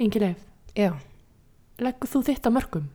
Ingi 0.00 0.16
Leif, 0.16 0.40
Já, 0.72 0.94
leggur 1.76 2.08
þú 2.08 2.22
þitt 2.24 2.46
á 2.48 2.50
mörgum? 2.56 2.86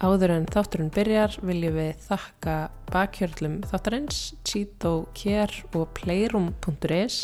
áður 0.00 0.34
en 0.34 0.46
þátturinn 0.52 0.92
byrjar 0.92 1.38
viljum 1.40 1.80
við 1.80 2.04
þakka 2.04 2.58
bakhjörlum 2.92 3.58
þáttarins, 3.70 4.20
Cheeto 4.44 5.06
Care 5.16 5.64
og 5.72 5.88
Playroom.is 5.96 7.22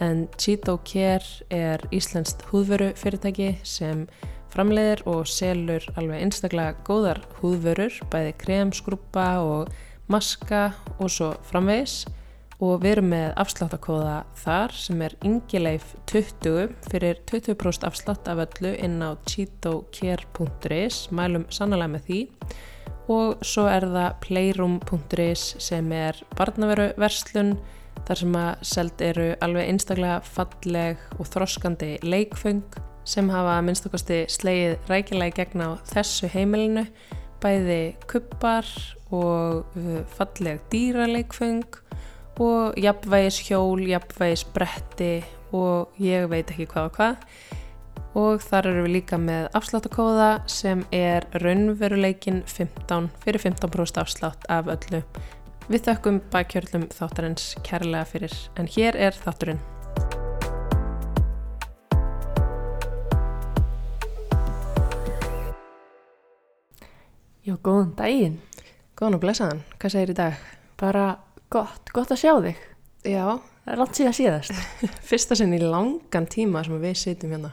en 0.00 0.26
Cheeto 0.40 0.78
Care 0.80 1.44
er 1.52 1.84
íslenskt 1.92 2.46
húðvöru 2.48 2.94
fyrirtæki 2.96 3.58
sem 3.68 4.06
framleiðir 4.50 5.02
og 5.10 5.28
selur 5.30 5.84
alveg 5.98 6.24
einstaklega 6.24 6.78
góðar 6.86 7.20
húðvörur, 7.40 7.94
bæði 8.12 8.32
krem, 8.40 8.72
skrúpa 8.74 9.26
og 9.44 9.70
maska 10.10 10.70
og 10.98 11.12
svo 11.12 11.34
framvegis. 11.50 12.02
Og 12.60 12.82
við 12.82 12.90
erum 12.98 13.06
með 13.14 13.30
afsláttakóða 13.40 14.16
þar 14.36 14.74
sem 14.76 15.00
er 15.06 15.14
yngileif 15.24 15.94
20 16.10 16.74
fyrir 16.90 17.22
20% 17.30 17.86
afslátt 17.88 18.28
af 18.28 18.42
öllu 18.44 18.74
inn 18.76 18.98
á 19.00 19.16
cheatocare.is 19.24 21.06
mælum 21.08 21.46
sannlega 21.48 21.94
með 21.94 22.04
því. 22.10 22.20
Og 23.10 23.40
svo 23.46 23.64
er 23.70 23.88
það 23.88 24.18
playroom.is 24.26 25.46
sem 25.62 25.88
er 25.96 26.20
barnaveru 26.36 26.90
verslun 27.00 27.56
þar 28.04 28.20
sem 28.20 28.36
að 28.42 28.68
seld 28.74 29.02
eru 29.08 29.26
alveg 29.40 29.72
einstaklega 29.72 30.20
falleg 30.28 31.08
og 31.16 31.32
þroskandi 31.32 31.94
leikföng 32.04 32.89
sem 33.04 33.30
hafa 33.32 33.60
minnstakosti 33.64 34.24
slegið 34.30 34.90
rækilega 34.90 35.32
í 35.32 35.36
gegn 35.38 35.64
á 35.66 35.70
þessu 35.92 36.30
heimilinu 36.32 36.86
bæði 37.40 37.80
kuppar 38.10 38.68
og 39.10 39.64
uh, 39.78 40.02
falleg 40.16 40.60
dýraleikföng 40.72 41.80
og 42.40 42.76
jafnvægis 42.80 43.40
hjól, 43.48 43.82
jafnvægis 43.88 44.44
bretti 44.54 45.14
og 45.52 45.96
ég 46.00 46.28
veit 46.30 46.52
ekki 46.52 46.68
hvað 46.70 46.86
og 46.90 46.94
hvað 46.98 47.58
og 48.18 48.42
þar 48.42 48.70
eru 48.72 48.86
við 48.86 48.94
líka 48.96 49.18
með 49.22 49.48
afsláttakóða 49.58 50.30
sem 50.50 50.82
er 50.94 51.26
raunveruleikin 51.42 52.42
15 52.46 53.10
fyrir 53.22 53.44
15% 53.44 54.00
afslátt 54.02 54.48
af 54.50 54.70
öllu. 54.72 55.04
Við 55.70 55.84
þökkum 55.86 56.22
bakkjörlum 56.32 56.88
þáttarins 56.90 57.52
kærlega 57.66 58.08
fyrir 58.10 58.34
en 58.58 58.70
hér 58.74 58.98
er 58.98 59.14
þátturinn. 59.14 59.62
Já, 67.46 67.54
góðan 67.64 67.94
daginn. 67.96 68.36
Góðan 68.98 69.16
og 69.16 69.22
blessaðan, 69.22 69.62
hvað 69.80 69.94
segir 69.94 70.12
í 70.12 70.16
dag? 70.18 70.42
Bara 70.80 71.04
gott, 71.52 71.88
gott 71.96 72.12
að 72.12 72.20
sjá 72.20 72.34
þig. 72.44 72.58
Já, 73.08 73.24
Það 73.60 73.72
er 73.74 73.80
langt 73.80 73.98
síðan 73.98 74.16
síðast. 74.16 74.60
fyrsta 75.10 75.36
sinn 75.38 75.52
í 75.54 75.60
langan 75.62 76.26
tíma 76.32 76.62
sem 76.66 76.78
við 76.82 76.96
sitjum 76.98 77.34
hérna 77.36 77.52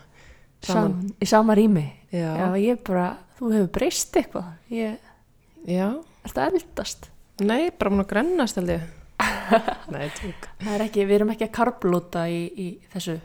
Sam, 0.66 0.96
í 1.22 1.28
sama 1.30 1.54
rými. 1.58 1.84
Já, 2.10 2.32
Já, 2.40 2.46
ég 2.58 2.80
bara, 2.88 3.12
þú 3.38 3.52
hefur 3.54 3.68
breyst 3.76 4.16
eitthvað. 4.18 4.48
Ég, 4.74 4.96
já, 5.68 5.88
er 6.26 6.34
það 6.34 6.58
eldast? 6.58 7.10
nei, 7.46 7.70
bara 7.70 7.92
múin 7.94 8.02
að 8.02 8.10
grennast 8.16 8.58
held 8.58 8.72
ég. 8.74 8.88
nei, 9.94 10.08
tók. 10.18 10.48
Það 10.64 10.74
er 10.74 10.86
ekki, 10.88 11.06
við 11.06 11.20
erum 11.20 11.34
ekki 11.36 11.46
að 11.46 11.54
karblúta 11.60 12.24
í, 12.34 12.40
í 12.50 12.68
þessu, 12.96 13.20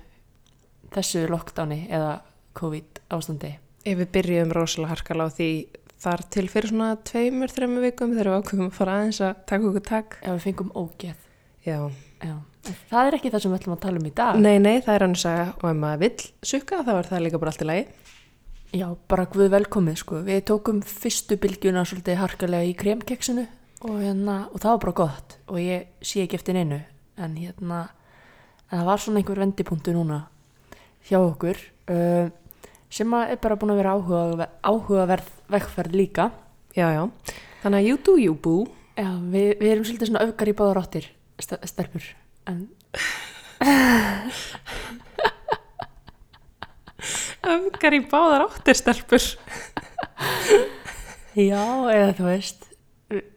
þessu 0.92 1.24
lockdowni 1.32 1.86
eða 1.88 2.18
COVID 2.58 3.00
ástandi. 3.16 3.54
Ef 3.88 3.98
við 4.02 4.12
byrjum 4.18 4.52
rosalega 4.54 4.92
harkala 4.92 5.26
á 5.26 5.28
því 5.32 5.48
þar 6.02 6.24
til 6.34 6.46
fyrir 6.50 6.72
svona 6.72 6.88
tveimur, 7.08 7.52
þreimur 7.52 7.86
vikum 7.86 8.14
þegar 8.16 8.32
við 8.32 8.40
ákveðum 8.40 8.70
að 8.70 8.78
fara 8.78 8.96
aðeins 8.98 9.20
að 9.22 9.44
taka 9.50 9.68
okkur 9.70 9.86
takk. 9.88 10.16
Ef 10.22 10.34
við 10.36 10.44
fengum 10.48 10.72
ógeð. 10.74 11.28
Já, 11.62 11.78
Já. 12.22 12.36
Það 12.92 13.08
er 13.08 13.16
ekki 13.16 13.30
það 13.32 13.42
sem 13.42 13.50
við 13.50 13.58
ætlum 13.58 13.74
að 13.74 13.82
tala 13.82 13.98
um 13.98 14.04
í 14.06 14.12
dag. 14.14 14.36
nei, 14.38 14.58
nei, 14.62 14.76
það 14.84 14.94
er 14.94 15.04
annars 15.08 15.24
að 15.26 15.48
og 15.56 15.64
ef 15.66 15.78
maður 15.82 16.02
vill 16.04 16.26
sukka 16.46 16.84
þá 16.86 16.92
er 16.94 17.08
það 17.08 17.24
líka 17.24 17.40
bara 17.42 17.50
allt 17.50 17.64
í 17.64 17.66
lagi. 17.66 17.86
Já, 18.72 18.86
bara 19.10 19.24
guð 19.32 19.48
velkomið 19.52 19.96
sko. 19.98 20.20
Við 20.28 20.38
tókum 20.48 20.78
fyrstu 20.86 21.36
bylgjuna 21.42 21.82
svolítið 21.88 22.20
harkalega 22.22 22.68
í 22.70 22.76
kremkeksinu 22.78 23.48
og, 23.82 23.96
hérna, 23.98 24.36
og 24.52 24.62
það 24.62 24.70
var 24.70 24.82
bara 24.84 24.94
gott 25.02 25.36
og 25.50 25.58
ég 25.60 25.90
sé 26.04 26.22
ekki 26.22 26.38
eftir 26.38 26.56
neinu 26.56 26.78
en 27.18 27.34
hérna 27.36 27.80
en 28.70 28.78
það 28.78 28.86
var 28.88 29.02
svona 29.02 29.20
einhver 29.20 29.42
vendipunktu 29.42 29.94
núna 29.96 30.20
hjá 31.08 31.18
okkur 31.18 31.58
uh, 31.90 32.30
sem 32.92 33.16
er 33.18 33.40
bara 33.42 33.58
búin 33.58 33.74
að 33.74 33.80
vera 33.82 33.96
áhuga, 33.96 34.48
áhugaverð 34.62 35.30
vegferð 35.52 35.92
líka. 35.96 36.24
Já, 36.76 36.88
já. 36.94 37.04
Þannig 37.62 37.78
að 37.78 37.86
you 37.88 37.96
do 38.06 38.14
you 38.20 38.34
boo. 38.34 38.66
Já, 38.96 39.10
við, 39.32 39.48
við 39.60 39.70
erum 39.72 39.84
svolítið 39.88 40.08
svona 40.10 40.24
öfgar 40.26 40.48
í 40.50 40.56
báðar 40.56 40.82
áttir 40.82 41.06
st 41.40 41.56
stelpur 41.64 42.04
en 42.50 42.58
Öfgar 47.52 47.96
í 47.96 48.00
báðar 48.06 48.44
áttir 48.46 48.76
stelpur. 48.78 49.24
já, 51.48 51.62
eða 51.90 52.12
þú 52.18 52.24
veist 52.28 52.68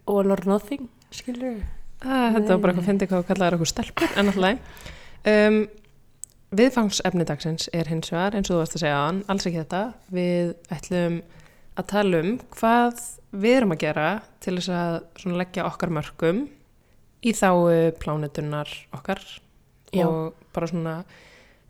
all 0.05 0.29
or 0.31 0.43
nothing, 0.45 0.89
skilur 1.13 1.63
Ah, 2.05 2.29
þetta 2.35 2.51
var 2.51 2.59
bara 2.61 2.73
eitthvað 2.73 2.83
að 2.83 2.89
finna 2.89 3.07
hvað 3.09 3.21
að 3.21 3.29
kalla 3.29 3.45
það 3.45 3.55
okkur 3.55 3.69
stelpur, 3.71 4.09
en 4.19 4.27
alltaf. 4.29 4.83
Um, 5.25 5.55
viðfangsefni 6.59 7.25
dagsins 7.25 7.69
er 7.73 7.89
hins 7.89 8.11
vegar, 8.13 8.35
eins 8.37 8.51
og 8.51 8.53
þú 8.53 8.59
varst 8.61 8.75
að 8.77 8.83
segja 8.83 8.99
alls 9.33 9.47
ekki 9.49 9.61
þetta. 9.63 9.81
Við 10.13 10.51
ætlum 10.75 11.15
að 11.75 11.87
tala 11.91 12.19
um 12.23 12.37
hvað 12.55 13.01
við 13.35 13.57
erum 13.57 13.73
að 13.75 13.81
gera 13.83 14.07
til 14.43 14.55
þess 14.59 14.69
að 14.71 15.37
leggja 15.39 15.65
okkar 15.67 15.91
mörgum 15.97 16.43
í 17.25 17.33
þáu 17.35 17.91
plánetunar 17.99 18.69
okkar 18.95 19.21
Já. 19.95 20.05
og 20.07 20.33
bara 20.53 20.67
svona, 20.67 20.93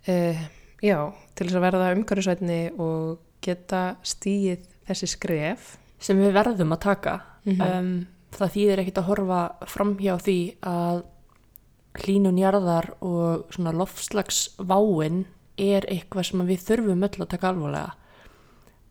uh, 0.08 0.44
já, 0.82 0.98
til 1.36 1.48
þess 1.48 1.58
að 1.60 1.66
verða 1.68 1.92
umhverfisvætni 1.96 2.60
og 2.82 3.18
geta 3.46 3.96
stíið 4.04 4.66
þessi 4.88 5.08
skref. 5.16 5.78
sem 6.00 6.18
við 6.20 6.34
verðum 6.34 6.74
að 6.76 6.80
taka 6.82 7.22
Mhm. 7.46 7.62
um, 7.62 8.08
það 8.36 8.52
þýðir 8.56 8.80
ekkit 8.82 8.98
að 8.98 9.06
horfa 9.10 9.42
framhjá 9.70 10.16
því 10.22 10.38
að 10.62 11.04
hlínun 12.04 12.38
jarðar 12.42 12.90
og 13.02 13.46
svona 13.54 13.72
loftslagsváin 13.72 15.26
er 15.58 15.86
eitthvað 15.88 16.26
sem 16.26 16.42
við 16.48 16.60
þurfum 16.68 17.04
öll 17.08 17.22
að 17.24 17.30
taka 17.32 17.50
alvarlega 17.54 17.94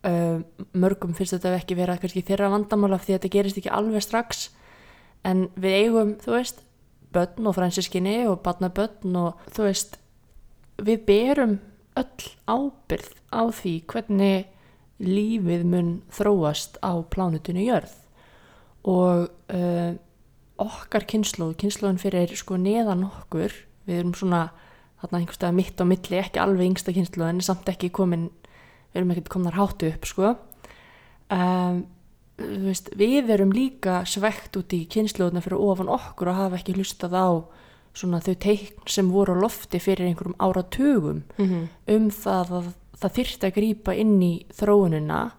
um, 0.09 0.44
mörgum 0.76 1.15
finnst 1.16 1.37
þetta 1.37 1.56
ekki 1.59 1.76
vera 1.78 1.97
kannski 2.00 2.25
þeirra 2.26 2.53
vandamála 2.53 3.00
því 3.03 3.16
þetta 3.16 3.32
gerist 3.32 3.60
ekki 3.60 3.72
alveg 3.72 4.04
strax. 4.04 4.48
En 5.25 5.48
við 5.56 5.78
eigum, 5.81 6.15
þú 6.20 6.37
veist 6.37 6.65
börn 7.15 7.48
og 7.48 7.56
fransiskinni 7.56 8.25
og 8.28 8.43
barnabörn 8.44 9.16
og 9.20 9.44
þú 9.54 9.69
veist 9.69 9.98
við 10.82 11.04
berum 11.06 11.59
öll 11.94 12.31
ábyrð 12.50 13.12
á 13.31 13.43
því 13.54 13.75
hvernig 13.91 14.48
lífið 15.03 15.62
mun 15.69 15.93
þróast 16.14 16.78
á 16.82 16.98
plánutinu 17.10 17.64
jörð. 17.64 17.94
Og 18.84 19.31
uh, 19.31 19.93
okkar 20.60 21.06
kynnslóð, 21.10 21.56
kynnslóðin 21.62 22.03
fyrir 22.03 22.34
sko 22.38 22.59
neðan 22.60 23.06
okkur, 23.09 23.54
við 23.88 24.03
erum 24.03 24.14
svona 24.16 24.48
þarna 25.03 25.20
einhverstað 25.20 25.56
mitt 25.56 25.81
á 25.81 25.84
milli, 25.88 26.19
ekki 26.20 26.43
alveg 26.43 26.70
yngsta 26.70 26.94
kynnslóð 26.94 27.31
en 27.31 27.43
samt 27.44 27.70
ekki 27.72 27.91
komin 27.94 28.28
við 28.94 29.00
erum 29.03 29.10
ekkert 29.10 29.28
komnar 29.34 29.59
hátu 29.59 29.91
upp 29.91 30.06
sko 30.06 30.37
um, 31.31 31.82
veist, 32.38 32.91
við 32.99 33.31
erum 33.34 33.53
líka 33.55 34.03
svegt 34.09 34.56
út 34.59 34.72
í 34.75 34.84
kynnslóðina 34.91 35.43
fyrir 35.44 35.60
ofan 35.62 35.88
okkur 35.94 36.31
og 36.32 36.38
hafa 36.41 36.59
ekki 36.60 36.75
hlustað 36.78 37.15
á 37.19 37.28
svona 37.94 38.19
þau 38.25 38.34
teikn 38.43 38.88
sem 38.91 39.10
voru 39.15 39.37
á 39.38 39.43
lofti 39.44 39.78
fyrir 39.82 40.09
einhverjum 40.09 40.34
áratugum 40.43 41.22
Mm 41.38 41.47
-hmm. 41.47 41.69
um 41.94 42.09
það 42.10 42.50
að 42.59 42.72
það 43.00 43.12
þyrfti 43.19 43.47
að 43.47 43.55
grípa 43.55 43.94
inn 43.94 44.22
í 44.22 44.47
þróunina 44.55 45.31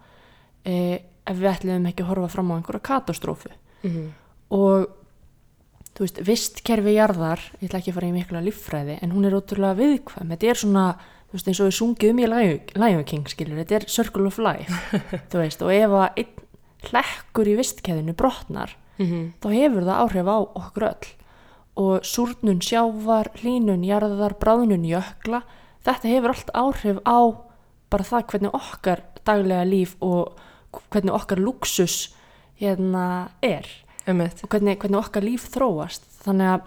eh, 0.64 1.00
ef 1.26 1.36
við 1.36 1.50
ætlum 1.52 1.86
ekki 1.86 2.02
að 2.02 2.06
horfa 2.08 2.28
fram 2.28 2.50
á 2.52 2.56
einhverja 2.56 2.80
katastrófu 2.82 3.50
Mhm. 3.82 4.12
og 4.50 4.88
þú 5.96 6.00
veist, 6.00 6.18
vistkerfi 6.26 6.94
jarðar 6.94 7.40
ég 7.60 7.68
ætla 7.68 7.78
ekki 7.78 7.90
að 7.90 7.94
fara 7.94 8.06
í 8.06 8.12
mikla 8.12 8.40
líffræði 8.40 8.98
en 9.02 9.10
hún 9.12 9.24
er 9.26 9.32
ótrúlega 9.32 9.76
viðkvæm, 9.76 10.28
þetta 10.30 10.46
er 10.50 10.54
svona 10.54 10.96
þú 11.36 11.38
veist, 11.38 11.48
eins 11.52 11.60
og 11.60 11.68
við 11.68 11.76
sungið 11.76 12.10
um 12.10 12.18
í 12.24 12.26
Lion 12.80 13.04
King 13.04 13.26
skilur, 13.28 13.58
þetta 13.60 13.76
er 13.76 13.86
circle 13.92 14.26
of 14.30 14.38
life 14.40 14.72
þú 15.30 15.42
veist, 15.42 15.62
og 15.62 15.72
ef 15.76 15.90
að 16.00 16.20
einn 16.22 16.42
hlekkur 16.88 17.48
í 17.52 17.56
vistkeðinu 17.60 18.16
brotnar 18.16 18.74
Mhm. 18.96 19.34
þá 19.44 19.46
hefur 19.52 19.84
það 19.84 19.98
áhrif 20.00 20.28
á 20.32 20.36
okkur 20.56 20.84
öll 20.88 21.08
og 21.76 22.00
súrnun 22.08 22.62
sjávar, 22.64 23.28
hlínun 23.42 23.82
jarðar, 23.84 24.32
bráðnun 24.40 24.86
jökla 24.88 25.42
þetta 25.84 26.08
hefur 26.08 26.32
allt 26.32 26.52
áhrif 26.56 27.00
á 27.04 27.18
bara 27.92 28.04
það 28.08 28.24
hvernig 28.32 28.54
okkar 28.56 29.02
daglega 29.28 29.66
líf 29.68 29.92
og 30.00 30.32
hvernig 30.88 31.12
okkar 31.12 31.38
luxus 31.44 32.14
hérna 32.58 33.28
er 33.44 33.68
Einmitt. 34.08 34.40
og 34.42 34.48
hvernig, 34.48 34.78
hvernig 34.80 35.02
okkar 35.04 35.22
líf 35.28 35.44
þróast 35.52 36.08
þannig 36.24 36.54
að 36.54 36.60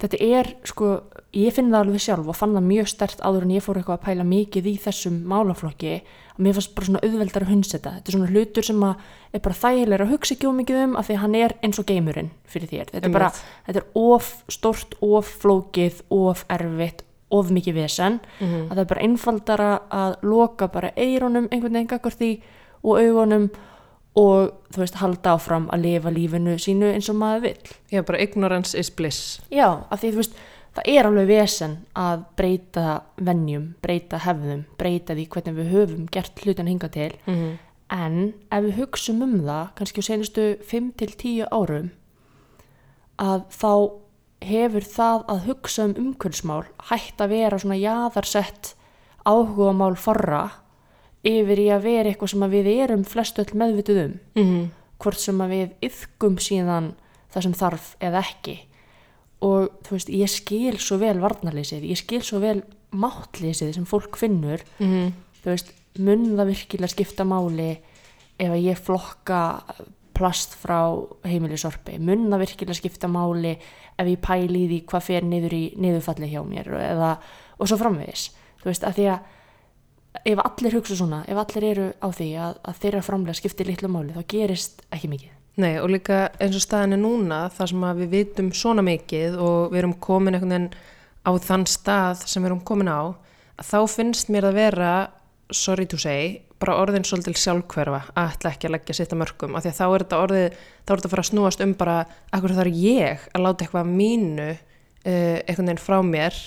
þetta 0.00 0.22
er 0.40 0.50
sko, 0.64 0.88
ég 1.36 1.52
finn 1.54 1.68
það 1.72 1.82
alveg 1.84 2.02
sjálf 2.02 2.28
og 2.32 2.36
fann 2.38 2.54
það 2.56 2.64
mjög 2.70 2.88
stert 2.90 3.20
áður 3.20 3.44
en 3.46 3.52
ég 3.56 3.64
fór 3.64 3.78
eitthvað 3.80 3.98
að 3.98 4.06
pæla 4.06 4.24
mikið 4.26 4.68
í 4.70 4.74
þessum 4.80 5.18
málaflokki. 5.28 5.92
Að 6.36 6.40
mér 6.46 6.56
fannst 6.56 6.74
bara 6.76 6.88
svona 6.88 7.02
auðveldar 7.04 7.44
að 7.46 7.52
hundseta 7.52 7.92
þetta. 7.96 8.08
Er 8.08 8.16
svona 8.16 8.30
hlutur 8.32 8.66
sem 8.66 8.84
er 8.86 9.42
bara 9.44 9.58
þægilega 9.60 10.06
að 10.06 10.14
hugsa 10.14 10.34
ekki 10.36 10.48
um 10.48 10.58
mikið 10.60 10.80
um 10.84 10.96
af 10.96 11.08
því 11.08 11.16
að 11.16 11.22
hann 11.24 11.36
er 11.42 11.54
eins 11.62 11.80
og 11.82 11.88
geimurinn 11.90 12.30
fyrir 12.48 12.72
þér, 12.72 12.90
þetta 12.94 13.10
er 13.10 13.14
bara 13.14 13.30
þetta 13.66 13.82
er 13.82 13.86
of 14.00 14.32
stort, 14.48 14.96
of 15.04 15.30
flókið 15.44 16.02
of 16.10 16.44
erfitt, 16.48 17.04
of 17.30 17.52
mikið 17.52 17.80
vesen. 17.82 18.20
Mhm. 18.40 18.68
að 18.70 18.74
það 18.74 18.84
er 18.84 18.90
bara 18.94 19.06
einfaldara 19.06 19.70
að 19.90 20.16
loka 20.22 20.68
bara 20.68 20.92
eironum 20.96 21.48
einhvern 21.50 21.72
veginn 21.72 21.88
gagvart 21.88 22.18
því 22.20 22.32
og 22.84 23.00
augunum 23.00 23.50
og 24.16 24.52
þú 24.72 24.80
veist 24.80 24.96
halda 25.00 25.34
áfram 25.36 25.66
að 25.74 25.82
lifa 25.84 26.10
lífinu 26.10 26.56
sínu 26.56 26.94
eins 26.94 27.08
og 27.12 27.18
maður 27.20 27.42
vill. 27.50 27.72
Já, 27.92 28.02
bara 28.02 28.20
ignorance 28.24 28.78
is 28.78 28.90
bliss. 28.90 29.40
Já, 29.52 29.84
af 29.90 30.00
því 30.00 30.12
þú 30.14 30.22
veist, 30.22 30.38
það 30.76 30.90
er 30.92 31.08
alveg 31.08 31.28
vesen 31.30 31.76
að 31.96 32.24
breyta 32.36 33.02
venjum, 33.16 33.70
breyta 33.82 34.20
hefðum, 34.26 34.66
breyta 34.78 35.16
því 35.16 35.28
hvernig 35.32 35.56
við 35.56 35.72
höfum 35.72 36.08
gert 36.12 36.42
hlutin 36.44 36.70
hinga 36.70 36.92
til. 36.92 37.12
Mm 37.26 37.56
En 37.86 38.34
ef 38.50 38.64
við 38.64 38.78
hugsum 38.80 39.22
um 39.22 39.36
það, 39.46 39.68
kannski 39.78 40.02
á 40.02 40.08
senustu 40.08 40.44
5-10 40.66 41.46
árum, 41.54 41.92
að 43.22 43.44
þá 43.54 43.72
hefur 44.42 44.84
það 44.84 45.22
að 45.30 45.44
hugsa 45.46 45.84
um 45.86 45.94
umhverfsmál 46.02 46.64
hætt 46.90 47.22
að 47.22 47.32
vera 47.32 47.58
svona 47.62 47.78
jaðarsett 47.78 48.74
áhugamál 49.26 49.94
forra 49.96 50.42
yfir 51.26 51.62
í 51.62 51.68
að 51.72 51.86
vera 51.86 52.10
eitthvað 52.10 52.32
sem 52.34 52.46
við 52.52 52.68
erum 52.74 53.04
flest 53.06 53.38
öll 53.42 53.54
meðvituð 53.54 54.02
um 54.02 54.18
-hmm. 54.34 54.66
hvort 54.98 55.18
sem 55.18 55.38
við 55.38 55.70
yfkum 55.80 56.38
síðan 56.38 56.94
það 57.32 57.42
sem 57.42 57.54
þarf 57.54 57.96
eða 58.00 58.18
ekki 58.18 58.58
og 59.44 59.68
þú 59.84 59.96
veist, 59.96 60.12
ég 60.12 60.32
skil 60.32 60.78
svo 60.80 60.98
vel 61.00 61.18
varnarleysið, 61.20 61.84
ég 61.90 62.00
skil 62.00 62.22
svo 62.24 62.40
vel 62.42 62.62
máttleysið 62.96 63.74
sem 63.76 63.88
fólk 63.88 64.16
finnur. 64.16 64.62
Mhm. 64.80 65.12
þú 65.44 65.52
veist, 65.52 65.72
mun 65.98 66.36
það 66.36 66.50
virkilega 66.50 66.92
skipta 66.92 67.24
máli 67.24 67.78
ef 68.38 68.50
að 68.50 68.64
ég 68.64 68.78
flokka 68.78 69.40
plast 70.16 70.56
frá 70.56 70.96
heimilisorpi, 71.24 71.98
mun 72.00 72.30
það 72.32 72.42
virkilega 72.44 72.80
skipta 72.80 73.08
máli 73.08 73.56
ef 73.98 74.06
ég 74.06 74.20
pæli 74.20 74.64
í 74.64 74.68
því 74.68 74.80
hvað 74.90 75.06
fer 75.06 75.22
niður 75.22 75.54
í 75.56 75.64
niðurfalli 75.76 76.28
hjá 76.32 76.42
mér 76.44 76.72
eða, 76.80 77.16
og 77.60 77.68
svo 77.68 77.78
framvegis? 77.80 78.30
Þú 78.60 78.70
veist, 78.72 78.84
að 78.84 78.98
því 78.98 79.06
að 79.12 79.18
ef 80.32 80.42
allir 80.42 80.76
hugsa 80.78 80.96
svona, 80.96 81.22
ef 81.28 81.40
allir 81.40 81.70
eru 81.70 81.88
á 82.00 82.08
því 82.08 82.28
að, 82.40 82.60
að 82.64 82.82
þeirra 82.82 83.02
framlega 83.06 83.40
skiptir 83.40 83.70
litlu 83.70 83.92
máli 83.92 84.16
þá 84.16 84.24
gerist 84.32 84.82
ekki 84.90 85.12
mikið 85.12 85.35
Nei, 85.56 85.78
og 85.80 85.88
líka 85.88 86.26
eins 86.36 86.56
og 86.58 86.60
staðin 86.60 86.98
er 86.98 87.00
núna, 87.00 87.46
þar 87.48 87.70
sem 87.70 87.84
við 88.02 88.10
vitum 88.12 88.50
svona 88.52 88.82
mikið 88.84 89.38
og 89.40 89.70
við 89.72 89.80
erum 89.80 89.94
komin 90.04 90.36
einhvern 90.36 90.52
veginn 90.52 90.74
á 91.24 91.32
þann 91.40 91.64
stað 91.70 92.26
sem 92.28 92.44
við 92.44 92.50
erum 92.50 92.64
komin 92.68 92.92
á, 92.92 93.16
þá 93.64 93.78
finnst 93.88 94.28
mér 94.32 94.50
að 94.50 94.58
vera, 94.60 94.90
sorry 95.48 95.86
to 95.88 95.96
say, 95.96 96.42
bara 96.60 96.76
orðin 96.82 97.04
svolítil 97.08 97.34
sjálfhverfa 97.40 98.02
að 98.12 98.34
ætla 98.34 98.52
ekki 98.52 98.68
að 98.68 98.74
leggja 98.76 98.98
sitt 99.00 99.16
að 99.16 99.22
mörgum, 99.22 99.56
af 99.56 99.64
því 99.64 99.72
að 99.72 99.80
þá 99.80 99.86
er 99.86 100.04
þetta 100.04 100.20
orðið, 100.26 100.46
þá 100.60 100.92
er 100.92 101.00
þetta 101.00 101.08
að 101.08 101.14
fara 101.14 101.24
að 101.24 101.30
snúast 101.30 101.64
um 101.64 101.74
bara, 101.80 101.96
akkur 102.36 102.56
það 102.56 102.64
er 102.66 102.72
ég 102.82 103.26
að 103.32 103.46
láta 103.46 103.64
eitthvað 103.66 103.92
mínu 103.96 104.48
uh, 104.52 104.58
einhvern 105.08 105.70
veginn 105.70 105.84
frá 105.88 105.98
mér 106.04 106.40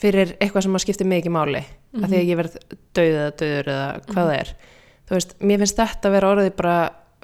fyrir 0.00 0.36
eitthvað 0.40 0.66
sem 0.66 0.76
að 0.76 0.84
skipti 0.84 1.08
ekki 1.16 1.32
máli, 1.32 1.64
af 1.96 2.08
því 2.08 2.20
að 2.22 2.30
ég 2.30 2.40
verð 2.40 2.60
döið 2.96 3.16
eða 3.16 3.32
döður 3.40 3.74
eða 3.74 3.88
hvað 4.10 4.30
það 4.30 4.36
er. 4.36 4.54
Þú 5.06 5.16
veist, 5.16 5.36
mér 5.40 5.62
finnst 5.62 5.80
þetta 5.80 6.08
að 6.08 6.16
vera 6.16 6.30
orðið 6.34 6.56
bara 6.58 6.78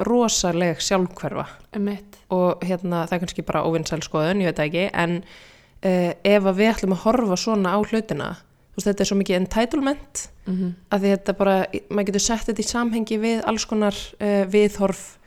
rosaleg 0.09 0.81
sjálfhverfa. 0.83 1.47
Mitt 1.81 2.19
og 2.33 2.63
hérna 2.65 3.05
það 3.07 3.17
er 3.17 3.23
kannski 3.25 3.45
bara 3.47 3.65
óvinnsæl 3.67 4.03
skoðun, 4.05 4.43
ég 4.43 4.53
veit 4.53 4.63
ekki 4.65 4.87
en 4.91 5.19
uh, 5.21 6.11
ef 6.13 6.49
að 6.49 6.61
við 6.61 6.71
ætlum 6.73 6.97
að 6.97 7.03
horfa 7.07 7.39
svona 7.41 7.75
á 7.77 7.79
hlutina, 7.81 8.29
þú 8.73 8.81
veist 8.81 8.89
þetta 8.89 9.05
er 9.05 9.11
svo 9.11 9.19
mikið 9.21 9.39
entitlement 9.39 10.23
mm 10.45 10.55
-hmm. 10.55 10.71
að 10.91 11.09
þetta 11.09 11.35
bara, 11.39 11.57
maður 11.91 12.07
getur 12.11 12.27
sett 12.27 12.47
þetta 12.47 12.63
í 12.63 12.71
samhengi 12.71 13.19
við 13.19 13.43
alls 13.45 13.67
konar 13.69 13.97
uh, 14.21 14.45
viðhorf 14.49 15.19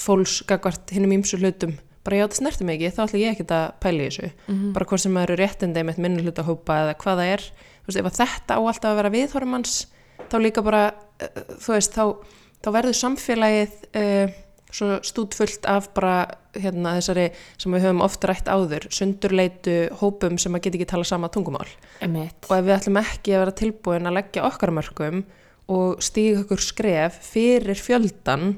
fólks 0.00 0.42
gagvart 0.48 0.90
hinnum 0.90 1.12
ímsu 1.12 1.38
hlutum, 1.40 1.76
bara 2.04 2.16
já 2.16 2.24
þetta 2.26 2.40
snerti 2.40 2.64
mig 2.64 2.80
ekki 2.80 2.96
þá 2.96 3.02
ætla 3.04 3.18
ég 3.18 3.30
ekki 3.32 3.46
að 3.52 3.72
pæla 3.80 4.02
í 4.02 4.08
þessu. 4.08 4.30
Bara 4.72 4.84
hvort 4.84 5.00
sem 5.00 5.12
maður 5.12 5.30
eru 5.30 5.42
réttindi 5.42 5.82
með 5.84 5.98
minni 5.98 6.22
hluta 6.22 6.42
hópa 6.42 6.78
eða 6.84 6.94
hvað 6.94 7.16
það 7.20 7.32
er, 7.34 7.42
þú 7.84 7.86
veist 7.86 8.00
ef 8.00 8.18
þetta 8.20 8.56
á 8.56 8.60
alltaf 8.60 8.90
að 8.90 8.96
vera 8.96 9.10
viðhorfum 9.10 9.52
hans 9.52 9.86
þá 10.30 10.36
líka 10.40 10.62
bara, 10.62 10.94
uh, 11.20 11.42
þú 11.60 11.72
veist 11.74 11.92
þá, 11.92 12.04
þá 12.60 12.70
verður 12.76 12.98
samfélagið 13.00 13.76
uh, 13.96 14.38
svo 14.70 15.00
stútfullt 15.02 15.66
af 15.68 15.90
bara 15.96 16.14
hérna 16.54 16.96
þessari 16.98 17.26
sem 17.60 17.74
við 17.74 17.84
höfum 17.86 18.02
oft 18.04 18.24
rætt 18.26 18.48
áður, 18.50 18.86
sundurleitu 18.94 19.76
hópum 20.00 20.38
sem 20.40 20.54
að 20.54 20.66
geta 20.66 20.78
ekki 20.78 20.88
tala 20.92 21.06
sama 21.06 21.30
tungumál. 21.32 21.68
Um 22.02 22.16
mitt 22.18 22.48
og 22.48 22.56
ef 22.56 22.66
við 22.66 22.76
ætlum 22.76 23.00
ekki 23.02 23.34
að 23.34 23.44
vera 23.44 23.58
tilbúin 23.60 24.10
að 24.10 24.18
leggja 24.18 24.46
okkar 24.48 24.74
mörgum 24.74 25.22
og 25.70 26.02
stíga 26.02 26.44
okkur 26.44 26.64
skref 26.64 27.20
fyrir 27.30 27.78
fjöldan 27.78 28.56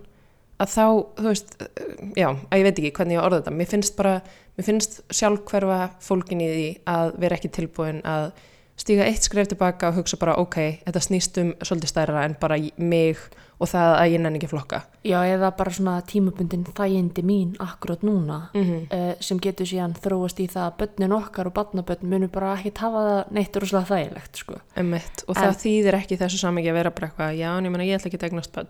að 0.63 0.73
þá, 0.73 0.87
þú 1.19 1.27
veist, 1.27 1.53
eh, 1.61 1.93
já, 2.23 2.29
að 2.31 2.61
ég 2.61 2.67
veit 2.69 2.79
ekki 2.79 2.95
hvernig 2.97 3.19
ég 3.19 3.25
orða 3.25 3.43
þetta, 3.43 3.57
mér 3.59 3.71
finnst 3.73 3.97
bara, 3.99 4.15
mér 4.57 4.67
finnst 4.69 4.99
sjálfhverfa 5.11 5.81
fólkin 6.05 6.43
í 6.45 6.49
því 6.53 6.67
að 6.93 7.15
vera 7.25 7.39
ekki 7.39 7.53
tilbúin 7.53 8.03
að 8.07 8.31
stíga 8.79 9.07
eitt 9.07 9.27
skref 9.27 9.51
tilbaka 9.51 9.91
og 9.91 10.01
hugsa 10.01 10.19
bara, 10.21 10.37
ok, 10.41 10.85
þetta 10.87 11.03
snýst 11.05 11.41
um 11.43 11.53
svolítið 11.61 11.93
stærra 11.93 12.25
en 12.25 12.37
bara 12.41 12.61
mig 12.77 13.21
og 13.63 13.69
það 13.71 13.93
að 14.01 14.11
ég 14.13 14.21
nenni 14.25 14.39
ekki 14.41 14.49
að 14.49 14.53
flokka. 14.57 14.79
Já, 15.07 15.19
eða 15.37 15.51
bara 15.57 15.71
svona 15.71 15.95
tímabundin 16.11 16.65
þægindi 16.67 17.23
mín 17.23 17.53
akkurát 17.63 18.03
núna 18.03 18.39
Mm 18.55 18.63
-hmm. 18.65 18.83
uh, 18.93 19.15
sem 19.21 19.39
getur 19.39 19.67
síðan 19.67 19.95
þróast 19.95 20.41
í 20.43 20.47
það 20.51 20.67
að 20.67 20.77
börnin 20.81 21.13
okkar 21.17 21.47
og 21.47 21.53
barnabörn 21.55 22.03
munu 22.11 22.29
bara 22.29 22.55
ekkit 22.57 22.79
hafa 22.79 22.99
það 23.09 23.31
neitt 23.33 23.57
rosalega 23.57 23.87
þægilegt 23.95 24.37
sko. 24.37 24.55
Emmett, 24.77 25.25
og 25.29 25.37
En- 25.37 25.43
það 25.43 25.57
þýðir 25.65 25.95
ekki 25.95 26.17
þessu 26.19 26.39
saman 26.39 26.65
að 26.65 26.73
vera 26.73 26.91
bara 26.91 27.07
eitthvað, 27.09 27.37
já, 27.39 27.59
en 27.59 27.65
ég 27.67 27.71
meina 27.71 27.85
ég 27.85 27.95
ætla 28.01 28.07
ekki 28.11 28.19
að 28.19 28.29
eignast 28.31 28.53
bönn 28.53 28.69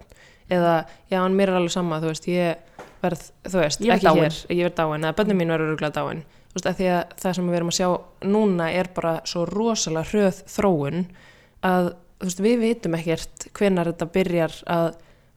eða, 0.50 0.85
já, 1.11 1.25
en 1.27 1.35
mér 1.37 1.49
er 1.49 1.55
alveg 1.56 1.71
sama 1.71 2.00
þú 2.00 2.06
veist, 2.12 2.27
ég 2.29 2.56
verð, 3.03 3.31
þú 3.45 3.59
veist 3.61 3.81
Ég 3.81 3.93
ekki 3.95 4.06
dáin. 4.06 4.23
hér, 4.23 4.47
ég 4.50 4.62
verð 4.69 4.75
dáin, 4.77 5.05
eða 5.05 5.15
bönnin 5.15 5.37
mín 5.37 5.49
verður 5.49 5.69
öruglega 5.73 5.93
dáin, 5.95 6.23
þú 6.53 6.55
veist, 6.55 6.79
því 6.79 6.87
að 6.93 7.05
það 7.23 7.33
sem 7.35 7.49
við 7.49 7.55
erum 7.56 7.69
að 7.69 7.79
sjá 7.81 8.00
núna 8.25 8.71
er 8.73 8.88
bara 8.95 9.21
svo 9.25 9.45
rosalega 9.47 10.05
hröð 10.11 10.43
þróun 10.47 11.06
að, 11.62 11.93
veist, 12.29 12.43
við 12.45 12.59
vitum 12.63 12.99
ekkert 12.99 13.49
hvenar 13.59 13.93
þetta 13.93 14.11
byrjar 14.17 14.59
að 14.71 14.91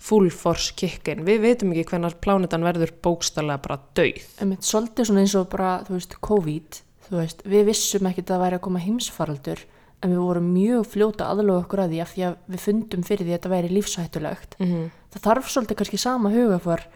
full 0.05 0.29
force 0.29 0.73
kickin, 0.77 1.23
við 1.25 1.39
vitum 1.45 1.71
ekki 1.73 1.85
hvenar 1.93 2.17
plánetan 2.21 2.65
verður 2.65 2.91
bókstallega 3.05 3.63
bara 3.63 3.79
dauð 3.97 4.25
Einmitt, 4.43 4.65
svolítið 4.67 5.07
svona 5.09 5.23
eins 5.23 5.37
og 5.39 5.47
bara, 5.49 5.77
þú 5.87 5.95
veist, 5.95 6.17
COVID, 6.27 6.81
þú 7.07 7.15
veist, 7.21 7.41
við 7.47 7.71
vissum 7.71 8.09
ekkit 8.09 8.27
að 8.27 8.35
það 8.35 8.43
væri 8.43 8.59
að 8.59 8.65
koma 8.67 8.83
heimsfaraldur 8.83 9.63
en 10.03 10.13
við 10.13 10.21
vorum 10.21 10.51
mjög 10.53 10.85
fljóta 10.91 11.29
aðloga 11.31 11.63
okkur 11.63 11.81
að 11.85 11.95
því 11.95 12.03
af 12.03 12.13
því 12.13 12.27
að 12.27 12.37
við 12.51 12.63
fundum 12.65 13.07
fyrir 13.07 13.25
því 13.25 13.31
að 13.31 13.37
þetta 13.37 13.53
væri 13.55 13.73
lífshættulegt. 13.73 14.55
mm 14.59 14.67
-hmm. 14.67 14.85
Það 15.15 15.25
þarf 15.27 15.49
svolítið 15.49 15.77
kannski 15.79 15.97
sama 15.97 16.29
hugafar 16.29 16.87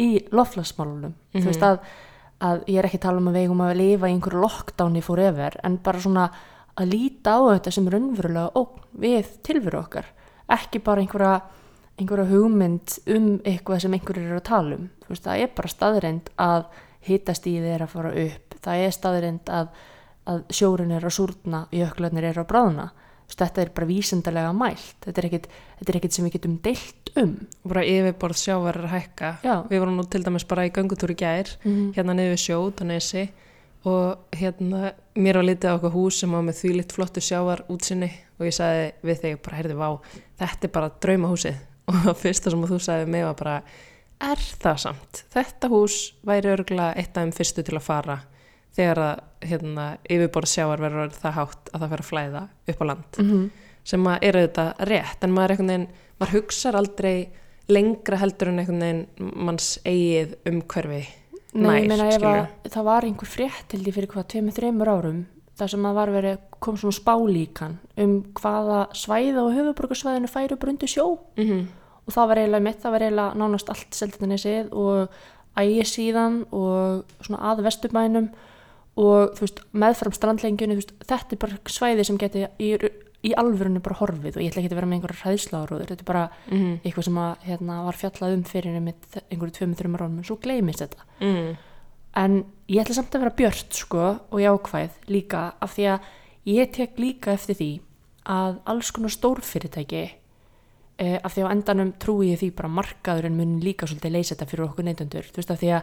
í 0.00 0.08
loflasmálunum. 0.32 1.14
Þú 1.34 1.44
veist 1.44 1.62
að, 1.62 1.78
að 2.40 2.62
ég 2.66 2.78
er 2.78 2.88
ekki 2.88 3.00
að 3.00 3.06
tala 3.06 3.20
um 3.20 3.28
að 3.28 3.36
við 3.36 3.42
eigum 3.44 3.60
að 3.60 3.76
lifa 3.76 4.08
í 4.08 4.12
einhverju 4.12 4.40
lockdowni 4.40 5.02
forever 5.02 5.56
en 5.62 5.76
bara 5.76 6.00
svona 6.00 6.30
að 6.76 6.90
líta 6.92 7.36
á 7.36 7.40
þetta 7.56 7.72
sem 7.72 7.88
raunverulega 7.92 8.50
ógn 8.60 8.82
við 9.02 9.30
tilveru 9.46 9.78
okkar. 9.80 10.06
Ekki 10.52 10.78
bara 10.84 11.00
einhverja 11.02 11.34
einhverja 11.96 12.28
hugmynd 12.28 12.98
um 13.08 13.28
eitthvað 13.48 13.80
sem 13.86 13.94
einhverjir 13.96 14.26
eru 14.28 14.40
að 14.42 14.48
tala 14.50 14.76
um. 14.76 14.88
Veist, 15.08 15.24
það 15.24 15.40
er 15.46 15.52
bara 15.56 15.68
staðreind 15.72 16.28
að 16.36 16.66
hitastíði 17.08 17.70
er 17.76 17.84
að 17.86 17.92
fara 17.94 18.12
upp. 18.26 18.56
Það 18.66 18.82
er 18.84 18.92
staðreind 18.96 19.50
að, 19.54 19.68
að 20.28 20.42
sjórin 20.58 20.92
er 20.96 21.06
að 21.06 21.14
súrna, 21.16 21.62
jöklarnir 21.72 22.26
er 22.32 22.40
að 22.42 22.48
bráðna. 22.50 22.88
Veist, 23.26 23.40
þetta 23.40 23.62
er 23.64 23.70
bara 23.74 23.88
vísindarlega 23.88 24.52
mælt. 24.54 24.92
Þetta 25.06 25.22
er 25.22 25.28
ekkit, 25.30 25.48
þetta 25.80 25.92
er 25.94 25.98
ekkit 26.00 26.16
sem 26.18 26.26
við 26.28 26.36
getum 26.36 26.58
deilt 26.66 27.10
um. 27.16 27.32
og 27.64 27.72
bara 27.72 27.86
yfirborð 27.88 28.36
sjávar 28.42 28.76
er 28.76 28.84
að 28.90 28.92
hækka 28.98 29.30
Já. 29.46 29.54
við 29.70 29.80
vorum 29.82 29.96
nú 29.96 30.04
til 30.12 30.22
dæmis 30.26 30.44
bara 30.46 30.66
í 30.68 30.70
göngutúr 30.76 31.14
í 31.14 31.16
gær 31.16 31.48
Mhm. 31.64 31.92
hérna 31.96 32.12
niður 32.14 32.34
við 32.36 32.42
sjó, 32.44 32.58
Danesi 32.76 33.24
og 33.86 34.36
hérna 34.36 34.92
mér 35.14 35.40
var 35.40 35.46
litið 35.46 35.72
á 35.72 35.76
okkur 35.76 35.94
hús 35.94 36.20
sem 36.22 36.32
var 36.34 36.44
með 36.46 36.60
því 36.60 36.70
litt 36.76 36.94
flottu 36.96 37.22
sjávar 37.22 37.64
útsinni 37.72 38.08
og 38.36 38.48
ég 38.48 38.56
sagði 38.56 38.86
við 39.06 39.20
þig 39.22 39.36
bara, 39.44 39.58
heyrði, 39.60 39.76
vá, 39.78 39.90
þetta 40.42 40.68
er 40.68 40.72
bara 40.74 40.94
draumahúsið. 41.06 41.60
Og 41.86 41.98
það 42.02 42.16
fyrsta 42.18 42.50
sem 42.50 42.64
þú 42.66 42.76
sagði 42.82 43.10
mig 43.14 43.22
var 43.22 43.36
bara, 43.38 43.58
er 44.26 44.40
það 44.58 44.80
samt? 44.82 45.20
Þetta 45.30 45.68
hús 45.70 45.98
væri 46.26 46.50
örgulega 46.50 46.96
eitt 46.98 47.12
af 47.14 47.22
þeim 47.22 47.34
fyrstu 47.36 47.62
til 47.62 47.76
að 47.78 47.84
fara 47.86 48.16
þegar 48.74 49.00
að 49.04 49.20
hérna, 49.46 49.84
yfirborð 50.10 50.50
sjávar 50.50 50.82
verður 50.82 51.14
það 51.14 51.36
hátt 51.36 51.70
að 51.70 51.84
það 51.84 51.92
fer 51.92 52.02
að 52.02 52.08
flæða 52.08 52.42
upp 52.72 52.82
á 52.82 52.84
land. 52.90 53.20
Mm 53.22 53.46
sem 53.86 54.06
að 54.10 54.26
er 54.26 54.38
auðvitað 54.40 54.86
rétt 54.90 55.24
en 55.24 55.34
maður, 55.34 55.54
einhvern 55.54 55.72
veginn, 55.72 55.86
maður 56.20 56.34
hugsar 56.36 56.78
aldrei 56.78 57.14
lengra 57.70 58.18
heldur 58.20 58.50
en 58.50 58.60
einhvern 58.62 58.82
veginn 58.82 59.32
manns 59.46 59.68
eigið 59.86 60.34
umhverfi 60.50 61.02
Nei, 61.56 61.82
ég 61.82 61.88
nær, 61.88 61.96
meina 61.96 62.08
ef 62.12 62.26
að 62.26 62.74
það 62.74 62.86
var 62.90 63.06
einhver 63.08 63.30
frétt 63.30 63.74
held 63.74 63.88
ég 63.88 63.96
fyrir 63.96 64.12
hvað, 64.12 64.28
tveimur, 64.32 64.56
þreimur 64.56 64.92
árum 64.92 65.22
þar 65.56 65.72
sem 65.72 65.86
að 65.88 65.96
var 65.96 66.12
verið, 66.12 66.42
kom 66.60 66.76
svona 66.80 66.96
spálíkan 66.96 67.78
um 68.02 68.16
hvaða 68.36 68.80
svæða 68.96 69.44
og 69.44 69.54
höfuborgarsvæðinu 69.56 70.28
færu 70.28 70.58
brundu 70.60 70.88
sjó 70.90 71.06
mm 71.36 71.44
-hmm. 71.44 71.64
og 72.06 72.12
það 72.12 72.28
var 72.28 72.38
eiginlega 72.38 72.66
mitt, 72.66 72.82
það 72.82 72.92
var 72.92 73.02
eiginlega 73.02 73.34
nánast 73.34 73.70
allt 73.70 73.94
Seltjarnanesið 73.94 74.72
og 74.72 75.08
ægi 75.56 75.84
síðan 75.84 76.44
og 76.52 77.04
svona 77.20 77.52
að 77.52 77.64
vesturbænum 77.64 78.28
og 78.96 79.32
þú 79.36 79.40
veist, 79.40 79.60
meðfram 79.72 80.12
strandlengjunni, 80.12 80.76
þú 80.76 80.80
veist, 80.80 80.92
þetta 81.08 81.32
er 81.32 81.38
bara 81.38 81.58
svæði 81.66 82.04
sem 82.04 82.18
geti 82.18 82.46
í, 82.58 82.76
í 83.26 83.32
alvörunni 83.36 83.80
bara 83.82 83.98
horfið 84.00 84.36
og 84.38 84.42
ég 84.44 84.50
ætla 84.52 84.62
ekki 84.62 84.70
að 84.72 84.78
vera 84.78 84.88
með 84.90 84.98
einhverja 85.00 85.22
hræðsláður 85.24 85.84
þetta 85.86 85.96
er 86.04 86.08
bara 86.10 86.24
mm. 86.50 86.74
eitthvað 86.84 87.06
sem 87.08 87.16
að, 87.22 87.32
hérna, 87.48 87.78
var 87.86 87.98
fjallað 88.00 88.34
um 88.36 88.44
fyrir 88.46 88.76
einhverju 88.76 89.54
tveimur, 89.56 89.78
þreimur 89.80 90.04
árum, 90.04 90.18
en 90.20 90.28
svo 90.28 90.36
gleymist 90.42 90.84
þetta 90.84 91.06
Mm. 91.20 91.56
en 92.16 92.36
ég 92.68 92.82
ætla 92.84 92.94
samt 92.98 93.14
að 93.16 93.24
vera 93.24 93.36
björt 93.40 93.72
sko 93.74 94.04
og 94.30 94.38
jákvæð 94.40 94.90
líka 95.08 95.42
af 95.60 95.74
því 95.76 95.88
að 95.94 96.00
ég 96.46 96.72
tek 96.72 96.98
líka 97.02 97.32
eftir 97.34 97.56
því 97.58 97.70
að 98.26 98.60
alls 98.66 98.90
konar 98.90 99.10
stórfyrirtæki 99.14 100.04
eh, 100.98 101.18
af 101.22 101.34
því 101.34 101.42
að 101.42 101.48
á 101.48 101.54
endanum 101.54 101.92
trúi 102.00 102.32
ég 102.32 102.40
því 102.40 102.50
bara 102.56 102.68
markaðurinn 102.72 103.36
mun 103.36 103.56
líka 103.64 103.86
svolítið 103.86 104.14
leysa 104.16 104.34
þetta 104.34 104.50
fyrir 104.50 104.68
okkur 104.68 104.86
neytundur 104.86 105.28
þú 105.32 105.40
veist 105.40 105.50
af 105.54 105.60
því 105.60 105.72
að 105.76 105.82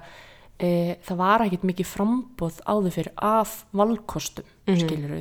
e, 0.60 0.70
það 1.04 1.18
var 1.18 1.44
ekkert 1.46 1.64
mikið 1.70 1.88
frambóð 1.90 2.60
áður 2.70 2.94
fyrir 2.98 3.12
af 3.18 3.66
valkostum 3.74 4.46
mm 4.46 4.74
Mhm. 4.74 4.80
skilur 4.84 5.16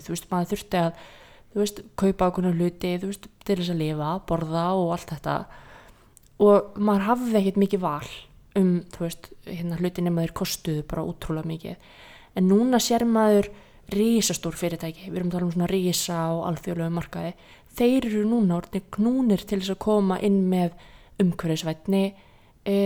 þú 1.53 1.63
veist 1.63 1.83
kaupa 2.01 2.31
okkur 2.31 2.51
hluti 2.53 2.97
þú 3.01 3.11
veist 3.11 3.29
til 3.45 3.57
þess 3.59 3.73
að 3.75 3.83
lifa, 3.83 4.13
borða 4.29 4.67
og 4.79 4.93
allt 4.97 5.15
þetta. 5.15 5.39
Og 6.43 6.79
maður 6.79 7.09
hafði 7.11 7.41
ekkert 7.41 7.61
mikið 7.63 7.83
val 7.83 8.13
um 8.59 8.73
þú 8.93 9.05
veist 9.07 9.29
hérna 9.47 9.79
hluti 9.81 10.05
nema 10.05 10.25
þeir 10.27 10.35
kostuðu 10.43 10.87
bara 10.89 11.05
útrúlega 11.09 11.49
mikið. 11.49 11.93
En 12.37 12.49
núna 12.49 12.81
sér 12.81 13.05
maður 13.09 13.51
risastór 13.93 14.57
fyrirtæki, 14.57 15.11
við 15.11 15.19
erum 15.19 15.29
að 15.29 15.35
tala 15.37 15.47
um 15.47 15.53
svona 15.53 15.69
risa 15.69 16.21
og 16.33 16.45
alþjóðlegu 16.49 16.95
markaði. 16.97 17.33
Þeir 17.77 18.07
eru 18.09 18.23
núna 18.29 18.57
orðinni 18.61 18.93
knúnir 18.95 19.43
til 19.45 19.59
þess 19.61 19.75
að 19.75 19.83
koma 19.85 20.19
inn 20.25 20.39
með 20.49 20.77
umhverfisvætni 21.21 22.05
e, 22.65 22.79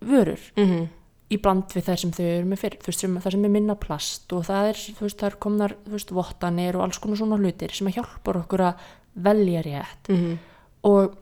vörur. 0.00 0.40
Mm 0.56 0.88
í 1.30 1.38
bland 1.38 1.70
við 1.74 1.84
þær 1.86 2.00
sem 2.02 2.12
þau 2.16 2.24
eru 2.26 2.46
með 2.50 2.58
fyrir 2.64 2.78
veist, 2.86 3.00
sem, 3.04 3.16
það 3.22 3.32
sem 3.36 3.44
er 3.44 3.52
minna 3.54 3.74
plast 3.78 4.32
og 4.34 4.46
það 4.48 4.70
er, 4.72 4.80
þú 4.98 5.04
veist, 5.06 5.18
það 5.20 5.28
er 5.30 5.36
komnar, 5.46 5.74
þú 5.86 5.92
veist, 5.96 6.14
vottanir 6.16 6.76
og 6.78 6.82
alls 6.86 6.98
konar 6.98 7.20
svona 7.20 7.38
hlutir 7.38 7.74
sem 7.76 7.90
hjálpar 7.94 8.40
okkur 8.42 8.60
að 8.60 8.74
velja 9.14 9.62
rétt 9.62 10.08
-hmm. 10.08 10.38
og 10.82 11.14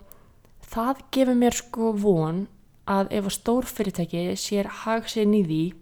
það 0.69 0.97
gefur 1.13 1.35
mér 1.35 1.55
sko 1.55 1.93
von 1.93 2.47
að 2.89 3.07
ef 3.11 3.25
að 3.25 3.37
stór 3.37 3.65
fyrirtæki 3.65 4.37
sér 4.37 4.67
hag 4.67 5.05
sér 5.09 5.27
nýði 5.27 5.75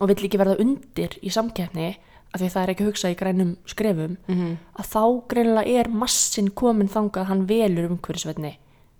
og 0.00 0.08
vill 0.08 0.24
ekki 0.26 0.38
verða 0.38 0.60
undir 0.60 1.16
í 1.22 1.30
samkeppni 1.30 1.96
af 2.32 2.40
því 2.40 2.46
að 2.46 2.52
það 2.54 2.62
er 2.62 2.70
ekki 2.70 2.84
að 2.84 2.90
hugsa 2.90 3.10
í 3.10 3.18
grænum 3.18 3.56
skrefum 3.66 4.16
Mhm. 4.28 4.56
að 4.78 4.86
þá 4.86 5.28
greinilega 5.28 5.80
er 5.80 5.88
massin 5.88 6.50
komin 6.50 6.88
þangað 6.88 7.22
að 7.22 7.26
hann 7.26 7.46
velur 7.46 7.90
umhverfisvetni 7.90 8.56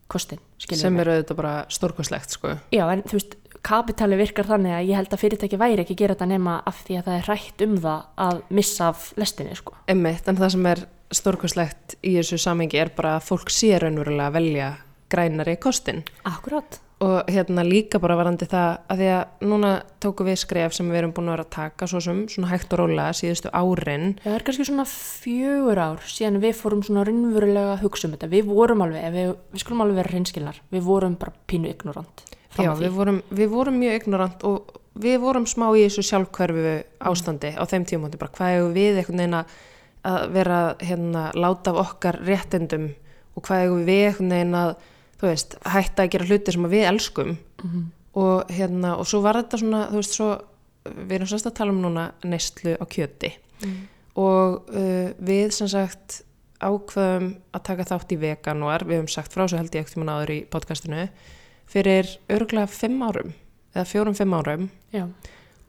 kostin, 0.09 0.41
sem 0.59 0.99
er 0.99 1.07
auðvitað 1.07 1.37
bara 1.37 1.67
stórkoslegt 1.69 2.31
sko. 2.31 2.57
Já, 2.73 2.91
en 2.93 3.03
þú 3.03 3.13
veist, 3.13 3.37
kapitali 3.67 4.19
virkar 4.21 4.49
þannig 4.49 4.77
að 4.77 4.87
ég 4.89 5.01
held 5.01 5.15
að 5.15 5.23
fyrirtæki 5.25 5.61
væri 5.61 5.85
ekki 5.85 5.97
að 5.97 6.03
gera 6.03 6.17
þetta 6.17 6.31
nema 6.31 6.57
af 6.67 6.85
því 6.87 7.01
að 7.01 7.09
það 7.09 7.19
er 7.19 7.31
rætt 7.31 7.65
um 7.67 7.75
það 7.85 8.05
að 8.27 8.43
missa 8.61 8.91
af 8.91 9.09
lestinni, 9.21 9.57
sko. 9.59 9.75
Einmitt, 9.91 10.29
en 10.29 10.41
það 10.41 10.55
sem 10.57 10.71
er 10.71 10.85
stórkoslegt 11.11 11.97
í 12.07 12.15
þessu 12.19 12.39
samengi 12.41 12.79
er 12.81 12.93
bara 12.97 13.17
að 13.19 13.27
fólk 13.31 13.51
sé 13.53 13.75
raunverulega 13.83 14.31
að 14.31 14.39
velja 14.39 14.71
grænari 15.11 15.57
kostin 15.59 16.05
Akkurat. 16.29 16.79
og 17.01 17.27
hérna 17.27 17.65
líka 17.67 17.99
bara 17.99 18.15
varandi 18.15 18.47
það 18.47 18.79
að 18.93 19.01
því 19.01 19.09
að 19.17 19.47
núna 19.51 19.71
tóku 20.01 20.27
við 20.29 20.39
skref 20.45 20.77
sem 20.77 20.91
við 20.91 21.01
erum 21.01 21.15
búin 21.17 21.31
að 21.31 21.35
vera 21.35 21.47
að 21.49 21.55
taka 21.57 21.89
svo 21.91 22.03
sem 22.05 22.21
svona 22.31 22.51
hægt 22.53 22.73
og 22.77 22.83
rólega 22.83 23.17
síðustu 23.17 23.51
árin 23.51 24.13
Það 24.23 24.37
er 24.37 24.45
kannski 24.47 24.69
svona 24.69 24.87
fjögur 24.87 25.81
ár 25.83 26.05
síðan 26.07 26.43
við 26.45 26.59
fórum 26.61 26.85
svona 26.87 27.07
raunverulega 27.09 27.75
að 27.75 27.87
hugsa 27.87 28.07
um 28.07 28.15
þetta. 28.15 28.31
Við 28.31 28.53
vorum 28.53 28.85
alveg, 28.87 29.09
við, 29.17 29.33
við 29.51 29.65
skulum 29.65 29.83
alveg 29.87 30.03
vera 30.03 30.15
hreinskilnar, 30.15 30.61
við 30.71 30.87
vorum 30.87 31.17
bara 31.19 31.35
pínu 31.51 31.73
ignorant. 31.73 32.23
Já, 32.59 32.71
við 32.75 32.91
vorum, 32.97 33.23
við 33.31 33.49
vorum 33.53 33.77
mjög 33.79 33.95
ignorant 34.01 34.43
og 34.45 34.77
við 35.01 35.19
vorum 35.23 35.47
smá 35.47 35.69
í 35.79 35.85
þessu 35.87 36.03
sjálfkverfi 36.09 36.73
ástandi 37.07 37.53
á 37.55 37.63
þeim 37.71 37.85
tímóti, 37.87 38.19
bara 38.19 38.33
hvað 38.35 38.55
hefur 38.57 38.73
við 38.75 38.99
einhvern 39.01 39.23
veginn 39.23 39.39
að- 39.41 39.59
vera 40.33 40.75
hérna, 40.81 41.31
láta 41.37 41.71
af 41.71 41.77
okkar 41.85 42.17
réttindum 42.25 42.87
og 43.37 43.43
hvað 43.45 43.63
hefur 43.67 43.85
við 43.85 44.03
einhvern 44.09 44.31
veginn 44.35 44.55
að 44.55 44.75
veist, 45.21 45.57
hætta 45.69 46.03
að 46.07 46.11
gera 46.15 46.25
hluti 46.31 46.53
sem 46.53 46.63
við 46.73 46.87
elskum? 46.89 47.35
Og 48.17 48.49
hérna 48.51 48.95
og 48.99 49.07
svo 49.07 49.21
var 49.23 49.37
þetta 49.37 49.59
svona, 49.61 49.83
þú 49.93 50.01
veist, 50.01 50.15
svo 50.17 50.31
við 50.89 51.13
erum 51.19 51.29
sérst 51.29 51.47
að 51.47 51.55
tala 51.61 51.71
um 51.75 51.83
núna 51.85 52.13
neyslu 52.25 52.73
á 52.81 52.85
kjöti. 52.89 53.35
Og 54.17 54.65
uh, 54.75 55.13
við 55.21 55.53
sem 55.53 55.69
sagt 55.69 56.23
ákveðum 56.61 57.37
að 57.55 57.63
taka 57.63 57.85
þátt 57.85 58.13
í 58.13 58.19
veganúar, 58.21 58.83
við 58.89 58.99
höfum 59.03 59.13
sagt 59.13 59.33
frá 59.33 59.47
svo 59.47 59.57
held 59.61 59.71
ég 59.77 59.85
ekkert 59.85 59.95
tíma 59.99 60.09
náður 60.09 60.33
í 60.35 60.41
podcastinu 60.51 61.05
fyrir 61.71 62.11
örgulega 62.33 62.71
fimm 62.71 63.05
árum 63.07 63.35
eða 63.75 63.87
fjórum-fimm 63.87 64.35
árum. 64.35 64.67
Já, 64.95 65.05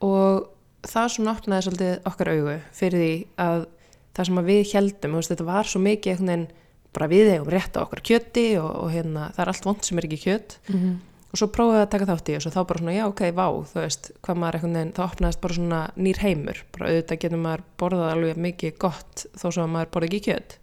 og 0.01 0.49
það 0.87 1.13
svona 1.15 1.35
opnaði 1.35 1.67
svolítið 1.67 2.09
okkar 2.09 2.31
augu 2.33 2.57
fyrir 2.73 3.03
því 3.03 3.13
að 3.45 3.67
það 4.11 4.27
sem 4.27 4.41
að 4.41 4.49
við 4.49 4.63
heldum, 4.73 5.13
veist, 5.19 5.31
þetta 5.31 5.47
var 5.47 5.69
svo 5.69 5.83
mikið 5.85 6.11
einhvern 6.15 6.31
veginn, 6.31 6.49
bara 6.91 7.07
við 7.07 7.29
eigum 7.35 7.53
rétt 7.53 7.77
á 7.77 7.83
okkar 7.85 8.01
kjöti 8.03 8.47
og, 8.59 8.71
og 8.81 8.89
hérna, 8.91 9.29
það 9.35 9.43
er 9.45 9.51
allt 9.53 9.67
vond 9.69 9.85
sem 9.87 10.01
er 10.01 10.07
ekki 10.09 10.23
kjött 10.25 10.57
mm 10.73 10.99
og 11.31 11.39
svo 11.39 11.47
prófið 11.51 11.79
að 11.79 11.91
taka 11.93 12.07
þátt 12.09 12.29
í 12.29 12.35
og 12.37 12.45
þá 12.51 12.59
bara 12.67 12.81
svona, 12.81 12.95
já, 12.95 13.03
ok, 13.07 13.21
vá, 13.35 13.45
þú 13.71 13.79
veist, 13.79 14.09
hvað 14.25 14.39
maður 14.41 14.57
einhvern 14.57 14.77
veginn, 14.77 14.93
þá 14.97 15.01
opnaðist 15.05 15.41
bara 15.43 15.57
svona 15.57 15.79
nýr 15.95 16.21
heimur, 16.25 16.61
bara 16.75 16.89
auðvitað 16.89 17.21
getur 17.23 17.41
maður 17.45 17.63
borðað 17.79 18.11
alveg 18.15 18.41
mikið 18.45 18.73
gott 18.81 19.25
þó 19.39 19.45
að 19.51 19.71
maður 19.71 19.91
borði 19.95 20.09
ekki 20.09 20.21
kjött, 20.27 20.57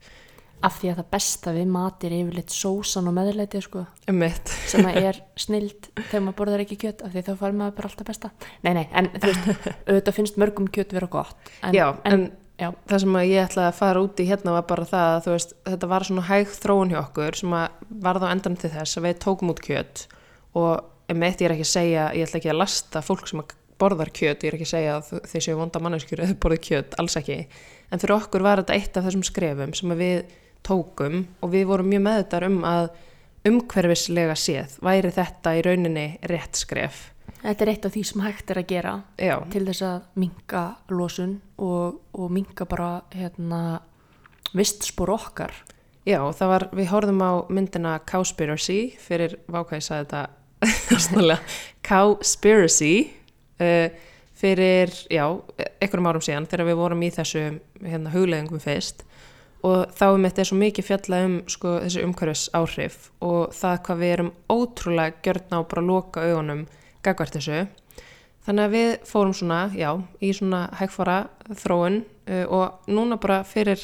af 0.64 0.80
því 0.80 0.90
að 0.90 0.98
það 0.98 1.08
besta 1.14 1.54
við 1.54 1.70
matir 1.70 2.14
yfirleitt 2.16 2.54
sósan 2.54 3.08
og 3.10 3.14
meðleiti, 3.16 3.60
sko, 3.62 3.84
mitt. 4.14 4.50
sem 4.70 4.86
að 4.88 4.98
er 5.10 5.20
snild 5.44 5.88
þegar 5.96 6.24
maður 6.24 6.38
borðar 6.40 6.64
ekki 6.64 6.78
kjöt, 6.82 7.04
af 7.06 7.14
því 7.14 7.24
þá 7.28 7.32
fær 7.42 7.56
maður 7.60 7.76
bara 7.78 7.90
alltaf 7.90 8.08
besta. 8.08 8.32
Nei, 8.66 8.72
nei, 8.80 8.84
en 8.90 9.10
þú 9.14 9.30
veist, 9.30 9.70
auðvitað 9.86 10.18
finnst 10.18 10.40
mörgum 10.42 10.68
kjöt 10.74 10.94
vera 10.96 11.10
gott. 11.12 11.52
En, 11.62 11.76
já, 11.76 11.86
en, 12.10 12.26
já, 12.58 12.68
það 12.90 13.04
sem 13.04 13.20
ég 13.22 13.44
ætlaði 13.44 13.70
að 13.70 13.78
fara 13.78 14.02
út 14.02 14.22
í 14.22 14.28
hérna 14.28 14.56
var 14.56 14.66
bara 14.72 14.88
það 14.90 15.14
að 15.14 15.30
veist, 15.36 15.56
þetta 15.70 15.92
var 15.94 16.08
svona 16.08 16.26
hæg 16.32 16.52
þróun 16.58 16.94
hjá 16.94 17.00
okkur 17.04 17.40
sem 17.42 17.56
að 17.60 17.94
varða 18.08 18.30
á 18.30 18.32
endan 18.34 18.58
til 18.58 18.72
þess 18.74 18.98
að 18.98 19.08
við 19.08 19.22
tókum 19.24 19.54
út 19.54 19.62
kjöt 19.64 20.04
og 20.58 20.74
eitt 21.08 21.40
ég 21.40 21.48
er 21.48 21.54
ekki 21.54 21.64
að 21.64 21.72
segja, 21.72 22.10
ég 22.16 22.26
ætla 22.26 22.42
ekki 22.42 22.52
að 22.52 22.60
lasta 22.60 23.02
fólk 23.04 23.30
sem 23.30 23.40
borðar 23.78 24.10
kjöt, 24.10 24.42
ég 24.42 24.50
er 24.50 24.56
ekki 24.58 24.66
að 24.66 24.72
segja 24.74 24.94
að 24.98 25.28
þeir 25.30 25.44
séu 25.44 25.58
vonda 25.58 25.80
manneskjur 25.82 26.22
eða 26.24 26.36
borðið 26.42 26.64
kjöt, 26.66 26.96
alls 26.98 27.16
ekki 27.20 27.38
en 27.88 28.02
fyrir 28.02 28.16
okkur 28.18 28.44
var 28.44 28.62
þetta 28.62 28.76
eitt 28.76 28.98
af 28.98 29.06
þessum 29.06 29.24
skrefum 29.26 29.74
sem 29.76 29.94
við 29.98 30.34
tókum 30.66 31.22
og 31.42 31.52
við 31.52 31.68
vorum 31.70 31.90
mjög 31.92 32.04
meðutar 32.06 32.48
um 32.48 32.58
að 32.68 32.90
umhverfislega 33.48 34.34
séð 34.38 34.78
væri 34.84 35.12
þetta 35.14 35.54
í 35.56 35.62
rauninni 35.64 36.08
rétt 36.30 36.58
skref. 36.58 37.08
Þetta 37.38 37.64
er 37.64 37.70
eitt 37.70 37.86
af 37.86 37.94
því 37.94 38.02
sem 38.08 38.22
hægt 38.24 38.50
er 38.50 38.58
að 38.58 38.70
gera 38.72 38.94
já, 39.14 39.36
til 39.52 39.62
þess 39.68 39.84
að 39.86 39.98
minka 40.18 40.62
losun 40.90 41.36
og, 41.62 42.00
og 42.12 42.32
minka 42.34 42.66
bara 42.68 42.90
hérna 43.14 43.60
vistspor 44.56 45.12
okkar. 45.14 45.54
Já, 46.08 46.22
það 46.34 46.50
var, 46.50 46.64
við 46.74 46.90
horfðum 46.90 47.22
á 47.22 47.32
myndina 47.52 47.94
Cowspiracy 48.08 48.78
fyrir, 49.02 49.36
vákvæði 49.50 49.84
sagði 49.84 50.08
þetta 50.08 51.38
Cowspiracy 51.88 52.92
uh, 53.60 53.90
fyrir, 54.38 54.94
já, 55.12 55.24
einhverjum 55.78 56.08
árum 56.10 56.24
síðan 56.24 56.48
þegar 56.48 56.70
við 56.70 56.80
vorum 56.80 57.04
í 57.04 57.12
þessu 57.14 57.44
hérna, 57.84 58.14
hugleðingum 58.14 58.62
fyrst 58.62 59.04
og 59.66 59.90
þá 59.98 60.04
um 60.14 60.24
þetta 60.28 60.42
er 60.44 60.48
svo 60.50 60.58
mikið 60.60 60.86
fjalla 60.86 61.20
um 61.26 61.36
sko, 61.50 61.74
þessi 61.82 62.04
umhverfis 62.06 62.44
áhrif 62.54 62.98
og 63.24 63.50
það 63.58 63.80
hvað 63.88 63.98
við 64.04 64.12
erum 64.16 64.32
ótrúlega 64.54 65.22
gjörna 65.26 65.58
á 65.58 65.60
bara 65.66 65.82
að 65.82 65.88
loka 65.90 66.24
augunum 66.28 66.66
gagvart 67.02 67.34
þessu 67.38 67.66
þannig 68.46 68.64
að 68.64 68.74
við 68.76 68.90
fórum 69.10 69.34
svona, 69.36 69.58
já, 69.76 69.90
í 70.24 70.30
svona 70.32 70.68
hægfara 70.78 71.18
þróun 71.58 72.02
uh, 72.30 72.44
og 72.48 72.88
núna 72.88 73.18
bara 73.20 73.42
fyrir 73.44 73.82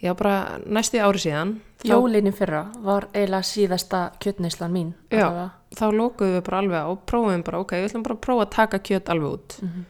já, 0.00 0.12
bara 0.14 0.60
næstu 0.66 1.00
ári 1.02 1.18
síðan 1.24 1.56
Jólinni 1.80 2.28
fyrra 2.36 2.66
var 2.84 3.06
eiginlega 3.14 3.46
síðasta 3.48 4.10
kjötneislan 4.20 4.72
mín 4.74 4.90
Já. 5.08 5.24
allavega. 5.30 5.46
þá 5.80 5.84
lókuðum 5.96 6.34
við 6.36 6.44
bara 6.44 6.58
alveg 6.60 6.84
á 6.84 6.88
og 6.92 6.98
prófum 7.08 7.42
bara, 7.46 7.60
ok, 7.64 7.72
við 7.80 7.88
ætlum 7.88 8.04
bara 8.04 8.16
að 8.18 8.20
prófa 8.26 8.44
að 8.44 8.50
taka 8.58 8.78
kjöt 8.84 9.08
alveg 9.14 9.32
út 9.38 9.56
Mhm. 9.62 9.86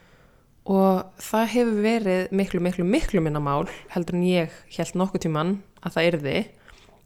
Og 0.69 1.23
það 1.23 1.47
hefur 1.55 1.81
verið 1.85 2.35
miklu, 2.37 2.61
miklu, 2.62 2.85
miklu 2.85 3.23
minna 3.25 3.40
mál 3.43 3.69
heldur 3.95 4.19
en 4.19 4.26
ég 4.26 4.59
held 4.76 4.99
nokkuð 4.99 5.25
tíman 5.25 5.57
að 5.81 5.97
það 5.97 6.11
yrði. 6.11 6.37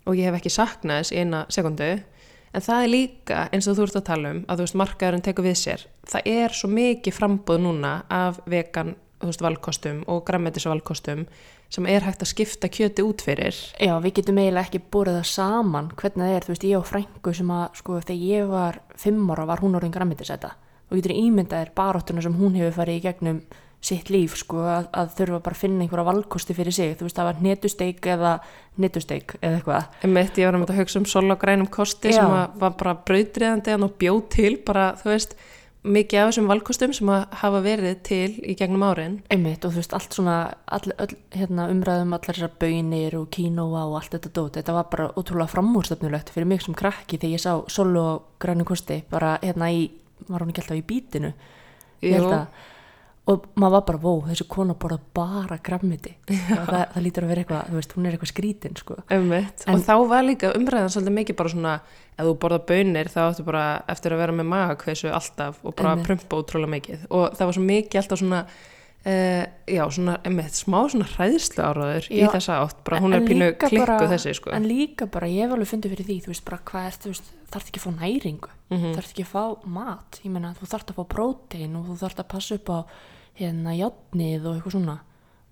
Og 0.04 0.18
ég 0.18 0.28
hef 0.28 0.40
ekki 0.40 0.52
saknað 0.52 1.00
þess 1.04 1.14
eina 1.16 1.44
sekundu 1.52 1.92
en 2.54 2.62
það 2.62 2.82
er 2.82 2.92
líka 2.92 3.46
eins 3.54 3.68
og 3.70 3.78
þú 3.78 3.86
ert 3.86 3.96
að 4.00 4.06
tala 4.10 4.34
um 4.34 4.42
að 4.44 4.60
þú 4.60 4.66
veist 4.66 4.78
markaðurinn 4.82 5.24
tekur 5.24 5.46
við 5.46 5.56
sér. 5.62 5.86
Það 6.10 6.28
er 6.34 6.54
svo 6.54 6.70
mikið 6.74 7.16
frambóð 7.16 7.62
núna 7.64 7.94
af 8.12 8.42
vegan 8.50 8.94
veist, 9.24 9.42
valkostum 9.42 10.02
og 10.10 10.24
grammetisvalkostum 10.28 11.24
sem 11.72 11.86
er 11.90 12.04
hægt 12.04 12.22
að 12.22 12.30
skipta 12.30 12.68
kjöti 12.70 13.02
út 13.02 13.24
fyrir. 13.24 13.56
Já, 13.80 13.94
við 14.02 14.20
getum 14.20 14.38
eiginlega 14.38 14.68
ekki 14.68 14.82
búið 14.92 15.16
það 15.16 15.30
saman 15.32 15.88
hvernig 15.96 16.26
það 16.26 16.34
er, 16.34 16.44
þú 16.44 16.52
veist, 16.52 16.66
ég 16.68 16.78
og 16.78 16.86
frængu 16.86 17.34
sem 17.34 17.54
að, 17.56 17.64
sko, 17.80 17.96
þegar 18.04 18.28
ég 18.28 18.52
var 18.52 18.78
fimm 19.00 19.32
ára 19.32 19.48
var 19.48 19.64
hún 19.64 19.78
orðin 19.78 19.94
grammetisæta 19.94 20.52
og 20.90 20.98
getur 20.98 21.14
ímyndaðir 21.16 21.74
baróttuna 21.76 22.24
sem 22.24 22.36
hún 22.38 22.58
hefur 22.58 22.78
farið 22.80 23.00
í 23.00 23.04
gegnum 23.04 23.40
sitt 23.84 24.08
líf, 24.08 24.38
sko, 24.40 24.62
að, 24.64 24.86
að 24.96 25.10
þurfa 25.18 25.40
bara 25.44 25.56
að 25.58 25.60
finna 25.60 25.84
einhverja 25.84 26.06
valkosti 26.08 26.54
fyrir 26.56 26.72
sig, 26.72 26.94
þú 26.96 27.04
veist, 27.04 27.18
það 27.18 27.26
var 27.28 27.40
hnetusteik 27.42 28.06
eða 28.14 28.30
hnetusteik 28.78 29.34
eða 29.42 29.58
eitthvað. 29.58 29.90
Einmitt, 30.06 30.38
ég 30.40 30.48
var 30.48 30.56
um 30.56 30.64
að 30.64 30.78
hugsa 30.78 31.02
um 31.02 31.08
sol 31.10 31.26
og 31.28 31.42
grænum 31.42 31.68
kosti 31.68 32.14
Já. 32.14 32.22
sem 32.22 32.32
var 32.62 32.78
bara 32.80 32.94
brautriðandi 32.96 33.76
og 33.76 33.98
bjóð 34.00 34.22
til 34.32 34.54
bara, 34.64 34.86
þú 35.02 35.12
veist, 35.12 35.36
mikið 35.84 36.20
af 36.20 36.30
þessum 36.30 36.46
valkostum 36.48 36.92
sem 36.96 37.10
að 37.12 37.24
hafa 37.42 37.60
verið 37.64 37.98
til 38.08 38.28
í 38.40 38.54
gegnum 38.56 38.84
árin 38.86 39.18
Einmitt 39.32 39.66
og 39.66 39.74
þú 39.74 39.82
veist 39.82 39.96
allt 39.96 40.16
svona 40.16 40.36
all, 40.64 40.94
all, 40.96 41.12
hérna, 41.34 41.66
umræðum 41.72 42.14
allar 42.16 42.38
þessar 42.38 42.54
bönir 42.60 43.16
og 43.18 43.26
kínóa 43.34 43.84
og 43.90 43.98
allt 43.98 44.16
þetta 44.16 44.32
dót 44.38 44.56
þetta 44.58 44.76
var 44.78 44.88
bara 44.92 45.10
ótrúlega 45.12 45.52
framúrstöfnulegt 45.52 46.32
fyrir 46.32 46.48
mig 46.48 46.64
sem 46.64 46.76
krakki 46.78 47.18
þegar 47.20 47.36
ég 47.36 47.44
sá 47.44 47.52
solo 47.68 48.04
og 48.14 48.24
grænu 48.40 48.64
kosti 48.68 49.02
bara 49.12 49.36
hérna 49.42 49.68
í, 49.76 49.84
var 50.28 50.40
hún 50.44 50.52
ekki 50.54 50.62
alltaf 50.64 50.78
í 50.80 50.86
bítinu? 50.86 51.32
Og 53.24 53.46
maður 53.56 53.72
var 53.72 53.84
bara, 53.88 53.98
vó, 54.02 54.10
þessi 54.28 54.44
kona 54.52 54.74
borða 54.76 54.98
bara 55.16 55.56
grammiti 55.64 56.10
það, 56.28 56.82
það 56.92 57.04
lítur 57.06 57.24
að 57.24 57.30
vera 57.32 57.40
eitthvað, 57.44 57.70
þú 57.70 57.78
veist, 57.78 57.94
hún 57.96 58.04
er 58.10 58.16
eitthvað 58.18 58.30
skrítin 58.34 58.76
sko. 58.76 58.96
En- 59.64 59.76
og 59.78 59.80
þá 59.86 59.94
var 60.10 60.26
líka 60.28 60.50
umræðan 60.58 60.92
svolítið 60.92 61.14
mikið 61.16 61.38
bara 61.38 61.52
svona 61.54 61.72
ef 62.18 62.26
þú 62.28 62.34
borða 62.42 62.58
bönir 62.68 63.08
þá 63.08 63.20
áttu 63.30 63.46
bara 63.48 63.64
eftir 63.88 64.12
að 64.12 64.20
vera 64.26 64.36
með 64.36 64.50
magakveisu 64.52 65.08
alltaf 65.16 65.56
og 65.64 65.72
bara 65.74 65.94
Einmitt. 65.94 66.06
prumpa 66.10 66.36
ótrúlega 66.42 66.74
mikið. 66.76 67.06
Og 67.16 67.24
það 67.32 67.48
var 67.48 67.56
svo 67.56 67.64
mikið 67.70 68.00
alltaf 68.02 68.20
svona 68.20 68.42
uh, 69.06 69.44
já, 69.68 69.84
svona, 69.92 70.16
einmitt, 70.24 70.56
smá 70.56 70.78
svona 70.92 71.06
hræðslu 71.14 71.62
áraður 71.64 72.06
í 72.10 72.20
Já. 72.22 72.28
þessa 72.32 72.58
átt 72.64 72.82
bara 72.86 73.00
hún 73.04 73.14
er 73.16 73.24
pínu 73.26 73.50
klikku 73.60 73.84
bara- 73.86 74.08
þessi 74.14 74.34
sko 74.38 74.50
en 74.56 74.64
líka 74.68 75.06
bara, 75.10 75.26
ég 75.28 75.44
hef 75.44 75.52
alveg 75.56 75.68
fundið 75.72 75.94
fyrir 75.94 76.08
því 76.08 76.16
þú 76.24 76.32
veist 76.32 76.44
bara, 76.48 76.60
hvað 76.70 76.86
er, 76.88 76.98
þú 77.04 77.12
veist, 77.12 77.32
þarf 77.54 77.68
ekki 77.70 77.80
að 77.80 77.86
fá 77.86 77.92
næringu 78.00 78.50
Mhm. 78.70 78.94
þarf 78.96 79.10
ekki 79.12 79.24
að 79.26 79.32
fá 79.34 79.44
mat 79.66 80.20
ég 80.24 80.30
meina, 80.32 80.54
þú 80.60 80.66
þarf 80.72 80.86
að 80.90 80.98
fá 80.98 81.04
prótein 81.14 81.76
og 81.76 81.86
þú 81.86 81.98
þarf 82.02 82.18
að 82.24 82.28
passa 82.28 82.54
upp 82.54 82.68
á 82.72 82.78
hérna 83.38 83.74
játnið 83.76 84.46
og 84.46 84.54
eitthvað 84.56 84.72
svona 84.78 84.98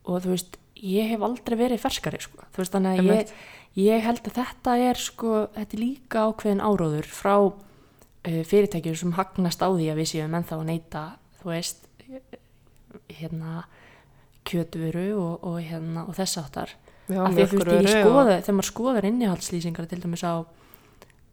og 0.05 0.23
þú 0.23 0.29
veist, 0.33 0.57
ég 0.83 1.09
hef 1.11 1.21
aldrei 1.23 1.57
verið 1.59 1.79
ferskari 1.83 2.19
sko, 2.21 2.39
þú 2.53 2.57
veist, 2.63 2.73
þannig 2.73 2.99
að 2.99 3.11
ég, 3.13 3.33
ég 3.77 4.03
held 4.03 4.23
að 4.27 4.33
þetta 4.41 4.79
er 4.91 4.95
sko, 4.99 5.49
þetta 5.55 5.75
er 5.77 5.81
líka 5.83 6.25
ákveðin 6.27 6.61
áróður 6.65 7.07
frá 7.07 7.37
uh, 7.39 8.43
fyrirtækjum 8.45 8.97
sem 8.97 9.13
hagnast 9.13 9.63
á 9.63 9.69
því 9.71 9.87
að 9.93 9.99
við 10.03 10.09
séum 10.11 10.35
ennþá 10.35 10.59
að 10.59 10.65
neyta, 10.67 11.05
þú 11.43 11.53
veist 11.53 11.87
hérna 13.09 13.65
kjötvöru 14.49 15.07
og, 15.19 15.45
og 15.45 15.61
hérna 15.63 16.07
og 16.09 16.17
þess 16.19 16.37
já, 16.37 17.23
af 17.23 17.33
því 17.35 17.45
að 17.45 17.53
þú 17.53 17.63
veist, 17.65 17.95
og- 17.95 18.03
skoða, 18.03 18.37
þegar 18.43 18.57
maður 18.59 18.71
skoðar 18.71 19.09
innihaldslýsingar 19.09 19.89
til 19.89 20.01
dæmis 20.03 20.25
á 20.25 20.35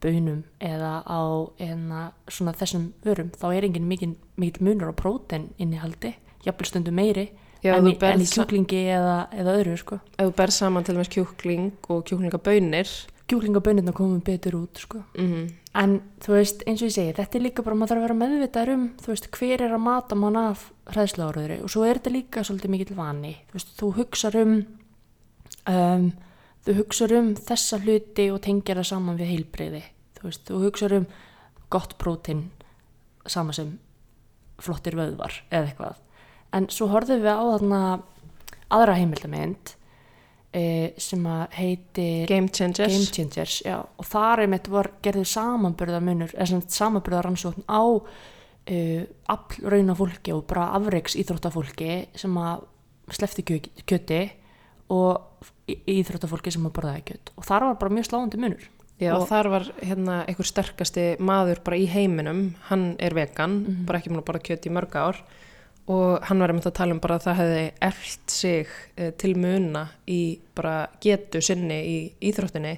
bönum 0.02 0.44
eða 0.62 1.04
á 1.04 1.22
eða 1.60 2.02
svona 2.32 2.54
þessum 2.56 2.92
vörum, 3.04 3.32
þá 3.36 3.46
er 3.56 3.68
engin 3.68 3.88
mikil, 3.88 4.16
mikil 4.38 4.64
munur 4.66 4.92
á 4.92 4.96
prótein 4.96 5.50
innihaldi 5.60 6.16
jafnvel 6.46 6.66
stundum 6.70 6.96
meiri 6.96 7.30
Já, 7.60 7.76
en, 7.76 7.90
í, 7.92 7.98
en 8.00 8.22
í 8.24 8.28
kjúklingi 8.30 8.86
eða, 8.88 9.28
eða 9.36 9.56
öðru 9.60 9.76
sko. 9.82 9.98
ef 10.16 10.30
þú 10.30 10.36
berð 10.38 10.56
saman 10.56 10.86
til 10.88 10.96
dæmis 10.96 11.12
kjúkling 11.12 11.72
og 11.92 12.06
kjúklingabönir 12.08 12.88
kjúklingabönirna 13.30 13.94
komum 13.96 14.22
betur 14.26 14.58
út 14.64 14.82
sko. 14.82 15.04
mm 15.18 15.48
en 15.78 16.00
þú 16.24 16.34
veist, 16.34 16.64
eins 16.68 16.82
og 16.82 16.90
ég 16.90 16.96
segi, 16.96 17.14
þetta 17.18 17.38
er 17.38 17.44
líka 17.46 17.64
bara 17.66 17.78
maður 17.78 17.92
þarf 17.92 18.02
að 18.02 18.06
vera 18.08 18.18
meðvitaður 18.20 18.72
um, 18.74 18.86
veist, 19.06 19.28
hver 19.36 19.64
er 19.66 19.76
að 19.76 19.84
mata 19.86 20.18
mann 20.18 20.40
af 20.40 20.66
hræðsluáraðri 20.90 21.60
og 21.64 21.72
svo 21.72 21.86
er 21.86 22.00
þetta 22.00 22.14
líka 22.16 22.44
svolítið 22.48 22.74
mikill 22.74 22.98
vani, 22.98 23.36
þú 23.50 23.60
veist, 23.60 23.72
þú 23.78 23.92
hugsar 24.00 24.38
um 24.40 24.56
um, 25.70 26.08
þú 26.66 26.78
hugsar 26.82 27.16
um 27.20 27.32
þessa 27.38 27.82
hluti 27.84 28.28
og 28.34 28.42
tengir 28.46 28.82
það 28.82 28.90
saman 28.92 29.20
við 29.20 29.34
heilbreyði, 29.36 29.84
þú 30.18 30.26
veist, 30.26 30.46
þú 30.50 30.62
hugsar 30.66 30.98
um 30.98 31.10
gott 31.70 31.98
prótein 32.02 32.48
sama 33.30 33.54
sem 33.54 33.76
flottir 34.60 34.98
vöðvar 34.98 35.44
eða 35.52 35.70
eitthvað, 35.70 36.00
en 36.58 36.72
svo 36.74 36.90
horfðum 36.90 37.22
við 37.22 37.38
á 37.38 37.46
þarna 37.46 37.84
aðra 38.74 38.98
heimildamind 38.98 39.76
e, 40.54 40.94
sem 40.98 41.24
að 41.30 41.44
heitir 41.60 42.28
Game 42.28 42.48
Changers. 42.50 42.94
Game 42.94 43.12
Changers, 43.16 43.62
já, 43.66 43.78
og 43.98 44.06
þar 44.10 44.46
einmitt 44.46 44.68
var 44.72 44.92
gerðið 45.04 45.28
sem 46.50 46.62
samanburðaransókn 46.68 47.64
á 47.70 47.82
uh, 48.70 49.04
aflrauna 49.30 49.96
fólki 49.98 50.34
og 50.36 50.46
bara 50.50 50.72
afreiks 50.78 51.16
íþróttafólki 51.20 52.08
sem 52.18 52.36
að 52.42 52.66
slefti 53.14 53.46
kjö, 53.46 53.60
kjöti 53.90 54.22
og 54.94 55.46
íþróttafólki 55.70 56.52
sem 56.54 56.66
að 56.66 56.76
borðaði 56.78 57.06
kjöt. 57.12 57.32
Og 57.38 57.46
þar 57.48 57.66
var 57.70 57.80
bara 57.82 57.96
mjög 57.98 58.10
sláandi 58.10 58.42
munur. 58.42 58.68
Já, 59.00 59.14
Og- 59.16 59.30
þar 59.30 59.48
var 59.50 59.64
hérna 59.80 60.26
einhver 60.28 60.46
sterkasti 60.46 61.04
maður 61.24 61.62
bara 61.64 61.78
í 61.78 61.86
heiminum, 61.88 62.56
hann 62.68 62.96
er 63.00 63.14
vegan, 63.14 63.64
Mhm. 63.66 63.86
bara 63.86 64.00
ekki 64.00 64.10
múin 64.10 64.20
að 64.22 64.26
borða 64.26 64.44
kjöt 64.44 64.66
í 64.68 64.74
mörg 64.76 64.92
ár 64.96 65.16
og 65.90 66.26
hann 66.30 66.42
var 66.42 66.52
einmitt 66.52 66.68
að 66.70 66.78
tala 66.78 66.94
um 66.94 67.02
bara 67.02 67.18
að 67.18 67.26
það 67.26 67.40
hefði 67.40 67.64
eld 67.88 68.34
sig 68.34 68.74
eh, 68.96 69.12
til 69.18 69.32
muna 69.42 69.88
í 70.06 70.22
bara 70.58 70.76
getu 71.02 71.42
sinni 71.42 71.80
í 71.82 71.96
íþróttinni 72.30 72.76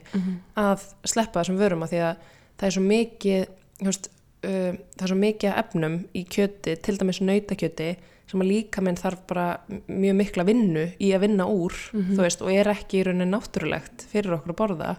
að 0.61 0.85
sleppa 1.03 1.41
þessum 1.41 1.59
vörum 1.59 1.83
að 1.83 1.91
því 1.91 2.01
að 2.07 2.29
það 2.61 2.67
er 2.67 2.75
svo 2.77 2.83
mikið, 2.85 3.45
veist, 3.81 4.09
uh, 4.45 4.71
það 4.95 5.05
er 5.05 5.11
svo 5.11 5.19
mikið 5.25 5.59
efnum 5.63 5.99
í 6.13 6.23
kjöti, 6.29 6.75
til 6.77 6.97
dæmis 6.99 7.21
nautakjöti 7.25 7.89
sem 8.31 8.43
að 8.43 8.51
líka 8.51 8.83
minn 8.85 8.99
þarf 8.99 9.25
bara 9.27 9.47
mjög 9.89 10.15
mikla 10.21 10.45
vinnu 10.47 10.85
í 11.01 11.09
að 11.11 11.25
vinna 11.25 11.47
úr, 11.51 11.73
þú 11.91 12.21
veist, 12.21 12.43
og 12.45 12.53
er 12.53 12.69
ekki 12.71 13.01
í 13.01 13.07
rauninni 13.07 13.27
náttúrulegt 13.33 14.05
fyrir 14.07 14.37
okkur 14.37 14.53
að 14.53 14.59
borða. 14.61 14.91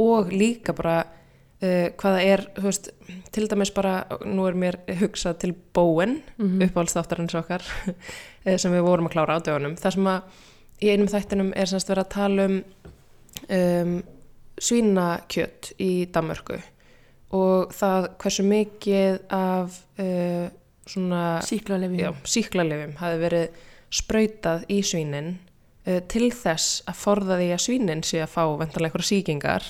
Og 0.00 0.30
líka 0.32 0.72
bara 0.72 1.02
uh, 1.62 1.88
hvaða 1.98 2.22
er, 2.26 2.44
þú 2.58 2.68
veist, 2.68 2.90
til 3.32 3.48
dæmis 3.50 3.72
bara, 3.74 4.02
nú 4.28 4.46
er 4.48 4.58
mér 4.58 4.80
hugsað 5.00 5.38
til 5.44 5.54
bóen, 5.74 6.20
mm. 6.36 6.46
-hmm. 6.48 6.64
uppáhaldsþáttarins 6.68 7.34
okkar 7.34 7.62
eh, 8.44 8.58
sem 8.58 8.72
við 8.72 8.82
vorum 8.82 9.06
að 9.06 9.12
klára 9.12 9.36
á 9.38 9.44
dögunum, 9.44 9.76
það 9.76 9.92
sem 9.92 10.06
að 10.06 10.22
í 10.82 10.90
einum 10.90 11.08
þættinum 11.08 11.52
er 11.56 11.66
semst 11.66 11.88
verið 11.88 12.04
að 12.04 12.14
tala 12.14 12.44
um, 12.44 12.64
um 13.48 14.02
svínakjött 14.60 15.72
í 15.80 16.06
Danmörku 16.12 16.58
og 17.32 17.72
það 17.72 18.08
hversu 18.20 18.44
mikið 18.46 19.20
af 19.32 19.78
uh, 20.02 20.48
svona 20.86 21.40
síklarlefum 21.46 22.96
hafi 23.00 23.22
verið 23.22 23.62
sprautað 23.92 24.66
í 24.72 24.82
svínin 24.84 25.34
uh, 25.86 26.00
til 26.10 26.28
þess 26.34 26.82
að 26.90 27.00
forða 27.00 27.38
því 27.40 27.48
að 27.54 27.64
svínin 27.66 28.04
sé 28.06 28.22
að 28.24 28.34
fá 28.34 28.42
vendarlega 28.44 28.92
eitthvað 28.92 29.08
síkingar 29.08 29.68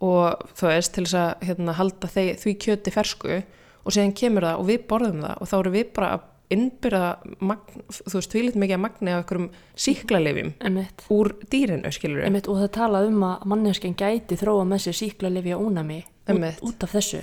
og 0.00 0.50
þú 0.56 0.68
veist 0.70 0.94
til 0.96 1.04
þess 1.06 1.18
að 1.20 1.46
hérna, 1.48 1.76
halda 1.76 2.10
þeir, 2.10 2.34
því 2.40 2.56
kjöti 2.64 2.92
fersku 2.94 3.38
og 3.40 3.94
síðan 3.94 4.16
kemur 4.16 4.46
það 4.48 4.60
og 4.60 4.68
við 4.70 4.84
borðum 4.90 5.24
það 5.24 5.40
og 5.40 5.50
þá 5.50 5.56
eru 5.60 5.72
við 5.76 5.88
bara 5.96 6.12
að 6.16 6.28
innbyrða 6.50 7.08
magn, 7.46 7.82
þú 7.94 8.14
veist, 8.16 8.30
tvílitt 8.32 8.56
mikið 8.58 8.76
að 8.76 8.82
magni 8.82 9.12
af 9.14 9.34
síklarlefum 9.78 10.48
einmitt, 10.66 11.04
úr 11.14 11.30
dýrinu, 11.52 11.92
skilur 11.94 12.24
einmitt, 12.26 12.48
og 12.50 12.58
það 12.58 12.72
talað 12.74 13.10
um 13.12 13.26
að 13.28 13.44
manneskjan 13.52 13.94
gæti 14.00 14.38
þróa 14.40 14.64
með 14.66 14.86
sér 14.86 14.98
síklarlefi 14.98 15.54
og 15.54 15.68
ónami 15.68 16.00
út, 16.26 16.64
út 16.66 16.86
af 16.86 16.96
þessu. 16.96 17.20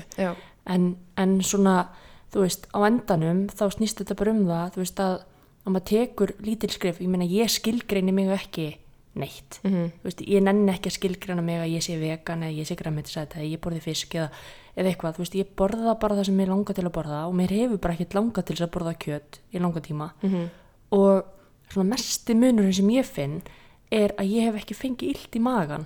En, 0.68 0.94
en 1.20 1.34
svona, 1.44 1.90
þú 2.32 2.46
veist, 2.46 2.70
á 2.72 2.80
endanum 2.88 3.44
þá 3.52 3.66
snýst 3.76 4.00
þetta 4.00 4.16
bara 4.22 4.36
um 4.38 4.46
það, 4.48 4.72
þú 4.78 4.84
veist 4.86 5.04
að 5.04 5.18
að 5.68 5.76
maður 5.76 5.88
tekur 5.92 6.34
lítil 6.46 6.72
skrif, 6.72 7.02
ég 7.04 7.12
meina 7.12 7.28
ég 7.28 7.52
skilgreini 7.52 8.13
mig 8.16 8.32
ekki 8.32 8.70
neitt. 9.20 9.60
Mhm. 9.64 9.92
þú 10.02 10.04
veist, 10.10 10.22
ég 10.22 10.44
nenni 10.44 10.72
ekki 10.72 10.90
að 10.90 10.98
skilgreina 10.98 11.44
mig 11.44 11.60
að 11.62 11.74
ég 11.74 11.84
sé 11.84 12.00
vegan 12.00 12.44
eða 12.44 12.58
ég 12.58 12.68
sé 12.68 12.76
græmitisæt 12.76 13.36
eða 13.36 13.52
ég 13.52 13.60
borði 13.60 13.82
fisk 13.82 14.16
eða, 14.16 14.30
eða 14.78 14.92
eitthvað, 14.92 15.18
veist, 15.18 15.36
ég 15.36 15.56
borða 15.56 16.00
bara 16.00 16.16
það 16.16 16.26
sem 16.26 16.38
mér 16.38 16.54
langar 16.54 16.76
til 16.76 16.86
að 16.86 16.96
borða 16.98 17.28
og 17.28 17.34
mér 17.36 17.50
hefur 17.50 17.78
bara 17.78 17.94
ekkert 17.94 18.14
langað 18.14 18.46
til 18.46 18.58
að 18.62 18.72
borða 18.72 18.94
kjöt 18.98 19.40
í 19.54 19.60
langa 19.60 19.82
tíma. 19.82 20.12
Mhm. 20.22 20.50
og 20.92 21.26
svona 21.70 21.90
mesti 21.90 22.34
munurinn 22.34 22.74
sem 22.74 22.88
ég 22.90 23.06
finn 23.06 23.42
er 23.92 24.14
að 24.18 24.32
ég 24.32 24.44
hef 24.48 24.56
ekki 24.56 24.76
fengið 24.76 25.10
illt 25.10 25.36
í 25.36 25.40
magan 25.40 25.86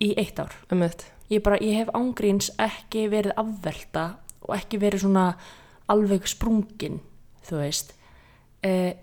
í 0.00 0.14
eitt 0.16 0.38
ár. 0.38 0.52
Ummitt 0.72 1.04
ég, 1.30 1.42
bara, 1.42 1.58
ég 1.60 1.82
hef 1.82 1.92
ángríns 1.96 2.50
ekki 2.60 3.08
verið 3.12 3.36
afvelta 3.40 4.06
og 4.44 4.54
ekki 4.56 4.80
verið 4.82 5.04
svona 5.06 5.26
alveg 5.92 6.28
sprungin 6.28 7.00
þú 7.44 7.60
veist. 7.60 7.94
E, 8.64 8.94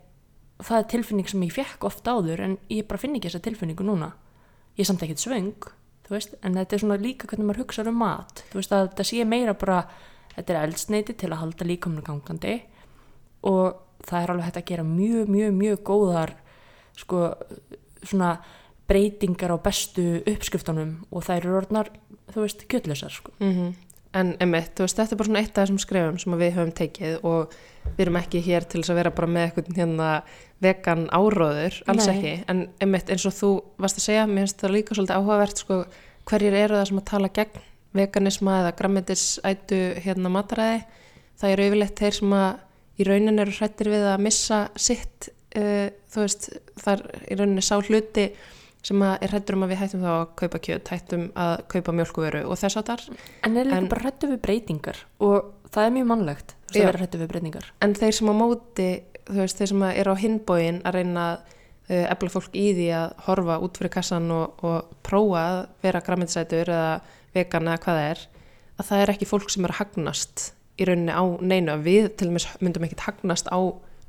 það 0.63 0.79
er 0.79 0.89
tilfinning 0.95 1.29
sem 1.29 1.43
ég 1.45 1.53
fekk 1.55 1.85
oft 1.89 2.07
áður 2.07 2.43
en 2.45 2.57
ég 2.69 2.87
bara 2.87 3.01
finn 3.01 3.15
ekki 3.17 3.29
þessa 3.29 3.45
tilfinningu 3.47 3.85
núna. 3.85 4.13
Ég 4.77 4.85
er 4.85 4.91
samt 4.91 5.03
ekkert 5.05 5.23
svöng 5.23 5.71
veist, 6.11 6.35
en 6.43 6.57
þetta 6.59 6.75
er 6.75 6.83
svona 6.83 6.99
líka 7.01 7.29
hvernig 7.29 7.47
maður 7.47 7.63
hugsa 7.65 7.85
um 7.87 7.99
mat. 8.01 8.43
Þú 8.51 8.59
veist 8.59 8.75
að 8.75 8.87
þetta 8.89 9.07
sé 9.07 9.27
meira 9.27 9.55
bara 9.57 9.81
þetta 10.35 10.53
er 10.53 10.61
eldsneiti 10.65 11.15
til 11.19 11.31
að 11.31 11.41
halda 11.43 11.67
líkaminu 11.67 12.05
gangandi 12.07 12.55
og 13.47 14.07
það 14.07 14.23
er 14.23 14.33
alveg 14.33 14.47
hægt 14.47 14.59
að 14.61 14.67
gera 14.71 14.87
mjög, 14.87 15.29
mjög, 15.31 15.53
mjög 15.57 15.83
góðar 15.87 16.33
sko, 16.99 17.21
svona 18.03 18.33
breytingar 18.89 19.53
á 19.55 19.57
bestu 19.63 20.05
uppskriftunum 20.27 20.97
og 21.11 21.25
þær 21.27 21.37
eru 21.39 21.57
orðnar, 21.61 21.91
þú 22.33 22.45
veist, 22.45 22.67
kjötlausar 22.71 23.13
sko. 23.15 23.33
Mm 23.39 23.55
En 24.11 24.33
emitt, 24.43 24.73
þú 24.75 24.83
veist, 24.83 24.97
þetta 24.99 25.15
er 25.15 25.19
bara 25.21 25.29
svona 25.29 25.41
eitt 25.41 25.51
af 25.55 25.63
þessum 25.63 25.79
skrefum 25.79 26.17
sem 26.19 26.33
við 26.35 26.55
höfum 26.57 26.71
tekið 26.75 27.27
og 27.27 27.53
við 27.85 28.01
erum 28.03 28.17
ekki 28.19 28.41
hér 28.43 28.65
til 28.67 28.81
þess 28.81 28.91
að 28.91 28.99
vera 28.99 29.13
bara 29.15 29.29
með 29.31 29.45
eitthvað 29.45 29.77
hérna 29.77 30.09
vegan 30.61 31.05
áróður, 31.15 31.77
alls 31.89 32.07
Nei. 32.09 32.13
ekki, 32.13 32.33
en 32.51 32.63
emitt 32.83 33.11
eins 33.13 33.25
og 33.29 33.35
þú 33.37 33.51
varst 33.81 34.01
að 34.01 34.07
segja, 34.09 34.27
mér 34.27 34.45
finnst 34.45 34.61
það 34.61 34.75
líka 34.75 34.97
svolítið 34.97 35.17
áhugavert, 35.17 35.63
sko, 35.63 35.79
hverjir 36.29 36.57
eru 36.59 36.77
það 36.77 36.87
sem 36.91 37.01
að 37.01 37.07
tala 37.13 37.31
gegn 37.39 37.63
veganisma 37.97 38.57
eða 38.59 38.75
grammetisætu 38.81 39.81
hérna 40.03 40.31
mataræði, 40.35 40.83
það 41.41 41.55
eru 41.55 41.67
yfirleitt 41.69 42.03
þeir 42.03 42.19
sem 42.19 42.35
að 42.37 42.49
í 43.01 43.07
raunin 43.07 43.43
eru 43.45 43.55
hrættir 43.55 43.91
við 43.95 44.07
að 44.11 44.25
missa 44.27 44.61
sitt, 44.75 45.31
uh, 45.55 45.87
þú 46.11 46.25
veist, 46.25 46.49
það 46.83 46.93
er 46.97 47.23
í 47.31 47.39
rauninni 47.39 47.63
sá 47.65 47.77
hluti 47.79 48.27
sem 48.81 49.01
er 49.05 49.29
hrættur 49.29 49.57
um 49.57 49.63
að 49.67 49.73
við 49.73 49.81
hættum 49.83 50.01
þá 50.05 50.11
að 50.15 50.23
kaupa 50.41 50.59
kjöt, 50.65 50.89
hættum 50.89 51.25
að 51.37 51.53
kaupa 51.69 51.93
mjölkuveru 51.99 52.43
og 52.49 52.57
þess 52.57 52.79
að 52.81 52.87
þar 52.91 53.03
en 53.45 53.57
er 53.61 53.69
líka 53.69 53.77
En- 53.77 53.89
bara 53.91 54.05
hrættu 54.07 54.29
við 54.31 54.41
breytingar 54.47 55.01
og 55.21 55.51
það 55.71 55.85
er 55.85 55.95
mjög 55.97 56.07
mannlegt 56.11 56.55
að 56.71 56.79
vera 56.81 57.01
hrættu 57.01 57.21
við 57.21 57.31
breytingar. 57.31 57.71
En 57.81 57.93
þeir 57.95 58.15
sem 58.17 58.31
á 58.31 58.35
móti 58.35 58.89
þú 59.27 59.37
veist, 59.43 59.57
þeir 59.61 59.71
sem 59.73 59.83
eru 59.91 60.15
á 60.15 60.21
hinbóin 60.23 60.81
að 60.87 60.97
reyna 60.97 61.25
að 61.31 61.37
uh, 61.91 62.05
efla 62.15 62.31
fólk 62.33 62.55
í 62.57 62.65
því 62.77 62.87
að 62.97 63.13
horfa 63.27 63.59
út 63.61 63.77
fyrir 63.77 63.93
kassan 63.93 64.31
og, 64.33 64.63
og 64.65 64.95
prófa 65.05 65.43
að 65.45 65.59
vera 65.85 66.01
græmiðsætur 66.07 66.71
eða 66.73 67.01
vegan 67.35 67.69
eða 67.69 67.83
hvað 67.85 67.99
það 68.01 68.09
er 68.09 68.25
að 68.81 68.89
það 68.89 69.03
er 69.05 69.13
ekki 69.13 69.29
fólk 69.29 69.53
sem 69.53 69.65
er 69.67 69.75
að 69.75 69.81
hagnast 69.83 70.47
í 70.81 70.85
rauninni 70.89 71.13
á 71.13 71.23
neinu. 71.37 71.75
Að 71.75 71.85
við 71.85 72.09
til 72.17 72.31
dæmis 72.31 72.47
myndum 72.63 72.87
ekkit 72.87 73.05
hagnast 73.05 73.51
á 73.53 73.59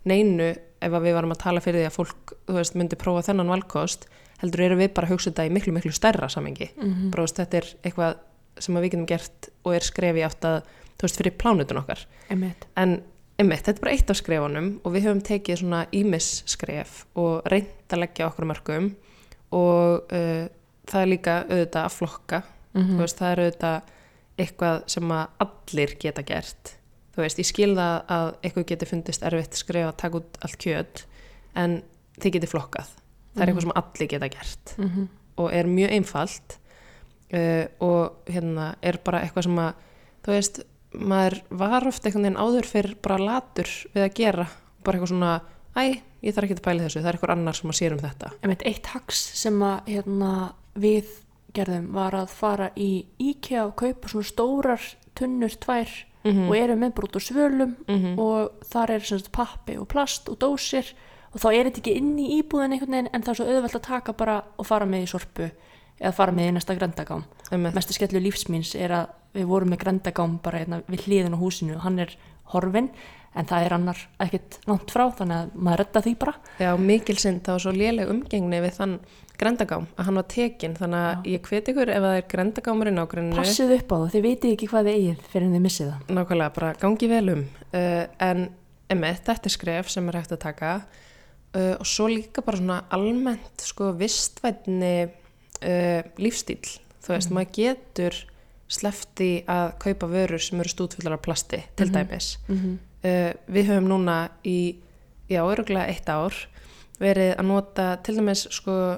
neinu 0.09 0.55
ef 0.83 0.91
að 0.97 1.05
við 1.05 1.15
varum 1.19 1.35
að 1.35 1.43
tala 1.45 1.63
fyrir 1.63 1.83
því 1.83 1.89
að 1.91 1.97
fólk 1.99 2.33
þú 2.49 2.57
veist, 2.57 2.75
myndi 2.79 2.99
prófa 2.99 3.27
þennan 3.29 3.53
valkost 3.53 4.09
heldur 4.43 4.67
eru 4.67 4.79
við 4.81 4.93
bara 4.97 5.09
að 5.09 5.15
hugsa 5.17 5.31
þetta 5.31 5.47
í 5.49 5.55
miklu 5.55 5.75
miklu 5.77 5.95
stærra 5.95 6.29
samengi 6.33 6.73
mm 6.75 7.11
bara 7.13 7.23
þú 7.23 7.27
veist, 7.29 7.41
þetta 7.41 7.61
er 7.61 7.73
eitthvað 7.83 8.21
sem 8.61 8.77
við 8.77 8.89
getum 8.91 9.09
gert 9.09 9.49
og 9.65 9.77
er 9.77 9.87
skrefi 9.87 10.25
átt 10.27 10.47
að 10.49 10.59
þú 10.99 11.07
veist, 11.07 11.19
fyrir 11.19 11.37
plánutun 11.41 11.81
okkar. 11.83 12.05
Einmitt, 12.31 12.67
en 12.79 12.99
einmitt, 13.41 13.65
þetta 13.65 13.79
er 13.79 13.85
bara 13.85 13.95
eitt 13.97 14.13
af 14.13 14.19
skrefunum 14.21 14.69
og 14.83 14.95
við 14.95 15.07
höfum 15.09 15.23
tekið 15.27 15.63
svona 15.63 15.85
ímis 15.99 16.29
skref 16.51 17.03
og 17.19 17.49
reynd 17.51 17.95
að 17.95 18.05
leggja 18.05 18.29
okkur 18.29 18.49
mörgum 18.51 18.91
og 19.57 20.13
uh, 20.15 20.45
það 20.91 21.01
er 21.01 21.11
líka 21.11 21.39
auðvitað 21.49 21.83
að 21.87 21.97
flokka. 21.97 22.43
Mm 22.73 22.95
þú 22.95 23.03
veist, 23.03 23.19
það 23.19 23.33
er 23.33 23.43
auðvitað 23.43 23.91
eitthvað 24.43 24.79
sem 24.95 25.11
að 25.13 25.45
allir 25.45 25.97
geta 26.01 26.25
gert. 26.29 26.75
Þú 27.13 27.25
veist, 27.25 27.41
ég 27.43 27.49
skil 27.51 27.73
það 27.77 27.97
að 28.17 28.29
eitthvað 28.41 28.69
geti 28.71 28.89
fundist 28.89 29.27
erfitt 29.29 29.59
skref 29.61 29.91
að 29.91 29.99
taka 30.01 30.23
út 30.23 30.39
allt 30.47 30.61
kjöt 30.63 31.05
en 31.61 31.83
þið 32.23 32.39
geti 32.39 32.49
flokkað 32.49 32.95
það 33.33 33.43
er 33.43 33.53
eitthvað 33.53 33.67
sem 33.67 33.77
allir 33.83 34.11
geta 34.13 34.29
gert. 34.29 34.75
-hmm. 34.77 35.09
og 35.37 35.53
er 35.53 35.67
mjög 35.67 35.91
einfalt 35.97 36.59
uh, 37.33 37.65
og 37.81 38.29
hérna 38.29 38.75
er 38.83 38.99
bara 39.05 39.23
eitthvað 39.23 39.49
sem 39.49 39.59
að 39.59 39.73
þú 40.23 40.37
veist, 40.37 40.63
maður 40.93 41.43
var 41.51 41.89
ofta 41.89 42.09
einhvern 42.09 42.27
veginn 42.27 42.43
áður 42.43 42.69
fyrir 42.69 42.97
bara 43.03 43.19
latur 43.19 43.71
við 43.95 44.03
að 44.03 44.15
gera, 44.15 44.47
bara 44.85 44.99
eitthvað 44.99 45.09
svona 45.15 45.41
æ, 45.77 46.03
ég 46.23 46.35
þarf 46.35 46.45
ekki 46.45 46.59
að 46.59 46.67
pæla 46.67 46.87
þessu, 46.87 47.01
það 47.01 47.09
er 47.09 47.19
eitthvað 47.19 47.35
annar 47.37 47.59
sem 47.59 47.73
að 47.73 47.79
sér 47.79 47.97
um 47.97 48.03
þetta. 48.03 48.33
Einmitt, 48.43 48.63
eitt 48.69 48.87
hags 48.93 49.21
sem 49.41 49.63
að 49.63 49.89
hérna, 49.89 50.33
við 50.75 51.09
gerðum 51.57 51.93
var 51.93 52.17
að 52.17 52.33
fara 52.33 52.71
í 52.77 53.07
IKEA 53.19 53.67
og 53.67 53.77
kaupa 53.81 54.09
svona 54.09 54.29
stórar 54.29 54.89
tunnur 55.19 55.55
tvær 55.61 55.91
mm 56.23 56.49
og 56.49 56.55
eru 56.57 56.77
með 56.79 56.93
brútt 56.95 57.17
og 57.17 57.23
svölum 57.23 57.77
-hmm. 57.87 58.19
og 58.19 58.53
þar 58.63 58.91
er 58.91 59.01
sem 59.01 59.19
sagt 59.19 59.33
pappi 59.33 59.77
og 59.77 59.89
plast 59.89 60.29
og 60.29 60.39
dósir 60.39 60.95
og 61.33 61.41
þá 61.41 61.49
er 61.51 61.69
þetta 61.69 61.83
ekki 61.83 61.97
inn 62.01 62.13
í 62.21 62.29
íbúðin 62.39 62.77
einhvern 62.77 62.97
veginn 62.97 63.11
en 63.13 63.25
það 63.25 63.33
er 63.33 63.41
svo 63.41 63.49
auðvelt 63.49 63.79
að 63.79 63.87
taka 63.89 64.17
bara 64.17 64.37
og 64.57 64.69
fara 64.69 64.89
með 64.89 65.07
í 65.07 65.11
sorpu 65.13 65.49
eða 66.03 66.13
fara 66.17 66.35
með 66.35 66.51
í 66.51 66.53
næsta 66.59 66.77
grendagám. 66.77 67.25
Mestu 67.63 67.97
skellu 67.97 68.21
lífsmýns 68.23 68.75
er 68.77 68.95
að 68.97 69.17
við 69.37 69.49
vorum 69.49 69.73
með 69.73 69.83
grendagám 69.85 70.39
bara 70.45 70.63
hérna, 70.63 70.83
við 70.91 71.07
hliðin 71.07 71.37
á 71.37 71.41
húsinu 71.41 71.77
og 71.79 71.85
hann 71.87 72.01
er 72.05 72.15
horfin 72.53 72.91
en 73.33 73.49
það 73.49 73.67
er 73.67 73.75
annar 73.79 74.01
ekkert 74.21 74.59
langt 74.69 74.93
frá 74.93 75.07
þannig 75.17 75.39
að 75.39 75.53
maður 75.57 75.83
redda 75.83 76.03
því 76.05 76.15
bara. 76.21 76.35
Já, 76.61 76.71
mikil 76.77 77.17
sinn, 77.21 77.39
það 77.45 77.57
var 77.57 77.63
svo 77.65 77.75
léleg 77.77 78.11
umgengni 78.13 78.61
við 78.61 78.75
þann 78.77 78.97
grendagám 79.41 79.87
að 79.97 80.09
hann 80.09 80.19
var 80.21 80.27
tekinn. 80.35 80.75
Þannig 80.77 81.07
að 81.07 81.31
ég 81.33 81.47
hveti 81.49 81.73
ykkur 81.73 81.93
ef 81.95 82.05
það 82.05 82.17
er 82.19 82.27
grendagámur 82.35 82.91
í 82.91 82.95
nágruninu 82.99 83.39
passið 83.39 83.77
upp 83.79 83.95
á 83.95 83.97
það, 83.97 84.11
þið 84.17 84.27
vitið 84.27 84.57
ekki 84.57 84.69
hvað 84.73 84.91
þið 84.91 84.99
eigið 84.99 85.31
fyrir 85.33 85.47
en 85.47 85.57
þið 85.57 85.65
missið 85.69 85.89
það. 85.93 86.13
Nákvæmlega 86.19 86.57
bara 86.59 86.75
gangi 86.83 87.09
vel 87.15 87.25
um. 87.33 87.47
Uh, 87.73 88.05
en 88.29 88.45
emitt, 88.93 89.25
þetta 89.31 89.49
er 89.49 89.57
skref 89.57 89.91
sem 89.95 90.13
er 90.13 90.21
hægt 90.21 90.37
að 90.37 90.45
taka 90.45 90.75
uh, 91.55 91.75
og 91.81 91.87
svo 91.87 92.07
líka 92.09 92.43
bara 92.45 92.57
svona 92.57 92.83
almennt 92.91 93.61
sko 93.65 93.93
vistvætni 93.99 95.09
uh, 95.63 96.03
lífstíl 96.19 96.79
þú 97.03 97.09
veist, 97.17 97.31
maður 97.35 97.53
getur 97.53 98.15
slefti 98.73 99.45
að 99.51 99.73
kaupa 99.83 100.07
vörur 100.09 100.41
sem 100.41 100.61
eru 100.61 100.69
stútfullar 100.73 101.13
af 101.19 101.23
plasti 101.23 101.63
til 101.77 101.87
Mhm. 101.89 101.95
dæmis. 101.95 102.39
Mm 102.49 102.57
-hmm. 102.57 102.77
uh, 103.05 103.33
við 103.55 103.67
höfum 103.69 103.89
núna 103.89 104.29
í 104.45 104.77
já, 105.29 105.43
öruglega 105.45 105.89
eitt 105.89 106.09
ár 106.09 106.33
verið 107.01 107.37
að 107.37 107.43
nota 107.47 107.97
til 107.97 108.15
dæmis 108.17 108.47
sko 108.51 108.97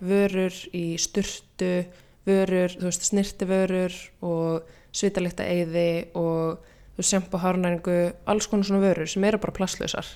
vörur 0.00 0.52
í 0.74 0.96
sturtu 0.98 1.84
vörur, 2.26 2.68
þú 2.76 2.84
veist, 2.84 3.02
snirti 3.02 3.44
vörur 3.46 3.92
og 4.22 4.62
svitalikta 4.92 5.44
eyði 5.44 6.04
og 6.14 6.58
þú 6.58 6.98
veist, 6.98 7.10
sjampo 7.10 7.38
hárnæringu 7.38 8.12
alls 8.26 8.46
konar 8.46 8.64
svona 8.64 8.80
vörur 8.82 9.06
sem 9.06 9.24
eru 9.24 9.38
bara 9.38 9.52
plastlausar. 9.52 10.06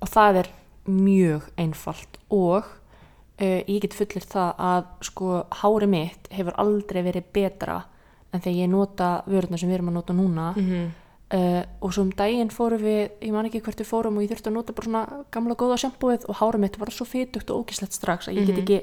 Og 0.00 0.08
það 0.08 0.36
er 0.36 0.48
mjög 0.86 1.46
einfalt 1.56 2.18
og 2.30 2.64
uh, 2.64 3.60
ég 3.68 3.80
get 3.80 3.94
fullir 3.94 4.26
það 4.26 4.52
að 4.58 4.84
sko 5.08 5.44
hári 5.62 5.86
mitt 5.90 6.28
hefur 6.34 6.58
aldrei 6.60 7.02
verið 7.06 7.30
betra 7.32 7.80
en 8.32 8.40
þegar 8.42 8.58
ég 8.58 8.70
nota 8.70 9.08
vörurnar 9.30 9.58
sem 9.62 9.68
við 9.70 9.78
erum 9.78 9.88
að 9.92 9.98
nota 10.00 10.12
núna. 10.12 10.52
Mm 10.56 10.68
-hmm. 10.70 10.92
uh, 11.38 11.62
og 11.80 11.92
svo 11.94 12.02
um 12.02 12.10
daginn 12.12 12.50
fórum 12.50 12.82
við 12.82 13.10
ég 13.22 13.32
man 13.32 13.46
ekki 13.46 13.60
hvert 13.60 13.80
við 13.80 13.86
fórum 13.86 14.16
og 14.16 14.22
ég 14.22 14.30
þurfti 14.30 14.50
að 14.50 14.58
nota 14.58 14.72
bara 14.72 14.84
svona 14.84 15.24
gamla 15.30 15.54
góða 15.54 15.76
sjampóið 15.78 16.28
og 16.28 16.36
hári 16.36 16.58
mitt 16.58 16.78
var 16.78 16.90
svo 16.90 17.04
fytugt 17.04 17.50
og 17.50 17.66
ógislegt 17.66 17.92
strax 17.92 18.28
að 18.28 18.34
ég 18.38 18.46
get 18.46 18.56
Mhm. 18.56 18.62
ekki 18.64 18.82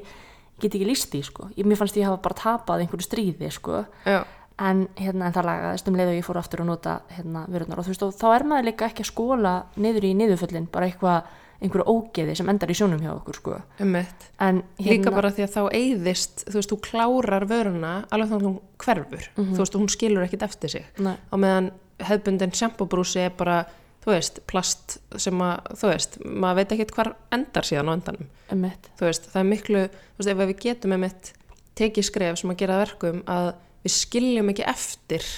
get 0.62 0.76
ekki 0.76 0.86
því 0.86 1.24
sko, 1.24 1.50
ég, 1.58 1.66
mér 1.66 1.78
fannst 1.78 1.98
ég 1.98 2.06
hafa 2.06 2.22
bara 2.22 2.36
tapað 2.36 2.82
einhverju 2.84 3.08
stríði 3.08 3.52
sko. 3.52 3.86
Já, 4.06 4.24
en, 4.60 4.88
hérna, 4.96 5.26
en 5.26 5.34
það 5.34 5.48
lagaðist 5.50 5.88
um 5.88 5.96
leið 5.96 6.12
og 6.12 6.18
ég 6.20 6.26
fór 6.28 6.40
aftur 6.42 6.62
að 6.64 6.66
nota 6.66 7.02
hérna, 7.16 7.46
vörurnar. 7.50 7.80
Og 7.80 7.86
þú 7.86 7.94
veist 7.94 8.04
og 8.06 8.14
þá 8.14 8.28
er 8.36 8.44
maður 8.44 8.68
líka 8.70 8.90
ekki 8.90 9.06
að 9.06 9.12
skóla 9.12 9.54
niður 9.76 10.04
í 10.04 10.12
niðurföllin 10.20 10.68
bara 10.72 10.90
eitthvað, 10.90 11.24
einhverju 11.62 11.86
ógeði 11.88 12.36
sem 12.38 12.50
endar 12.50 12.72
í 12.74 12.78
sjónum 12.78 13.02
hjá 13.04 13.12
okkur 13.14 13.38
sko. 13.38 13.58
emitt 13.84 14.28
en 14.42 14.64
líka 14.82 15.14
bara 15.14 15.30
því 15.34 15.46
að 15.46 15.54
þá 15.56 15.62
eyðist 15.78 16.46
þú 16.48 16.56
veist, 16.58 16.72
þú 16.72 16.80
klárar 16.88 17.46
vöruna 17.50 17.92
alveg 18.10 18.32
þannig 18.32 18.42
að 18.42 18.48
hún 18.48 18.58
hverfur. 18.82 19.28
Þú 19.38 19.60
veist, 19.60 19.76
og 19.76 19.84
hún 19.84 19.94
skilur 19.94 20.26
ekkit 20.26 20.48
eftir 20.48 20.74
sig. 20.74 20.88
Nei, 20.98 21.14
á 21.14 21.36
meðan 21.38 21.70
hefðbundin 22.02 22.56
sjampóbrúsi 22.58 23.22
er 23.28 23.36
bara, 23.38 23.60
þú 24.02 24.16
veist, 24.16 24.42
plast 24.50 24.98
sem 25.22 25.44
að, 25.46 25.70
þú 25.78 25.92
veist, 25.92 26.18
maður 26.26 26.62
veit 26.62 26.74
ekkert 26.78 26.96
hvar 26.98 27.12
endar 27.38 27.68
síðan 27.68 27.94
á 27.94 27.96
endanum, 27.98 28.32
einmitt. 28.50 28.90
þú 28.98 29.08
veist, 29.10 29.30
það 29.30 29.44
er 29.44 29.50
miklu 29.52 29.84
þú 29.92 30.24
veist, 30.24 30.32
ef 30.34 30.42
við 30.42 30.56
getum 30.66 30.98
einmitt 30.98 31.34
tekið 31.78 32.10
skref 32.10 32.42
sem 32.42 32.54
að 32.54 32.62
gera 32.64 32.82
verkum 32.82 33.22
að 33.30 33.54
við 33.86 33.96
skiljum 33.96 34.52
ekki 34.52 34.66
eftir 34.70 35.30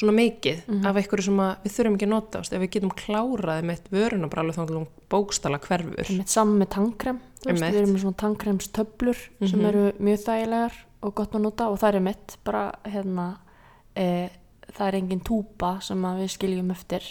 svona 0.00 0.14
mikið 0.16 0.62
Mhm. 0.66 0.86
af 0.86 0.96
einhverju 0.96 1.22
sem 1.28 1.36
við 1.36 1.72
þurfum 1.76 1.96
ekki 1.98 2.06
að 2.08 2.14
nota, 2.14 2.38
veist, 2.40 2.52
ef 2.56 2.60
við 2.62 2.70
getum 2.76 2.90
klárað 2.96 3.58
einmitt 3.60 3.90
vöruna 3.92 4.30
bara 4.30 4.42
alveg 4.42 4.54
þannig 4.56 4.70
að 4.70 4.78
hún 4.80 4.88
bókstala 5.10 5.58
hverfur 5.60 6.26
saman 6.26 6.58
með 6.62 6.68
tangkrem 6.76 7.20
þú 7.44 7.50
veist, 7.52 7.62
við 7.64 7.80
erum 7.80 7.94
með 7.94 8.02
svona 8.04 8.20
tangkremstöflur 8.24 9.16
sem 9.48 9.58
Mhm. 9.60 9.66
eru 9.68 9.92
mjög 10.00 10.24
þægilegar 10.24 10.72
og 11.02 11.14
gott 11.14 11.32
að 11.32 11.40
nota 11.40 11.68
og 11.70 11.78
það 11.78 11.94
er 11.94 12.00
mitt 12.00 12.36
bara 12.44 12.72
hérna 12.84 13.36
e, 13.96 14.28
það 14.72 14.88
er 14.88 14.94
engin 15.00 15.20
túpa 15.20 15.82
sem 15.82 16.02
við 16.02 16.28
skiljum 16.30 16.70
eftir 16.70 17.02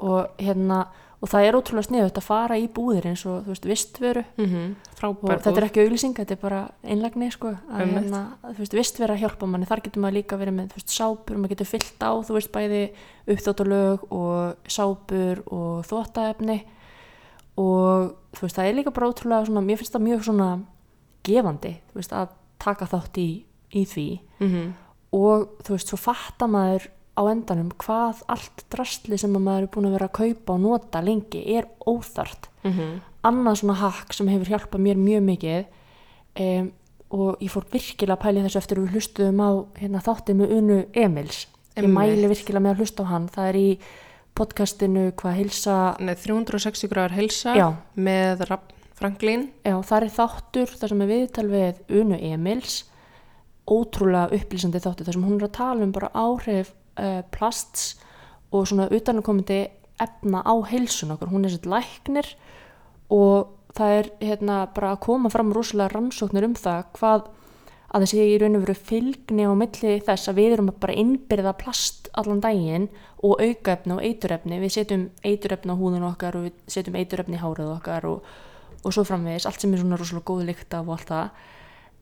og 0.00 0.28
hérna 0.38 0.86
og 1.16 1.30
það 1.32 1.46
er 1.46 1.56
ótrúlega 1.56 1.86
sniðut 1.88 2.18
að 2.20 2.26
fara 2.26 2.58
í 2.60 2.66
búðir 2.72 3.06
eins 3.08 3.22
og 3.28 3.46
þú 3.46 3.52
veist 3.54 3.66
vistvöru 3.70 4.22
mm 4.36 4.46
-hmm. 4.46 4.74
og 5.08 5.40
þetta 5.42 5.56
er 5.56 5.64
ekki 5.64 5.84
auglýsing, 5.84 6.14
þetta 6.16 6.34
er 6.34 6.40
bara 6.42 6.60
einlagni 6.84 7.30
sko, 7.30 7.48
að 7.48 7.80
Einmitt. 7.80 7.96
hérna, 7.96 8.20
þú 8.42 8.58
veist, 8.58 8.74
vist 8.74 8.98
vera 8.98 9.14
að 9.14 9.20
hjálpa 9.20 9.46
manni, 9.46 9.66
þar 9.66 9.82
getur 9.82 10.02
maður 10.02 10.14
líka 10.14 10.36
verið 10.36 10.54
með, 10.54 10.66
þú 10.68 10.76
veist, 10.76 10.90
sápur, 10.90 11.36
maður 11.36 11.48
getur 11.48 11.66
fyllt 11.66 12.00
á, 12.04 12.12
þú 12.20 12.32
veist, 12.34 12.52
bæði 12.52 12.90
uppþóttalög 13.26 13.98
og 14.12 14.56
sápur 14.68 15.42
og 15.46 15.84
þvóttaefni 15.86 16.64
og 17.56 18.14
þú 18.32 18.40
veist, 18.42 18.56
það 18.56 18.66
er 18.66 18.74
líka 18.74 18.90
bara 18.90 19.08
ótrúlega 19.08 19.46
svona, 19.46 19.60
mér 19.60 19.76
finnst 19.76 19.94
það 19.94 20.06
mjög 20.08 20.24
svona 20.24 20.60
gefandi, 21.24 21.80
þú 21.92 21.94
veist, 21.94 22.12
að 22.12 22.28
taka 22.58 22.86
þátt 22.86 23.18
í, 23.18 23.44
í 23.72 23.84
því 23.84 24.20
mm 24.40 24.48
-hmm. 24.48 24.72
og 25.12 25.48
þú 25.64 25.70
veist, 25.70 25.88
svo 25.88 25.96
fattar 25.96 26.48
maður 26.48 26.90
á 27.16 27.22
endanum 27.32 27.72
hvað 27.80 28.22
allt 28.28 28.66
drastli 28.72 29.18
sem 29.18 29.34
að 29.34 29.46
maður 29.48 29.66
er 29.66 29.72
búin 29.74 29.88
að 29.88 29.96
vera 29.96 30.08
að 30.10 30.18
kaupa 30.20 30.56
og 30.56 30.60
nota 30.60 31.02
lengi 31.02 31.42
er 31.56 31.68
óþart 31.86 32.50
annað 33.26 33.60
svona 33.60 33.78
hakk 33.80 34.12
sem 34.14 34.28
hefur 34.28 34.52
hjálpað 34.52 34.84
mér 34.84 35.00
mjög 35.00 35.22
mikið 35.26 35.64
um, 36.42 36.72
og 37.16 37.42
ég 37.42 37.52
fór 37.52 37.66
virkilega 37.70 38.16
að 38.16 38.24
pæli 38.24 38.42
þessu 38.46 38.60
eftir 38.60 38.80
að 38.80 38.86
við 38.86 38.96
hlustuðum 38.96 39.42
á 39.42 39.50
hérna, 39.78 40.02
þáttið 40.02 40.38
með 40.40 40.54
Unu 40.56 40.78
Emils. 40.92 41.44
Ég 41.76 41.84
Einmitt. 41.84 41.94
mæli 41.94 42.30
virkilega 42.32 42.64
með 42.64 42.74
að 42.74 42.82
hlusta 42.82 43.06
á 43.06 43.10
hann. 43.12 43.28
Það 43.30 43.50
er 43.50 43.58
í 43.60 43.68
podcastinu 44.36 45.04
hvað 45.16 45.38
hilsa 45.40 45.76
Nei, 46.02 46.14
360 46.18 46.90
gráður 46.92 47.16
helsa 47.16 47.54
já, 47.56 47.68
með 47.94 48.44
Franklín. 48.96 49.50
Já, 49.62 49.76
það 49.86 49.98
er 50.00 50.14
þáttur 50.16 50.74
þar 50.80 50.92
sem 50.92 51.04
er 51.04 51.12
viðtal 51.12 51.46
við 51.52 51.80
Unu 52.00 52.18
Emils. 52.32 52.80
Ótrúlega 53.66 54.34
upplýsandi 54.36 54.82
þáttur 54.82 55.08
þar 55.08 55.18
sem 55.18 55.26
hún 55.26 55.38
er 55.38 55.46
að 55.48 55.56
tala 55.56 55.86
um 55.86 55.94
bara 55.94 56.12
áhrif 56.14 56.74
uh, 56.98 57.22
plasts 57.34 57.94
og 58.52 58.66
svona 58.68 58.88
utanakomandi 58.92 59.60
efna 60.02 60.42
á 60.44 60.54
heilsun 60.68 61.14
okkur, 61.14 61.32
hún 61.32 61.46
er 61.46 61.54
sér 61.54 61.68
læknir 61.70 62.34
og 63.12 63.52
það 63.76 63.94
er 64.00 64.10
hérna 64.20 64.58
bara 64.74 64.94
að 64.94 65.02
koma 65.06 65.30
fram 65.32 65.52
rosalega 65.54 65.94
rannsóknir 65.94 66.46
um 66.48 66.56
það 66.58 66.84
hvað 66.98 67.26
að 67.94 68.04
þessi 68.04 68.24
í 68.24 68.38
raun 68.40 68.58
og 68.58 68.64
veru 68.66 68.76
fylgni 68.88 69.46
á 69.46 69.52
milli 69.56 69.92
þess 70.04 70.30
að 70.30 70.38
við 70.40 70.54
erum 70.56 70.70
að 70.72 70.80
bara 70.82 70.96
innbyrða 71.00 71.52
plast 71.60 72.10
allan 72.18 72.42
daginn 72.44 72.88
og 73.24 73.40
aukaefni 73.40 73.94
og 73.96 74.02
eiturefni, 74.04 74.58
við 74.60 74.74
setjum 74.74 75.06
eiturefni 75.24 75.72
á 75.72 75.80
húðun 75.80 76.08
okkar 76.10 76.38
og 76.38 76.48
við 76.48 76.56
setjum 76.72 76.98
eiturefni 76.98 77.38
í 77.38 77.42
hárið 77.42 77.72
okkar 77.76 78.08
og, 78.10 78.26
og 78.82 78.94
svo 78.94 79.04
framvegis, 79.06 79.46
allt 79.48 79.62
sem 79.62 79.72
er 79.72 79.82
svona 79.82 80.00
rosalega 80.00 80.28
góð 80.28 80.48
lykt 80.50 80.76
af 80.76 80.88
og 80.88 80.96
allt 80.98 81.12
það 81.12 81.44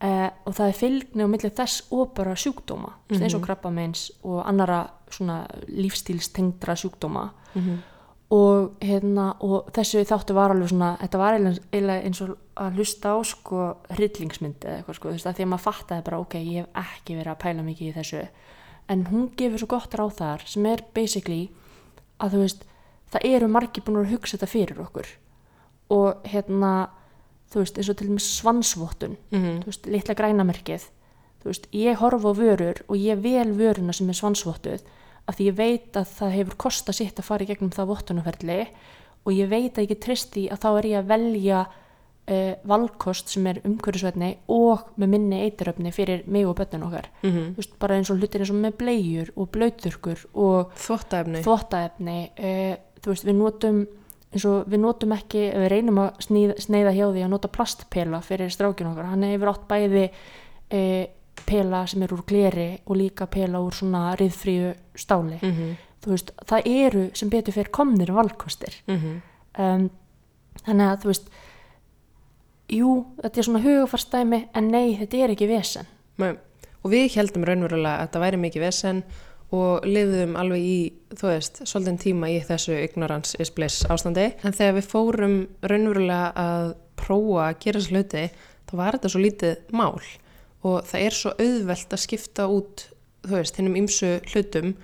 uh, 0.04 0.28
og 0.44 0.54
það 0.56 0.68
er 0.68 0.78
fylgni 0.78 1.24
á 1.24 1.28
milli 1.30 1.50
þess 1.54 1.88
og 1.94 2.12
bara 2.16 2.36
sjúkdóma 2.36 2.92
mm 3.08 3.22
eins 3.24 3.34
og 3.36 3.42
krabbameins 3.44 4.04
og 4.22 4.42
annara 4.44 4.84
svona 5.10 5.44
lífstílstengdra 5.68 6.74
sjúkdóma. 6.76 7.30
Mhm. 7.54 7.82
og, 8.34 8.70
hérna, 8.80 9.36
og 9.40 9.68
þessu 9.70 10.02
þáttu 10.02 10.34
var 10.34 10.50
alveg 10.50 10.68
svona 10.68 10.96
þetta 10.98 11.18
var 11.18 11.34
eiginlega 11.34 12.02
eins 12.02 12.20
og 12.24 12.36
að 12.56 12.78
hlusta 12.78 13.12
á 13.14 13.18
sko 13.22 13.58
hryllingsmyndi 13.94 14.66
eða 14.66 14.78
eitthvað 14.80 14.96
sko 14.96 15.08
þú 15.08 15.12
veist 15.12 15.26
að 15.26 15.36
því 15.36 15.44
að 15.44 15.50
maður 15.52 15.64
fattaði 15.64 16.04
bara 16.04 16.18
ok, 16.18 16.34
ég 16.34 16.64
hef 16.64 16.68
ekki 16.82 17.18
verið 17.18 17.32
að 17.32 17.42
pæla 17.44 17.62
mikið 17.62 17.88
í 17.88 17.94
þessu. 17.98 18.22
En 18.88 19.06
hún 19.10 19.28
gefur 19.36 19.62
svo 19.62 19.68
gott 19.70 19.94
ráð 19.94 20.16
þar 20.18 20.46
sem 20.46 20.66
er 20.66 20.82
basically 20.94 21.50
að 22.18 22.34
þú 22.34 22.42
veist 22.44 22.66
það 23.12 23.28
eru 23.30 23.48
margir 23.48 23.84
búin 23.84 24.00
að 24.02 24.12
hugsa 24.14 24.36
þetta 24.36 24.50
fyrir 24.50 24.82
okkur. 24.84 25.06
Og 25.94 26.26
hérna 26.26 26.72
þú 27.52 27.62
veist 27.62 27.78
eins 27.78 27.88
og 27.90 27.96
til 27.96 28.08
dæmis 28.08 28.28
svansvottun 28.40 29.16
Mhm. 29.32 29.62
þú 29.62 29.66
veist, 29.66 29.86
litla 29.86 30.14
grænamerkið 30.14 30.82
þú 31.42 31.50
veist, 31.50 31.66
ég 31.72 31.96
horfa 32.00 32.28
á 32.30 32.34
vörur 32.34 32.82
og 32.88 32.96
ég 32.96 33.20
vel 33.22 33.52
vöruna 33.54 33.92
sem 33.94 34.08
er 34.08 34.14
svansvottuð 34.14 34.80
af 35.28 35.36
því 35.36 35.46
ég 35.50 35.56
veit 35.56 35.92
að 35.96 36.06
það 36.18 36.30
hefur 36.38 36.56
kosta 36.56 36.92
sitt 36.92 37.16
að 37.18 37.24
fara 37.24 37.44
í 37.44 37.46
gegnum 37.46 37.70
það 37.70 37.86
vottunarferli 37.88 38.66
og 39.26 39.32
ég 39.32 39.48
veit 39.48 39.74
að 39.78 39.82
ég 39.84 39.88
get 39.88 40.00
trist 40.00 40.36
í 40.36 40.48
að 40.50 40.58
þá 40.60 40.78
er 40.78 40.84
ég 40.84 40.98
að 40.98 41.06
velja 41.08 41.66
uh, 42.26 42.54
valkost 42.64 43.28
sem 43.28 43.46
er 43.46 43.60
umhverfisvætni 43.64 44.36
og 44.48 44.80
með 44.98 45.08
minni 45.08 45.42
eituröfni 45.50 45.92
fyrir 45.92 46.22
mig 46.26 46.46
og 46.46 46.56
bönnun 46.56 46.86
okkar 46.88 47.08
Mhm. 47.22 47.52
þú 47.54 47.56
veist, 47.56 47.78
bara 47.78 47.94
eins 47.96 48.10
og 48.10 48.18
hlutir 48.18 48.40
eins 48.40 48.50
og 48.50 48.56
með 48.56 48.72
bleiur 48.78 49.30
og 49.36 49.50
blöyturkur 49.52 50.24
og 50.34 50.72
Þvottaefni. 50.74 51.42
þvottaefni 51.44 52.30
uh, 52.38 52.76
þú 53.02 53.06
veist, 53.12 53.24
við 53.24 53.34
notum 53.36 53.86
eins 54.34 54.44
og 54.50 54.66
við 54.70 54.80
notum 54.82 55.12
ekki, 55.14 55.42
við 55.54 55.68
reynum 55.70 55.98
að 56.02 56.16
sneiða, 56.26 56.54
sneiða 56.64 56.92
hjá 56.96 57.04
því 57.14 57.22
að 57.24 57.30
nota 57.30 57.48
plastpela 57.54 58.20
fyrir 58.26 58.50
strákin 58.50 58.88
okkar, 58.90 59.06
hann 59.12 59.22
hefur 59.28 59.52
átt 59.52 59.68
bæði 59.70 60.08
uh, 60.10 61.04
pela 61.46 61.84
sem 61.90 62.02
er 62.02 62.14
úr 62.14 62.22
gleri 62.26 62.68
og 62.86 62.96
líka 62.98 63.26
pela 63.30 63.60
úr 63.62 63.74
svona 63.74 64.14
riðfríu 64.18 64.74
stáli, 64.96 65.38
Mhm. 65.42 65.76
þú 66.04 66.10
veist 66.12 66.30
það 66.46 66.66
eru 66.66 67.10
sem 67.14 67.30
betur 67.30 67.52
fyrir 67.56 67.70
komnir 67.70 68.12
valkostir 68.12 68.74
Mhm. 68.86 69.20
um, 69.58 69.90
þannig 70.66 70.90
að 70.92 71.00
þú 71.02 71.06
veist 71.12 71.28
jú, 72.68 73.04
þetta 73.22 73.38
er 73.38 73.46
svona 73.48 73.62
hugafarstæmi 73.64 74.40
en 74.54 74.68
nei, 74.72 74.96
þetta 74.98 75.24
er 75.24 75.34
ekki 75.34 75.48
vesen 75.50 75.86
Nei. 76.18 76.36
Og 76.84 76.90
við 76.92 77.14
heldum 77.16 77.44
raunverulega 77.48 77.96
að 77.98 78.08
þetta 78.08 78.20
væri 78.22 78.38
mikið 78.44 78.60
vesen 78.60 79.02
og 79.54 79.84
lifðum 79.86 80.34
alveg 80.40 80.64
í, 80.64 80.78
þú 81.14 81.28
veist, 81.28 81.60
svolítið 81.68 82.00
tíma 82.06 82.30
í 82.32 82.40
þessu 82.46 82.78
ignorance 82.80 83.38
is 83.42 83.52
bliss 83.54 83.84
ástandi. 83.90 84.30
En 84.42 84.56
þegar 84.56 84.78
við 84.78 84.90
fórum 84.90 85.36
raunverulega 85.62 86.32
að 86.40 86.74
prófa 86.98 87.48
að 87.50 87.60
gera 87.64 87.82
þessu 87.82 87.94
hluti, 87.94 88.24
þá 88.64 88.74
var 88.80 88.96
þetta 88.96 89.12
svo 89.12 89.22
lítið 89.22 89.76
mál. 89.76 90.02
Og 90.64 90.76
það 90.88 91.06
er 91.06 91.18
svo 91.18 91.34
auðvelt 91.36 91.94
að 91.94 92.04
skipta 92.06 92.48
út, 92.50 92.86
þú 93.26 93.36
veist, 93.36 93.60
hinnum 93.60 93.78
ymsu 93.82 94.12
hlutum. 94.32 94.74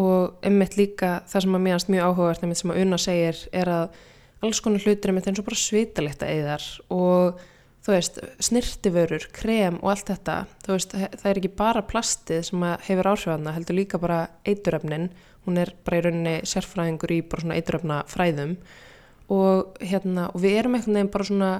Og 0.00 0.46
einmitt 0.46 0.76
líka 0.78 1.20
það 1.30 1.46
sem 1.46 1.56
að 1.58 1.64
mér 1.66 1.86
mjög 1.90 2.10
áhugavert 2.10 2.44
einmitt 2.44 2.60
sem 2.60 2.72
að 2.74 2.82
Una 2.84 2.98
segir 3.00 3.40
er 3.56 3.70
að 3.74 3.96
alls 4.44 4.60
konar 4.64 4.84
hlutir 4.84 5.10
einmitt 5.10 5.26
eins 5.28 5.40
og 5.42 5.48
bara 5.48 5.58
svitalegt 5.58 6.22
að 6.24 6.34
eðar 6.36 6.66
og 6.94 7.40
þú 7.84 7.94
veist, 7.94 8.20
snirtiförur, 8.44 9.26
krem 9.32 9.78
og 9.80 9.94
allt 9.94 10.12
þetta, 10.12 10.36
þú 10.64 10.74
veist, 10.74 10.94
það 10.94 11.30
er 11.30 11.40
ekki 11.40 11.52
bara 11.56 11.82
plastið 11.88 12.42
sem 12.50 12.64
hefur 12.86 13.08
áhrifana, 13.14 13.54
heldur 13.56 13.78
líka 13.78 14.00
bara 14.02 14.20
eituröfnin, 14.48 15.08
hún 15.46 15.60
er 15.60 15.72
bara 15.86 16.00
í 16.00 16.04
rauninni 16.04 16.36
sérfræðingur 16.48 17.14
í 17.16 17.20
bara 17.24 17.44
svona 17.44 17.56
eituröfna 17.56 18.00
fræðum 18.10 18.54
og 19.32 19.80
hérna, 19.80 20.28
og 20.34 20.42
við 20.42 20.58
erum 20.60 20.76
einhvern 20.76 20.98
veginn 20.98 21.12
bara 21.14 21.28
svona, 21.30 21.50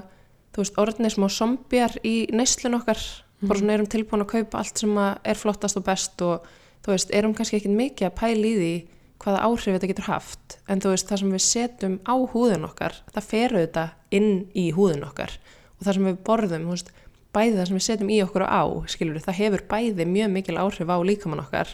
þú 0.53 0.63
veist, 0.63 0.79
orðinni 0.83 1.13
smá 1.13 1.27
zombjar 1.33 1.97
í 2.05 2.15
neyslun 2.35 2.77
okkar, 2.77 3.01
bara 3.41 3.61
svona 3.61 3.77
erum 3.77 3.89
tilbúin 3.89 4.25
að 4.25 4.33
kaupa 4.35 4.61
allt 4.61 4.81
sem 4.83 4.97
er 5.01 5.39
flottast 5.39 5.79
og 5.79 5.85
best 5.87 6.21
og 6.27 6.49
þú 6.85 6.93
veist, 6.93 7.13
erum 7.17 7.33
kannski 7.37 7.57
ekkit 7.57 7.73
mikið 7.79 8.11
að 8.11 8.17
pæla 8.19 8.51
í 8.51 8.57
því 8.59 8.73
hvaða 9.21 9.41
áhrif 9.47 9.75
þetta 9.75 9.89
getur 9.89 10.09
haft, 10.09 10.59
en 10.69 10.81
þú 10.81 10.93
veist, 10.93 11.09
það 11.09 11.23
sem 11.23 11.33
við 11.33 11.43
setjum 11.45 11.97
á 12.05 12.13
húðun 12.33 12.67
okkar, 12.69 12.95
það 13.13 13.27
fer 13.31 13.57
auðvitað 13.57 14.17
inn 14.17 14.31
í 14.57 14.67
húðun 14.75 15.05
okkar 15.09 15.35
og 15.81 15.87
það 15.87 15.97
sem 15.97 16.09
við 16.11 16.19
borðum, 16.27 16.69
veist, 16.69 16.91
bæði 17.33 17.57
það 17.57 17.67
sem 17.67 17.79
við 17.79 17.87
setjum 17.87 18.13
í 18.13 18.19
okkur 18.21 18.45
og 18.45 18.53
á, 18.53 18.63
skilur 18.93 19.25
það 19.25 19.39
hefur 19.39 19.65
bæði 19.71 20.05
mjög 20.05 20.31
mikil 20.35 20.59
áhrif 20.61 20.93
á 20.93 20.97
líkamann 21.01 21.41
okkar 21.41 21.73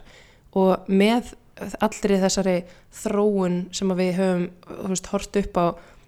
og 0.58 0.88
með 0.88 1.34
allri 1.82 2.20
þessari 2.22 2.58
þróun 2.94 3.62
sem 3.76 3.94
við 3.98 4.12
höfum, 4.18 4.48
veist, 4.92 5.12
hort 5.12 5.40
upp 5.42 5.60
á 5.60 5.66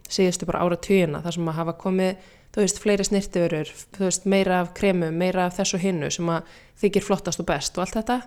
síðustu 0.10 0.48
bara 0.50 0.64
ára 0.66 0.78
tugina, 0.82 1.22
það 1.26 1.36
sem 1.36 1.50
að 1.52 1.60
hafa 1.60 1.76
komið, 1.84 2.28
þú 2.54 2.64
veist, 2.64 2.82
fleiri 2.82 3.06
snirtiförur, 3.06 3.72
þú 3.98 4.06
veist, 4.08 4.28
meira 4.30 4.62
af 4.64 4.72
kremum, 4.78 5.18
meira 5.18 5.48
af 5.50 5.58
þessu 5.60 5.82
hinnu 5.82 6.10
sem 6.14 6.30
að 6.34 6.56
þykir 6.82 7.06
flottast 7.06 7.42
og 7.44 7.50
best 7.50 7.78
og 7.78 7.86
allt 7.86 8.00
þetta, 8.00 8.20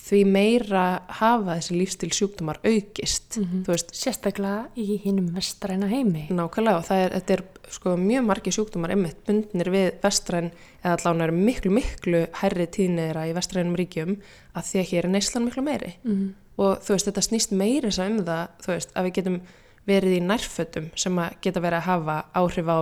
því 0.00 0.20
meira 0.26 0.84
hafa 1.20 1.56
þessi 1.58 1.76
lífstil 1.78 2.10
sjúkdómar 2.12 2.58
aukist, 2.66 3.38
þú 3.38 3.70
veist, 3.70 3.92
sérstaklega 3.94 4.66
í 4.76 4.98
hinnum 5.04 5.30
vestræna 5.36 5.88
heimi. 5.90 6.26
Nákvæmlega 6.34 6.80
og 6.80 6.86
það 6.88 7.02
er, 7.04 7.14
þetta 7.18 7.36
er 7.36 7.44
sko 7.76 7.94
mjög 8.00 8.26
margi 8.28 8.54
sjúkdómar 8.54 8.94
einmitt 8.94 9.20
bundnir 9.26 9.70
við 9.72 9.88
vestræn 10.02 10.50
eða 10.82 10.96
allan 10.98 11.26
eru 11.28 11.36
miklu 11.38 11.74
miklu 11.78 12.24
hærri 12.40 12.68
tíðniðra 12.76 13.28
í 13.30 13.34
vestrænum 13.38 13.78
ríkjum 13.80 14.16
að 14.54 14.70
því 14.70 14.82
að 14.82 14.88
hér 14.90 15.08
er 15.08 15.14
neyslan 15.14 15.48
miklu 15.48 15.66
meiri. 15.66 15.94
Mm. 16.04 16.32
og 16.56 16.84
þú 16.84 16.94
veist 16.94 17.08
þetta 17.08 17.26
snýst 17.26 17.54
meiri 17.54 17.90
að 17.90 18.10
um 18.10 18.20
það 18.26 18.68
veist 18.70 18.92
að 18.94 19.08
við 19.08 19.16
getum 19.18 19.40
verið 19.88 20.18
í 20.18 20.20
nærfötum 20.24 20.86
sem 20.96 21.18
að 21.20 21.34
geta 21.44 21.62
verið 21.64 21.80
að 21.80 21.88
hafa 21.88 22.20
áhrif 22.34 22.70
á 22.70 22.78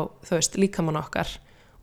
líkamann 0.60 1.00
okkar. 1.00 1.30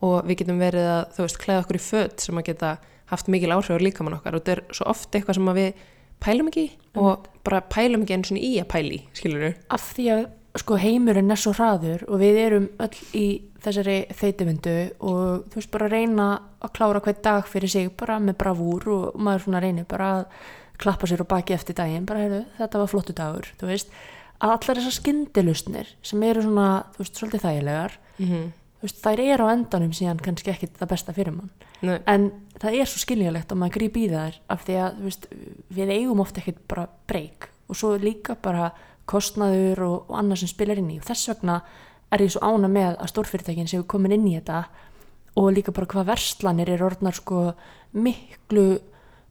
Og 0.00 0.24
við 0.24 0.42
getum 0.42 0.60
verið 0.62 0.86
að 0.88 1.34
klæða 1.42 1.64
okkur 1.64 1.76
í 1.76 1.82
fött 1.84 2.24
sem 2.24 2.38
að 2.40 2.46
geta 2.52 2.76
haft 3.10 3.30
mikil 3.32 3.54
áhrif 3.54 3.74
á 3.74 3.82
líkamann 3.82 4.18
okkar 4.18 4.36
og 4.36 4.44
þetta 4.44 4.56
er 4.56 4.76
svo 4.76 4.90
oft 4.90 5.14
eitthvað 5.14 5.38
sem 5.38 5.50
að 5.52 5.60
við 5.60 5.86
pælum 6.20 6.50
ekki 6.50 6.66
og 7.00 7.30
bara 7.46 7.62
pælum 7.72 8.04
ekki 8.04 8.16
eins 8.16 8.32
og 8.32 8.38
í 8.40 8.52
að 8.60 8.70
pæli 8.74 9.00
skilur 9.16 9.46
við 9.46 9.56
af 9.76 9.88
því 9.96 10.06
að 10.14 10.26
sko 10.60 10.76
heimurinn 10.82 11.30
er 11.30 11.38
svo 11.38 11.52
hraður 11.54 12.04
og 12.10 12.22
við 12.22 12.38
erum 12.44 12.66
öll 12.82 13.02
í 13.16 13.26
þessari 13.62 13.98
þeytivindu 14.18 14.76
og 15.06 15.50
þú 15.50 15.60
veist 15.60 15.72
bara 15.74 15.90
reyna 15.92 16.30
að 16.60 16.72
klára 16.78 17.02
hvern 17.04 17.20
dag 17.22 17.46
fyrir 17.48 17.70
sig 17.70 17.90
bara 17.98 18.18
með 18.22 18.38
bravúr 18.40 18.88
og 18.94 19.20
maður 19.20 19.46
svona 19.46 19.62
reynir 19.62 19.86
bara 19.90 20.10
að 20.18 20.24
klappa 20.80 21.08
sér 21.08 21.22
og 21.24 21.28
baki 21.30 21.54
eftir 21.54 21.76
daginn 21.78 22.08
bara 22.08 22.24
heyrðu, 22.24 22.40
þetta 22.58 22.80
var 22.80 22.90
flottu 22.90 23.16
dagur 23.16 23.50
þú 23.60 23.68
veist, 23.70 23.92
að 24.40 24.54
allar 24.56 24.80
þessar 24.80 24.96
skyndilusnir 24.96 25.92
sem 26.02 26.24
eru 26.26 26.44
svona, 26.46 26.68
þú 26.94 27.04
veist, 27.04 27.20
svolítið 27.20 27.44
þægilegar 27.46 27.98
mm 28.18 28.26
-hmm. 28.26 28.46
Veist, 28.82 29.00
þær 29.02 29.22
eru 29.24 29.48
á 29.48 29.52
endanum 29.52 29.92
síðan 29.96 30.20
kannski 30.24 30.52
ekki 30.52 30.70
það 30.78 30.92
besta 30.92 31.14
fyrir 31.16 31.36
mann. 31.36 31.50
Nei, 31.84 31.96
en 32.10 32.30
það 32.60 32.78
er 32.80 32.90
svo 32.90 33.02
skiljanlegt 33.02 33.52
að 33.52 33.60
maður 33.62 33.76
gríp 33.78 33.98
í 34.00 34.06
þær 34.12 34.38
af 34.52 34.66
því 34.66 34.78
að 34.84 35.00
veist, 35.06 35.26
við 35.76 35.94
eigum 35.96 36.22
ofta 36.24 36.42
ekkert 36.42 36.62
bara 36.70 36.86
breyk 37.10 37.50
og 37.70 37.78
svo 37.78 37.94
líka 38.00 38.36
bara 38.40 38.70
kostnaður 39.10 39.84
og, 39.86 39.96
og 40.10 40.18
annað 40.20 40.42
sem 40.42 40.52
spilar 40.52 40.80
inn 40.80 40.92
í. 40.94 41.00
Og 41.00 41.08
þess 41.08 41.32
vegna 41.32 41.60
er 42.10 42.24
ég 42.24 42.32
svo 42.34 42.42
ána 42.42 42.70
með 42.70 42.96
að 42.96 43.12
stórfyrirtækin 43.12 43.70
séu 43.70 43.86
komin 43.88 44.14
inn 44.16 44.28
í 44.28 44.36
þetta 44.38 44.64
og 45.38 45.52
líka 45.54 45.74
bara 45.74 45.88
hvað 45.90 46.10
verslanir 46.10 46.72
er 46.72 46.82
orðnar 46.82 47.16
sko 47.16 47.52
miklu 47.94 48.80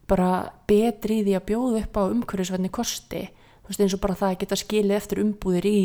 bara 0.10 0.50
betri 0.68 1.20
í 1.20 1.26
því 1.28 1.36
að 1.38 1.48
bjóða 1.52 1.84
upp 1.84 2.00
á 2.00 2.04
umhverfisvætni 2.08 2.72
kosti. 2.74 3.26
Þú 3.64 3.72
veist 3.72 3.84
eins 3.84 3.96
og 3.96 4.04
bara 4.04 4.18
það 4.18 4.32
að 4.32 4.40
geta 4.44 4.60
skilið 4.60 4.98
eftir 4.98 5.22
umbúðir 5.24 5.68
í 5.70 5.82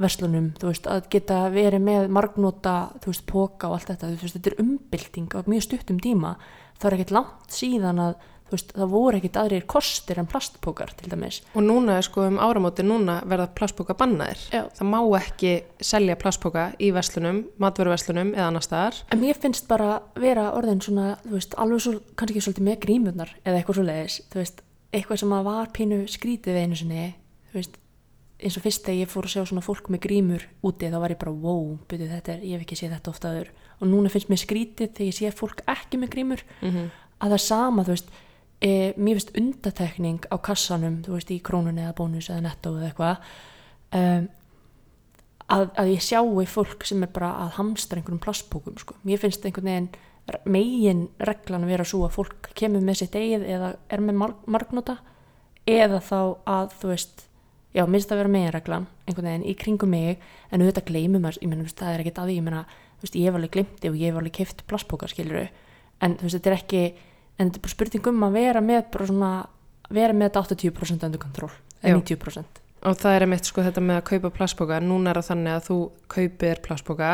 verslunum, 0.00 0.50
þú 0.58 0.72
veist, 0.72 0.88
að 0.90 1.06
geta 1.12 1.44
verið 1.52 1.84
með 1.84 2.10
margnóta, 2.12 2.76
þú 3.02 3.12
veist, 3.12 3.24
póka 3.28 3.70
og 3.70 3.78
allt 3.78 3.92
þetta, 3.92 4.12
þú 4.12 4.26
veist, 4.26 4.36
þetta 4.38 4.52
er 4.52 4.60
umbylting 4.64 5.34
á 5.36 5.38
mjög 5.48 5.64
stuttum 5.68 6.02
tíma, 6.02 6.36
það 6.78 6.88
er 6.88 6.96
ekkert 6.96 7.14
langt 7.16 7.56
síðan 7.56 8.00
að, 8.02 8.16
þú 8.48 8.56
veist, 8.56 8.72
það 8.76 8.90
voru 8.92 9.20
ekkert 9.20 9.38
aðrir 9.42 9.66
kostir 9.70 10.20
en 10.20 10.28
plastpókar 10.28 10.90
til 10.98 11.12
dæmis 11.12 11.38
Og 11.56 11.64
núna 11.64 11.96
er 11.96 12.04
sko 12.04 12.26
um 12.28 12.40
áramóti 12.42 12.84
núna 12.84 13.20
verða 13.28 13.46
plastpóka 13.56 13.96
bannaðir. 13.96 14.42
Já. 14.52 14.66
Það 14.76 14.90
má 14.92 14.98
ekki 15.20 15.52
selja 15.80 16.18
plastpóka 16.20 16.66
í 16.76 16.90
verslunum, 16.92 17.44
matveruverslunum 17.62 18.34
eða 18.34 18.50
annar 18.50 18.66
staðar. 18.66 19.00
En 19.12 19.22
mér 19.22 19.40
finnst 19.40 19.70
bara 19.70 20.02
vera 20.20 20.50
orðin 20.56 20.84
svona, 20.84 21.14
þú 21.24 21.38
veist, 21.38 21.56
alveg 21.60 21.86
svo, 21.86 21.94
kannski 22.16 22.44
svolítið 22.44 22.68
með 22.68 22.82
grímurnar 22.84 23.32
eða 23.44 23.60
eitthvað 23.60 23.80
svo 23.80 23.88
leiðis, 23.88 24.20
þú 24.32 24.42
veist, 24.42 24.64
eitthvað 24.92 25.22
sem 25.22 25.32
að 25.32 25.48
var 25.48 25.72
pínu 25.72 26.02
skrítið 26.12 26.58
við 26.58 26.66
einu 26.66 26.82
sinni, 26.82 27.06
þú 27.52 27.60
veist, 27.60 27.81
eins 28.42 28.56
og 28.58 28.64
fyrst 28.64 28.86
þegar 28.86 29.00
ég 29.00 29.12
fór 29.12 29.28
að 29.28 29.34
sjá 29.34 29.44
svona 29.48 29.64
fólk 29.64 29.88
með 29.92 30.04
grímur 30.06 30.48
úti 30.66 30.90
þá 30.90 30.98
var 31.02 31.14
ég 31.14 31.20
bara, 31.20 31.32
wow, 31.32 31.76
byrju 31.90 32.08
þetta 32.10 32.34
er, 32.34 32.42
ég 32.46 32.58
hef 32.58 32.66
ekki 32.66 32.78
séð 32.80 32.96
þetta 32.96 33.12
ofta 33.12 33.30
aður 33.30 33.52
og 33.78 33.88
núna 33.90 34.10
finnst 34.12 34.30
mér 34.30 34.42
skrítið 34.42 34.90
þegar 34.96 35.08
ég 35.08 35.16
sé 35.18 35.32
fólk 35.36 35.62
ekki 35.70 36.00
með 36.02 36.12
grímur 36.16 36.44
Mm 36.62 36.90
að 37.22 37.30
það 37.30 37.38
er 37.38 37.44
sama, 37.46 37.86
þú 37.86 37.94
veist, 37.94 38.12
e, 38.58 38.70
mér 38.98 39.18
finnst 39.18 39.34
undatekning 39.38 40.28
á 40.30 40.36
kassanum, 40.42 41.00
þú 41.06 41.16
veist, 41.16 41.32
í 41.34 41.40
krónunni 41.44 41.84
eða 41.84 41.96
bónus 41.98 42.30
eða 42.30 42.46
netto 42.48 42.74
eða 42.78 42.88
eitthvað, 42.90 43.34
um, 43.98 44.28
að, 45.56 45.66
að 45.78 45.92
ég 45.92 46.06
sjáu 46.06 46.46
fólk 46.50 46.86
sem 46.88 47.04
er 47.06 47.12
bara 47.14 47.34
að 47.44 47.54
hamstra 47.60 48.00
einhverjum 48.00 48.22
plastbókum, 48.22 48.78
sko. 48.80 48.96
Mér 49.06 49.22
finnst 49.22 49.46
einhvern 49.46 49.70
veginn 49.70 49.90
megin 50.46 51.06
reglan 51.18 51.66
að 51.66 51.74
vera 51.74 51.86
svo 51.86 52.04
að 52.06 52.16
fólk 52.16 52.52
kemur 52.58 52.82
með 52.84 53.00
sitt 53.02 53.16
eigið 53.18 53.46
eða 53.56 53.72
er 53.90 54.02
með 54.02 54.18
marg, 54.20 54.44
margnóta 54.46 55.00
eða 55.66 55.98
þá 56.02 56.18
að, 56.46 56.76
þú 56.78 56.92
veist, 56.92 57.24
já, 57.72 57.84
minnst 57.88 58.12
að 58.12 58.22
vera 58.22 58.32
meginreglan 58.32 58.86
einhvern 59.06 59.28
veginn 59.30 59.46
í 59.48 59.56
kringum 59.58 59.92
mig 59.92 60.22
en 60.50 60.62
auðvitað 60.62 60.88
gleymum 60.90 61.24
maður, 61.24 61.40
ég 61.42 61.52
menn, 61.52 61.66
það 61.68 61.94
er 61.94 62.04
ekkert 62.04 62.22
að 62.22 62.30
því, 62.30 62.38
ég 62.38 62.46
menna, 62.46 62.64
þú 62.98 63.06
veist, 63.06 63.18
ég 63.18 63.28
hef 63.28 63.38
alveg 63.38 63.54
glemti 63.56 63.90
og 63.90 63.98
ég 64.00 64.12
hef 64.12 64.20
alveg 64.20 64.36
keft 64.38 64.64
plastbókar, 64.70 65.12
skiluru 65.12 65.46
en 66.02 66.16
þú 66.18 66.28
veist, 66.28 66.38
þetta 66.38 66.52
er 66.52 66.58
ekki 66.58 66.82
en 67.38 67.48
þetta 67.48 67.58
er 67.60 67.64
bara 67.66 67.74
spurning 67.76 68.10
um 68.12 68.26
að 68.28 68.38
vera 68.38 68.64
með 68.64 68.82
bara 68.92 69.08
svona, 69.08 69.32
vera 69.88 70.16
með 70.16 70.28
þetta 70.30 70.44
80% 70.56 71.08
undir 71.08 71.22
kontról, 71.22 71.52
eða 71.80 72.02
90% 72.02 72.62
og 72.82 72.98
það 72.98 73.16
er 73.16 73.26
einmitt 73.26 73.48
sko 73.48 73.62
þetta 73.62 73.82
með 73.84 74.00
að 74.00 74.08
kaupa 74.10 74.32
plastboka 74.36 74.80
núna 74.82 75.12
er 75.12 75.20
það 75.20 75.28
þannig 75.30 75.56
að 75.56 75.66
þú 75.68 75.76
kaupir 76.10 76.62
plastboka 76.64 77.10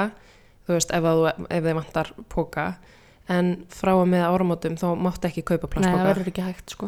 þú 0.69 0.77
veist 0.77 0.95
ef, 0.97 1.09
að 1.11 1.19
þú, 1.19 1.49
ef 1.49 1.67
þið 1.67 1.77
vantar 1.79 2.13
póka 2.33 2.65
en 3.29 3.51
frá 3.73 3.93
og 3.93 4.07
með 4.09 4.25
áramótum 4.25 4.79
þá 4.81 4.89
máttu 4.97 5.29
ekki 5.29 5.45
kaupa 5.51 5.69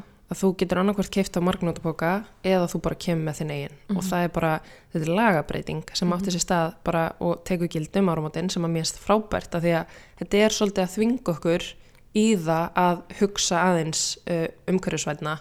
Nei, 0.01 0.03
að 0.31 0.41
þú 0.41 0.51
getur 0.61 0.81
annarkvært 0.81 1.13
keift 1.15 1.39
á 1.39 1.41
margnótapóka 1.43 2.11
eða 2.47 2.69
þú 2.71 2.81
bara 2.85 2.99
kemur 3.05 3.27
með 3.27 3.41
þinn 3.41 3.53
eigin 3.55 3.97
og 3.97 4.05
það 4.07 4.27
er 4.27 4.33
bara, 4.37 4.53
þetta 4.93 5.07
er 5.09 5.17
lagabreiting 5.19 5.95
sem 5.99 6.15
átti 6.15 6.35
sér 6.35 6.45
stað 6.45 6.77
bara 6.87 7.05
og 7.19 7.43
tekur 7.49 7.71
gildum 7.73 8.13
áramótin 8.13 8.51
sem 8.53 8.67
að 8.67 8.75
mér 8.77 8.87
finnst 8.87 9.03
frábært 9.03 9.57
af 9.59 9.65
því 9.65 9.75
að 9.81 9.99
þetta 10.23 10.45
er 10.45 10.57
svolítið 10.57 10.85
að 10.85 10.95
þvinga 10.95 11.35
okkur 11.35 11.67
í 12.21 12.27
það 12.47 12.79
að 12.85 13.03
hugsa 13.21 13.65
aðeins 13.65 14.05
uh, 14.31 14.47
umhverjusvætna 14.71 15.37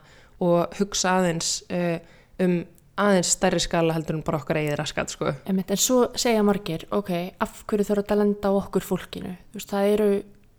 og 0.45 0.79
hugsa 0.79 1.15
aðeins 1.19 1.53
uh, 1.69 1.97
um 2.41 2.59
aðeins 2.99 3.31
stærri 3.35 3.61
skala 3.63 3.95
heldur 3.95 4.17
en 4.17 4.25
bara 4.27 4.41
okkar 4.41 4.59
eigið 4.59 4.75
raskat 4.79 5.13
sko. 5.13 5.31
En 5.47 5.61
svo 5.79 6.09
segja 6.19 6.43
margir, 6.43 6.83
ok, 6.91 7.13
af 7.39 7.63
hverju 7.69 7.87
þarf 7.87 8.03
þetta 8.03 8.15
að 8.17 8.21
lenda 8.23 8.51
á 8.51 8.53
okkur 8.59 8.85
fólkinu? 8.85 9.31
Veist, 9.55 9.71
það 9.71 9.91
eru 9.93 10.09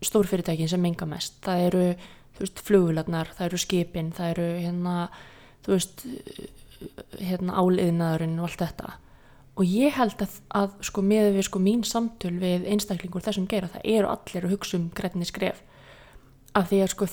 stórfyrirtækin 0.08 0.70
sem 0.72 0.80
menga 0.80 1.08
mest, 1.08 1.36
það 1.44 1.66
eru, 1.66 1.84
þú 2.40 2.46
veist, 2.46 2.64
flugularnar, 2.64 3.30
það 3.36 3.46
eru 3.46 3.60
skipin, 3.60 4.10
það 4.16 4.32
eru, 4.34 4.48
hérna, 4.64 4.96
þú 5.66 5.76
veist, 5.76 6.04
hérna, 7.20 7.56
áliðnaðurinn 7.60 8.38
og 8.40 8.48
allt 8.48 8.64
þetta. 8.64 8.92
Og 9.60 9.66
ég 9.68 9.92
held 9.92 10.22
að, 10.24 10.36
að 10.56 10.76
sko, 10.88 11.02
með 11.04 11.34
við, 11.36 11.42
sko, 11.50 11.60
mín 11.60 11.82
samtöl 11.84 12.36
við 12.40 12.64
einstaklingur 12.72 13.24
þessum 13.26 13.48
gera, 13.50 13.68
það 13.68 13.88
eru 13.92 14.12
allir 14.14 14.46
að 14.46 14.54
hugsa 14.54 14.78
um 14.78 14.86
grænni 14.96 15.28
skref. 15.28 15.60
Af 16.56 16.70
því 16.70 16.80
að, 16.80 16.92
sko, 16.94 17.08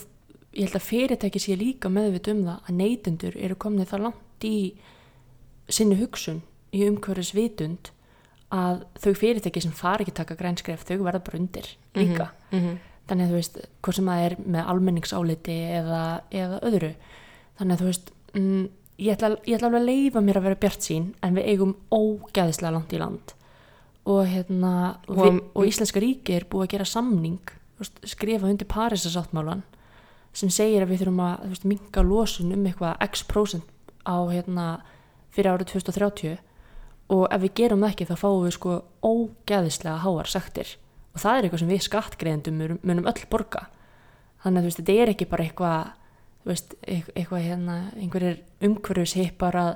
ég 0.56 0.70
held 0.70 0.80
að 0.80 0.88
fyrirtæki 0.88 1.42
sé 1.44 1.58
líka 1.60 1.92
meðvit 1.92 2.32
um 2.32 2.46
það 2.48 2.70
að 2.70 2.80
neytendur 2.80 3.38
eru 3.38 3.60
komnið 3.60 3.92
það 3.92 4.06
langt 4.08 4.48
í 4.48 4.58
sinni 5.68 5.98
hugsun 6.00 6.42
í 6.72 6.86
umhverfis 6.88 7.34
vitund 7.36 7.92
að 8.54 8.86
þau 9.04 9.12
fyrirtæki 9.20 9.64
sem 9.64 9.76
fara 9.76 10.06
ekki 10.06 10.16
taka 10.16 10.38
grænskref 10.40 10.86
þau 10.88 11.02
verða 11.04 11.24
bara 11.26 11.40
undir 11.42 11.68
líka 11.98 12.30
mm 12.52 12.60
-hmm. 12.60 12.78
Þannig 13.08 13.26
að 13.26 13.32
þú 13.32 13.40
veist, 13.40 13.62
hvort 13.84 13.98
sem 13.98 14.10
það 14.12 14.26
er 14.26 14.36
með 14.44 14.72
almenningsáliti 14.74 15.58
eða, 15.78 16.02
eða 16.36 16.60
öðru. 16.68 16.92
Þannig 17.58 17.74
að 17.76 17.82
þú 17.82 17.90
veist 17.92 18.12
mm, 18.34 18.66
ég, 18.98 19.12
ætla, 19.14 19.32
ég 19.48 19.58
ætla 19.58 19.70
alveg 19.70 19.82
að 19.82 19.90
leifa 19.92 20.24
mér 20.24 20.40
að 20.40 20.48
vera 20.50 20.62
bjart 20.66 20.88
sín 20.88 21.08
en 21.26 21.38
við 21.38 21.50
eigum 21.54 21.76
ógæðislega 21.94 22.74
langt 22.76 22.96
í 22.96 23.02
land. 23.02 23.34
Og 24.08 24.22
hérna 24.32 24.74
og, 25.08 25.18
við, 25.20 25.40
og 25.54 25.70
Íslenska 25.70 26.04
ríki 26.04 26.38
er 26.38 26.48
búið 26.50 26.68
að 26.68 26.74
gera 26.76 26.88
samning 26.88 27.56
veist, 27.80 27.98
skrifa 28.08 28.50
undir 28.50 28.70
Parísasáttmálan 28.72 29.64
sem 30.38 30.52
segir 30.54 30.84
að 30.84 30.94
við 30.94 31.04
þurfum 31.04 31.24
að 31.26 31.48
veist, 31.52 31.68
minga 31.68 32.04
losun 32.06 32.54
um 32.56 32.68
eitthvað 32.70 33.02
x 33.08 33.26
prósent 33.28 33.68
á 34.08 34.16
hérna 34.32 34.68
fyrir 35.36 35.54
árið 35.54 35.74
2030 35.76 36.38
og 37.14 37.24
ef 37.32 37.44
við 37.44 37.56
gerum 37.62 37.84
það 37.84 37.94
ekki 37.94 38.08
þá 38.10 38.16
fáum 38.20 38.44
við 38.46 38.56
sko 38.58 38.78
ógæðislega 39.06 40.04
háar 40.04 40.32
sektir 40.32 40.76
og 41.18 41.24
það 41.24 41.38
er 41.40 41.48
eitthvað 41.48 41.64
sem 41.64 41.72
við 41.74 41.86
skattgreðendum 41.88 42.60
munum, 42.86 43.08
öll 43.10 43.26
borga. 43.32 43.66
Þannig 44.44 44.62
að 44.62 44.68
veist, 44.70 44.82
þetta 44.84 44.98
er 45.02 45.12
ekki 45.16 45.28
bara 45.32 45.48
eitthvað 45.48 45.88
veist, 46.48 46.76
eit- 46.88 47.10
eitthvað 47.18 47.48
hérna 47.50 47.78
einhverjir 47.98 48.38
umhverfishippar 48.70 49.58
að 49.66 49.72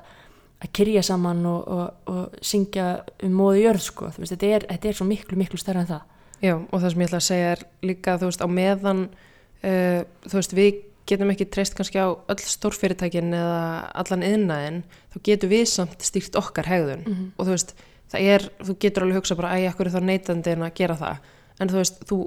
að 0.61 0.69
kyrja 0.77 1.01
saman 1.01 1.39
og, 1.49 1.61
og, 1.73 2.09
og 2.13 2.35
syngja 2.45 2.83
um 3.25 3.31
móðu 3.33 3.63
jörð 3.63 3.81
sko, 3.81 4.11
veist, 4.13 4.29
þetta 4.35 4.49
er, 4.59 4.65
þetta 4.69 4.89
er 4.91 4.97
svo 4.99 5.07
miklu, 5.09 5.37
miklu 5.39 5.57
stærra 5.57 5.81
en 5.81 5.87
það. 5.89 6.03
Já, 6.45 6.53
og 6.53 6.75
það 6.83 6.91
sem 6.93 7.01
ég 7.01 7.09
ætla 7.09 7.17
að 7.17 7.25
segja 7.25 7.47
er 7.55 7.63
líka, 7.89 8.13
þú 8.21 8.29
veist, 8.29 8.43
á 8.45 8.47
meðan 8.59 9.01
uh, 9.09 10.03
þú 10.27 10.37
veist, 10.37 10.53
við 10.59 10.69
getum 11.09 11.33
ekki 11.33 11.47
treyst 11.49 11.73
kannski 11.79 11.97
á 11.97 12.13
öll 12.13 12.43
stórfyrirtækin 12.45 13.33
eða 13.33 13.57
allan 14.03 14.27
yðnaðin, 14.29 14.77
þá 15.09 15.17
getum 15.31 15.51
við 15.55 15.65
samt 15.73 16.05
stýrt 16.05 16.37
okkar 16.37 16.69
hegðun. 16.69 17.03
Mhm. 17.09 17.25
og 17.41 17.49
þú 17.49 17.55
veist, 17.57 17.73
það 18.11 18.29
er, 18.35 18.47
þú 18.61 18.77
getur 18.83 19.05
alveg 19.05 19.21
hugsa 19.21 19.37
bara, 19.39 19.55
æ, 19.55 19.69
akkur 19.71 19.89
er 19.89 19.95
þá 19.95 20.01
neytandinn 20.07 20.65
að 20.65 20.77
gera 20.79 20.97
það? 20.99 21.27
En 21.61 21.71
þú 21.71 21.79
veist, 21.79 22.01
þú, 22.09 22.17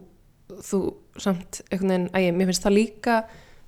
þú 0.65 0.81
samt 1.21 1.61
einhvern 1.71 1.93
veginn, 1.95 2.09
æ, 2.15 2.21
mér 2.37 2.51
finnst 2.51 2.67
það 2.67 2.79
líka 2.79 3.19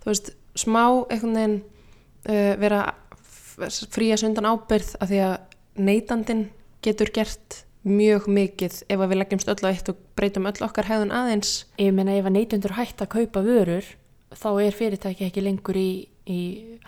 þú 0.06 0.12
veist, 0.12 0.32
smá 0.56 0.82
einhvern 1.10 1.36
veginn 1.36 1.58
uh, 2.30 2.54
vera 2.62 2.82
fría 3.90 4.18
sundan 4.20 4.46
ábyrð 4.46 4.96
af 5.00 5.10
því 5.10 5.22
að 5.26 5.36
neytandinn 5.86 6.44
getur 6.84 7.10
gert 7.14 7.62
mjög 7.86 8.26
mikið 8.30 8.80
ef 8.90 8.98
að 8.98 9.10
við 9.12 9.20
leggjumst 9.20 9.50
öll 9.50 9.62
á 9.66 9.70
eitt 9.70 9.90
og 9.90 9.98
breytum 10.18 10.48
öll 10.50 10.64
okkar 10.66 10.88
hegðun 10.88 11.14
aðeins. 11.14 11.52
Ég 11.78 11.94
meina 11.94 12.16
ef 12.18 12.26
að 12.26 12.36
neytundur 12.36 12.74
hætt 12.76 13.02
að 13.02 13.12
kaupa 13.14 13.42
vörur 13.46 13.86
þá 14.34 14.48
er 14.64 14.74
fyrirtæki 14.74 15.28
ekki 15.28 15.44
lengur 15.44 15.78
í, 15.78 15.90
í 16.26 16.40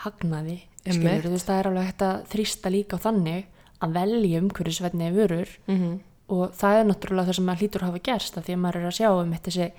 hagnaði 0.02 0.60
skilur, 0.82 1.26
þú 1.26 1.34
veist 1.34 1.48
það 1.48 1.60
er 1.60 1.68
alveg 1.70 1.88
hægt 1.88 2.04
að 2.06 2.20
þrýsta 2.32 2.72
líka 2.72 2.98
á 2.98 3.04
þannig 3.06 3.46
að 3.84 3.94
velja 3.94 4.42
umhverfisvenni 4.42 5.10
vörur 5.14 5.48
mm 5.66 5.76
-hmm. 5.76 5.98
og 6.28 6.52
það 6.52 6.78
er 6.78 6.84
náttúrulega 6.88 7.28
það 7.28 7.36
sem 7.36 7.44
maður 7.44 7.60
hlýtur 7.62 7.82
að 7.82 7.90
hafa 7.90 8.06
gerst 8.10 8.38
af 8.38 8.44
því 8.44 8.52
að 8.52 8.62
maður 8.62 8.76
er 8.76 8.86
að 8.86 8.98
sjá 8.98 9.10
um 9.10 9.32
þessi 9.32 9.72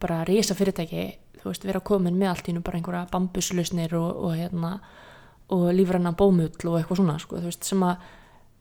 bara 0.00 0.24
risa 0.24 0.54
fyrirtæki 0.54 1.04
þú 1.40 1.44
veist 1.44 1.64
vera 1.64 1.80
komin 1.80 2.18
með 2.18 2.28
allt 2.28 2.48
í 2.48 2.52
nú 2.52 2.60
bara 2.60 2.78
einhverja 2.78 3.08
bambuslausnir 3.12 3.94
og, 3.94 4.16
og 4.24 4.34
hérna 4.36 4.80
og 5.50 5.72
lífræna 5.74 6.12
bómull 6.12 6.68
og 6.68 6.78
eitthvað 6.78 6.96
svona 6.96 7.18
sko, 7.18 7.36
þú 7.36 7.50
veist 7.50 7.64
sem 7.64 7.82
að 7.82 7.96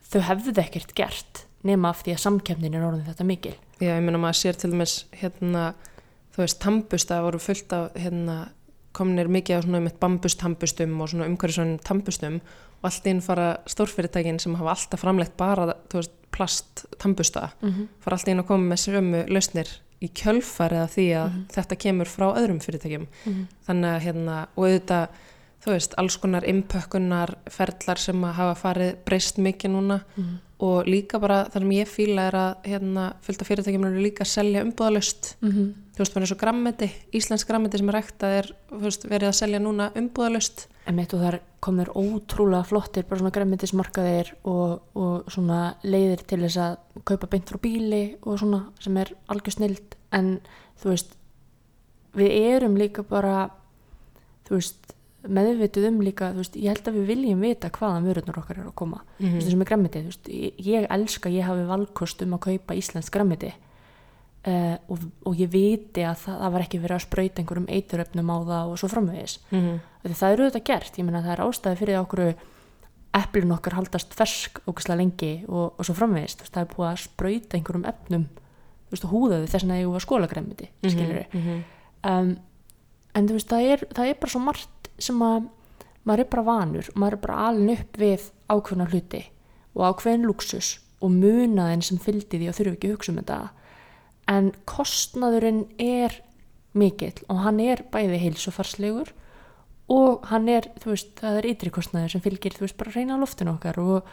þau 0.10 0.22
hefðu 0.22 0.62
ekkert 0.64 0.96
gert 0.98 1.44
nema 1.68 1.92
af 1.92 2.04
því 2.04 2.16
að 2.16 2.24
samkefnin 2.24 2.78
er 2.78 2.86
orðin 2.88 3.06
þetta 3.10 3.28
mikil 3.28 3.56
Já, 3.80 3.94
ég 3.96 4.04
meina 4.04 4.20
maður 4.20 4.40
sér 4.40 4.58
til 4.60 4.72
dæmis 4.74 4.96
hérna, 5.16 5.74
þú 6.36 6.44
veist, 6.44 6.60
tambusta 6.64 7.20
voru 7.24 7.40
fullt 7.40 7.76
af 7.76 8.00
hérna, 8.00 8.38
komnir 8.96 9.30
mikið 9.32 9.62
á 9.62 9.64
svona 9.64 9.84
með 9.86 10.00
bambustambustum 10.02 10.98
og 11.00 11.12
svona 11.12 11.30
umhverjusvænum 11.30 11.80
tambustum 11.86 12.40
og 12.80 12.90
allt 12.90 13.08
inn 13.12 13.22
fara 13.22 13.50
stórfyrirtækin 13.70 14.40
sem 14.40 14.56
hafa 14.56 14.76
alltaf 14.76 15.04
framleitt 15.04 15.36
bara, 15.38 15.74
veist, 15.94 16.16
plast 16.32 16.86
tambusta, 17.00 17.50
mm 17.62 17.70
-hmm. 17.70 17.88
fara 18.00 18.16
allt 18.16 18.28
inn 18.28 18.40
að 18.40 18.48
koma 18.48 18.74
með 18.74 18.80
sömu 18.86 19.26
lausnir 19.28 19.70
í 20.00 20.08
kjölfar 20.08 20.72
eða 20.72 20.88
því 20.88 21.08
að 21.22 21.32
þetta 21.56 21.76
kemur 21.76 22.06
frá 22.08 22.28
öðrum 22.32 22.60
fyrirtækjum. 22.64 23.08
Þannig 23.68 23.90
að 23.90 24.04
hérna, 24.06 24.48
og 24.56 24.64
auðvitað 24.66 25.08
þú 25.64 25.72
veist, 25.74 25.94
alls 26.00 26.16
konar 26.18 26.44
impökkunar 26.48 27.34
ferlar 27.52 27.98
sem 28.00 28.22
að 28.24 28.34
hafa 28.38 28.56
farið 28.62 28.94
breyst 29.06 29.38
mikið 29.44 29.72
núna. 29.76 30.00
Og 30.60 30.84
líka 30.92 31.20
bara 31.24 31.46
það 31.48 31.62
sem 31.62 31.70
ég 31.72 31.88
fíla 31.88 32.24
er 32.28 32.36
að 32.36 32.56
hérna, 32.68 33.04
fylgta 33.24 33.46
fyrirtækjum 33.48 33.86
eru 33.88 34.02
líka 34.04 34.24
að 34.26 34.28
selja 34.34 34.64
umbúðalust 34.66 35.36
Mhm. 35.42 35.74
þú 35.96 36.00
veist, 36.04 36.14
bara 36.14 36.26
eins 36.26 36.32
og 36.32 36.38
grammeti, 36.40 36.90
íslensk 37.14 37.48
grammeti 37.48 37.78
sem 37.78 37.90
er 37.90 37.94
ræktað 37.96 38.36
er 38.40 38.52
þú 38.72 38.80
veist, 38.82 39.04
verið 39.10 39.28
að 39.30 39.36
selja 39.40 39.60
núna 39.60 39.92
umbúðalust 39.96 40.68
En 40.88 40.96
mitt 40.96 41.14
og 41.14 41.20
þar 41.22 41.40
komur 41.62 41.86
ótrúlega 41.94 42.66
flottir 42.66 43.04
bara 43.08 43.20
svona 43.20 43.32
græmmetismarkaðir 43.32 44.34
og, 44.44 44.82
og 44.96 45.26
svona 45.32 45.76
leiðir 45.84 46.26
til 46.28 46.40
þess 46.40 46.58
að 46.58 46.78
kaupa 47.06 47.28
beint 47.30 47.46
frá 47.52 47.60
bíli 47.62 48.16
og 48.24 48.40
svona 48.40 48.66
sem 48.80 48.98
er 48.98 49.12
algjör 49.30 49.52
snild 49.56 49.96
en 50.12 50.40
þú 50.82 50.90
veist 50.90 51.16
við 52.16 52.32
erum 52.56 52.76
líka 52.76 53.04
bara 53.08 53.50
þú 54.48 54.56
veist 54.58 54.94
meðvituð 55.28 55.88
um 55.90 56.02
líka, 56.06 56.32
þú 56.32 56.44
veist, 56.44 56.56
ég 56.56 56.72
held 56.72 56.88
að 56.88 57.00
við 57.00 57.10
viljum 57.12 57.42
vita 57.44 57.70
hvaðan 57.76 58.06
vörurnar 58.08 58.38
okkar 58.40 58.60
eru 58.62 58.70
að 58.72 58.78
koma. 58.80 59.02
Þú 59.18 59.32
veist, 59.34 59.48
þessum 59.48 59.64
er 59.66 59.70
græmmiti, 59.72 60.04
þú 60.04 60.14
veist, 60.14 60.30
ég, 60.70 60.86
elska 60.90 61.30
ég 61.34 61.50
hafi 61.50 61.66
valkost 61.68 62.22
um 62.24 62.38
að 62.38 62.46
kaupa 62.46 62.78
íslensk 62.80 63.14
græmmiti 63.14 63.52
uh, 64.48 64.78
og, 64.88 65.04
og 65.28 65.40
ég 65.40 65.52
viti 65.52 66.06
að 66.08 66.22
það, 66.24 66.38
það 66.44 66.54
var 66.56 66.66
ekki 66.66 66.82
verið 66.84 66.98
að 66.98 67.06
sprauta 67.06 67.44
einhverjum 67.44 67.68
eituröfnum 67.76 68.32
á 68.32 68.38
það 68.52 68.72
og 68.72 68.80
svo 68.80 68.92
framvegis. 68.94 69.40
Mm 69.50 69.60
-hmm. 69.60 70.14
Það 70.14 70.32
eru 70.32 70.44
auðvitað 70.46 70.68
gert, 70.72 71.00
ég 71.00 71.06
meina 71.06 71.24
það 71.26 71.34
er 71.34 71.44
ástæði 71.46 71.80
fyrir 71.80 71.94
því 71.94 72.00
að 72.00 72.06
okkur 72.06 72.24
eplin 73.20 73.52
okkar 73.52 73.74
haldast 73.74 74.14
fersk 74.14 74.62
ógæslega 74.68 75.00
lengi 75.02 75.34
og, 75.48 75.74
og 75.78 75.86
svo 75.86 75.96
framvegist, 75.98 76.40
þú 76.40 76.46
veist, 76.46 76.54
það 76.54 76.62
er 76.62 76.74
búið 76.76 76.90
að 76.90 77.02
sprauta 77.04 77.58
einhverjum 77.58 77.88
efnum, 77.90 78.26
þú 78.86 78.94
veist, 78.94 79.06
og 79.06 79.14
húðaðu 79.14 79.48
þess 79.50 79.66
að 79.66 79.80
ég 79.82 79.94
var 79.94 80.06
skólagremmiti, 80.06 80.70
skilur 80.86 81.26
-hmm. 81.34 81.64
um, 82.06 82.38
en 83.14 83.28
þú 83.28 83.34
veist, 83.34 83.50
það 83.50 83.72
er, 83.74 83.80
það 83.96 84.06
er 84.06 84.20
bara 84.22 84.32
svo 84.32 84.40
margt 84.40 84.79
sem 85.04 85.24
að 85.26 85.50
maður 86.08 86.24
er 86.24 86.30
bara 86.32 86.48
vanur 86.48 86.90
og 86.92 87.00
maður 87.00 87.18
er 87.18 87.24
bara 87.26 87.42
alin 87.50 87.74
upp 87.76 88.00
við 88.00 88.30
ákveðna 88.50 88.90
hluti 88.92 89.24
og 89.76 89.84
ákveðin 89.86 90.28
luxus 90.28 90.72
og 91.00 91.14
munaðin 91.16 91.86
sem 91.86 92.00
fylgdi 92.02 92.42
því 92.42 92.50
og 92.52 92.58
þurfi 92.58 92.76
ekki 92.76 92.90
að 92.90 92.96
hugsa 92.98 93.14
um 93.14 93.20
þetta. 93.22 93.40
En 94.30 94.52
kostnaðurinn 94.70 95.64
er 95.82 96.20
mikill 96.78 97.16
og 97.30 97.44
hann 97.46 97.62
er 97.64 97.84
bæði 97.94 98.20
heilsufarslegur 98.26 99.14
og 99.90 100.26
hann 100.30 100.50
er, 100.52 100.68
þú 100.82 100.94
veist, 100.94 101.14
það 101.18 101.40
er 101.40 101.48
ytri 101.50 101.72
kostnaður 101.74 102.14
sem 102.14 102.24
fylgir, 102.24 102.54
þú 102.54 102.68
veist, 102.68 102.78
bara 102.78 102.94
reyna 102.94 103.18
á 103.18 103.22
loftinu 103.22 103.56
okkar 103.56 103.80
og, 103.82 104.10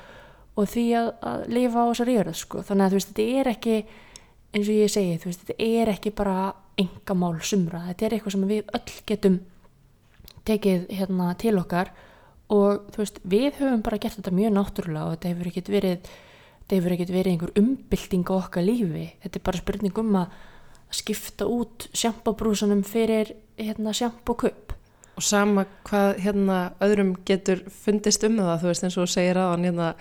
og 0.57 0.69
því 0.73 0.87
að, 0.97 1.11
að 1.29 1.43
lifa 1.53 1.83
á 1.85 1.89
þessari 1.91 2.15
jörð, 2.17 2.39
sko, 2.41 2.63
þannig 2.65 2.87
að 2.87 2.95
þú 2.95 3.01
veist, 3.01 3.11
þetta 3.11 3.41
er 3.43 3.51
ekki 3.53 3.75
eins 4.57 4.71
og 4.71 4.79
ég 4.79 4.95
segi, 4.95 5.19
þú 5.21 5.29
veist, 5.29 5.45
þetta 5.45 5.69
er 5.83 5.93
ekki 5.93 6.15
bara 6.17 6.39
engamál 6.81 7.35
sumra, 7.45 7.83
þetta 7.91 8.07
er 8.07 8.17
eitthvað 8.17 8.37
sem 8.37 8.49
við 8.49 8.73
öll 8.79 8.97
getum 9.11 9.39
tekið 10.47 10.87
hérna 10.99 11.33
til 11.41 11.57
okkar 11.61 11.93
og 12.53 12.91
þú 12.95 13.03
veist, 13.03 13.21
við 13.27 13.49
höfum 13.59 13.83
bara 13.87 13.99
gert 14.03 14.19
þetta 14.21 14.35
mjög 14.35 14.53
náttúrulega 14.55 15.07
og 15.07 15.17
þetta 15.17 15.33
hefur 15.33 15.51
ekkert 15.51 15.73
verið 15.75 16.11
þetta 16.61 16.77
hefur 16.77 16.95
ekkert 16.97 17.15
verið 17.15 17.33
einhver 17.33 17.57
umbylting 17.63 18.31
á 18.31 18.35
okkar 18.37 18.67
lífi, 18.67 19.09
þetta 19.23 19.41
er 19.41 19.47
bara 19.49 19.63
spurning 19.63 19.99
um 20.03 20.21
að 20.23 20.37
skipta 20.97 21.49
út 21.51 21.89
sjampabrúsanum 21.97 22.85
fyrir 22.87 23.35
hérna 23.59 23.95
sjampakupp 23.97 24.77
og 25.17 25.25
sama 25.25 25.65
hvað 25.87 26.21
hérna 26.23 26.59
öðrum 26.85 27.15
getur 27.27 27.63
fundist 27.73 28.25
um 28.29 28.37
það, 28.39 28.61
þú 28.63 28.71
veist 28.71 28.87
eins 28.87 28.99
og 29.01 29.11
segir 29.11 29.41
aðan 29.41 29.65
hérna 29.71 29.93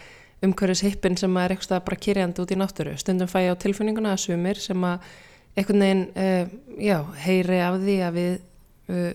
umhverfis 0.43 0.84
hippin 0.84 1.16
sem 1.18 1.38
er 1.39 1.56
eitthvað 1.56 1.86
bara 1.88 2.02
kyrjandi 2.06 2.43
út 2.43 2.52
í 2.52 2.58
náttúru. 2.60 2.96
Stundum 3.00 3.30
fæ 3.32 3.46
ég 3.46 3.56
á 3.56 3.62
tilfinninguna 3.64 4.16
að 4.16 4.26
sumir 4.26 4.60
sem 4.60 4.84
að 4.84 5.06
einhvern 5.56 5.86
veginn, 5.86 6.04
uh, 6.20 6.76
já, 6.84 6.98
heyri 7.24 7.62
af 7.64 7.80
því 7.80 7.96
að 8.04 8.20
við 8.20 8.36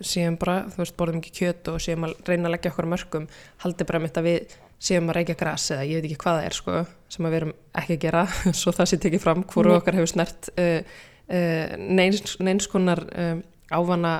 séum 0.02 0.36
bara, 0.40 0.64
þú 0.72 0.80
veist, 0.82 0.96
borðum 0.98 1.20
ekki 1.20 1.30
kjöt 1.40 1.68
og 1.70 1.78
séum 1.82 2.08
að 2.08 2.16
reyna 2.26 2.48
að 2.48 2.54
leggja 2.56 2.72
okkur 2.72 2.88
mörgum 2.90 3.28
haldi 3.62 3.86
bara 3.86 4.00
mitt 4.02 4.18
að 4.18 4.26
við 4.26 4.56
séum 4.80 5.10
að 5.12 5.18
reykja 5.20 5.36
gras 5.38 5.68
eða 5.74 5.84
ég 5.86 6.00
veit 6.00 6.08
ekki 6.08 6.18
hvað 6.24 6.38
það 6.40 6.48
er, 6.48 6.56
sko 6.56 6.78
sem 7.14 7.28
við 7.28 7.36
erum 7.40 7.52
ekki 7.82 7.96
að 7.98 8.02
gera, 8.06 8.24
svo 8.60 8.72
það 8.74 8.90
sé 8.90 8.98
tekið 9.04 9.22
fram 9.26 9.44
hvoru 9.52 9.70
Nei. 9.74 9.76
okkar 9.78 9.98
hefur 10.00 10.10
snert 10.14 10.50
uh, 10.56 10.80
uh, 11.30 11.76
neins, 12.00 12.36
neins 12.42 12.66
konar 12.72 13.04
um, 13.12 13.42
ávana 13.70 14.14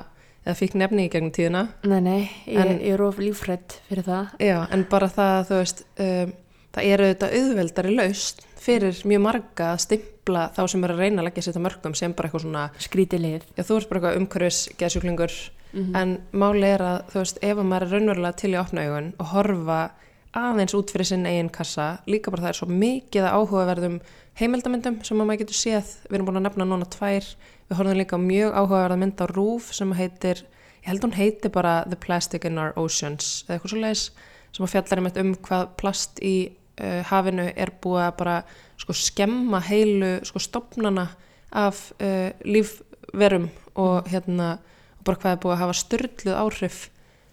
eða 0.45 0.55
fikk 0.57 0.73
nefni 0.79 1.03
í 1.05 1.09
gegnum 1.13 1.33
tíðina. 1.35 1.65
Nei, 1.85 1.99
nei, 2.01 2.21
ég, 2.49 2.57
En- 2.63 2.79
ég 2.81 2.95
er 2.95 3.03
of 3.05 3.19
lífrætt 3.21 3.75
fyrir 3.89 4.07
það. 4.07 4.31
Já, 4.41 4.55
en 4.73 4.85
bara 4.89 5.09
það 5.13 5.33
að 5.35 5.43
þú 5.51 5.59
veist, 5.59 5.83
um, 6.07 6.31
það 6.75 6.87
er 6.91 7.03
auðvitað 7.05 7.35
auðveldari 7.39 7.95
laust 7.95 8.45
fyrir 8.61 9.01
mjög 9.09 9.21
marga 9.25 9.71
að 9.73 9.81
stimpla 9.85 10.43
þá 10.55 10.61
sem 10.69 10.83
er 10.85 10.93
að 10.93 11.01
reyna 11.01 11.21
að 11.21 11.25
leggja 11.29 11.43
sér 11.43 11.53
þetta 11.53 11.65
mörgum 11.65 11.95
sem 11.97 12.13
bara 12.13 12.29
eitthvað 12.29 12.45
svona, 12.45 12.65
skrítið 12.79 13.23
lið. 13.25 13.41
Já 13.57 13.63
þú 13.67 13.77
ert 13.81 13.89
bara 13.89 13.99
eitthvað 14.01 14.21
umhverfis 14.21 14.59
geðsjúklingur, 14.77 15.33
Mhm. 15.73 15.95
en 15.95 16.09
máli 16.33 16.67
er 16.67 16.79
að 16.83 17.03
þú 17.11 17.19
veist, 17.21 17.37
ef 17.41 17.57
að 17.57 17.65
maður 17.65 17.81
er 17.81 17.91
raunverulega 17.95 18.35
til 18.35 18.51
í 18.51 18.59
opna 18.59 18.81
augun 18.85 19.13
og 19.19 19.25
horfa 19.31 19.91
aðeins 20.35 20.73
út 20.75 20.91
fyrir 20.91 21.05
sinn 21.07 21.25
eigin 21.25 21.49
kassa, 21.49 21.99
líka 22.07 22.29
bara 22.31 22.43
það 22.43 22.49
er 22.49 22.57
svo 22.59 22.67
mikið 22.67 23.27
áhugaverðum 23.31 24.01
heimildamyndum 24.39 25.03
sem 25.05 25.17
að 25.21 25.25
maður 25.27 25.39
getur 25.43 25.59
séð, 25.59 25.87
við 26.09 26.15
erum 26.17 26.27
búin 26.27 26.39
að 26.41 26.45
nefna 26.49 26.65
núna 26.67 26.87
tvær, 26.91 27.25
við 27.69 27.77
horfum 27.77 27.97
líka 27.99 28.17
mjög 28.19 28.53
áhugaverða 28.53 28.97
mynd 28.99 29.17
á 29.23 29.25
Rúf 29.31 29.73
sem 29.73 29.91
heitir 29.93 30.43
ég 30.83 30.87
held 30.91 31.01
hún 31.03 31.13
heiti 31.15 31.49
bara 31.51 31.85
The 31.87 31.95
Plastic 31.95 32.45
in 32.45 32.57
Our 32.57 32.73
Oceans 32.75 33.43
eða 33.47 33.59
eitthvað 33.59 33.69
svo 33.73 33.81
leiðis 33.83 34.09
sem 34.51 34.65
að 34.65 34.71
fjallar 34.75 35.19
um 35.23 35.35
hvað 35.35 35.67
plast 35.77 36.19
í 36.21 36.51
uh, 36.79 37.01
hafinu 37.09 37.47
er 37.55 37.71
búið 37.83 38.05
að 38.05 38.17
bara 38.21 38.37
sko 38.81 38.95
skemma 38.97 39.61
heilu 39.65 40.13
sko 40.27 40.41
stopnana 40.41 41.09
af 41.51 41.91
uh, 41.99 42.31
lífverum 42.45 43.49
og 43.79 44.09
hérna 44.11 44.55
og 44.99 45.05
bara 45.07 45.21
hvað 45.21 45.35
er 45.35 45.41
búið 45.43 45.55
að 45.55 45.61
hafa 45.63 45.77
styrluð 45.81 46.39
áhrif 46.43 46.81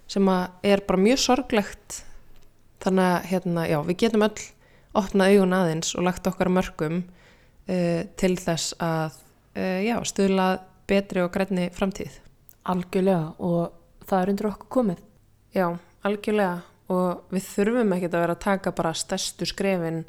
sem 0.09 0.31
að 0.33 0.71
er 0.73 0.83
bara 0.89 1.05
mjög 1.05 1.21
sorglegt. 1.21 2.03
Þannig 2.81 3.09
að 3.11 3.27
hérna, 3.29 3.65
já, 3.69 3.79
við 3.85 3.99
getum 4.05 4.25
öll 4.25 4.45
opnað 4.97 5.35
augun 5.35 5.57
aðeins 5.57 5.91
og 5.99 6.07
lagt 6.07 6.31
okkar 6.31 6.49
mörgum 6.53 7.03
uh, 7.03 8.03
til 8.17 8.35
þess 8.39 8.77
að 8.83 9.25
já, 9.59 9.97
stuðla 10.07 10.45
betri 10.87 11.19
og 11.25 11.33
grænni 11.35 11.65
framtíð. 11.75 12.13
algjörlega 12.63 13.33
og 13.43 13.73
það 14.07 14.21
er 14.21 14.31
undir 14.33 14.49
okkur 14.53 14.69
komið. 14.77 15.01
Já, 15.57 15.67
algjörlega 16.07 16.61
og 16.89 17.33
við 17.35 17.49
þurfum 17.53 17.95
ekkert 17.97 18.17
að 18.17 18.25
vera 18.25 18.37
að 18.37 18.45
taka 18.45 18.73
bara 18.77 18.95
stærstu 18.97 19.49
skrefin 19.49 20.05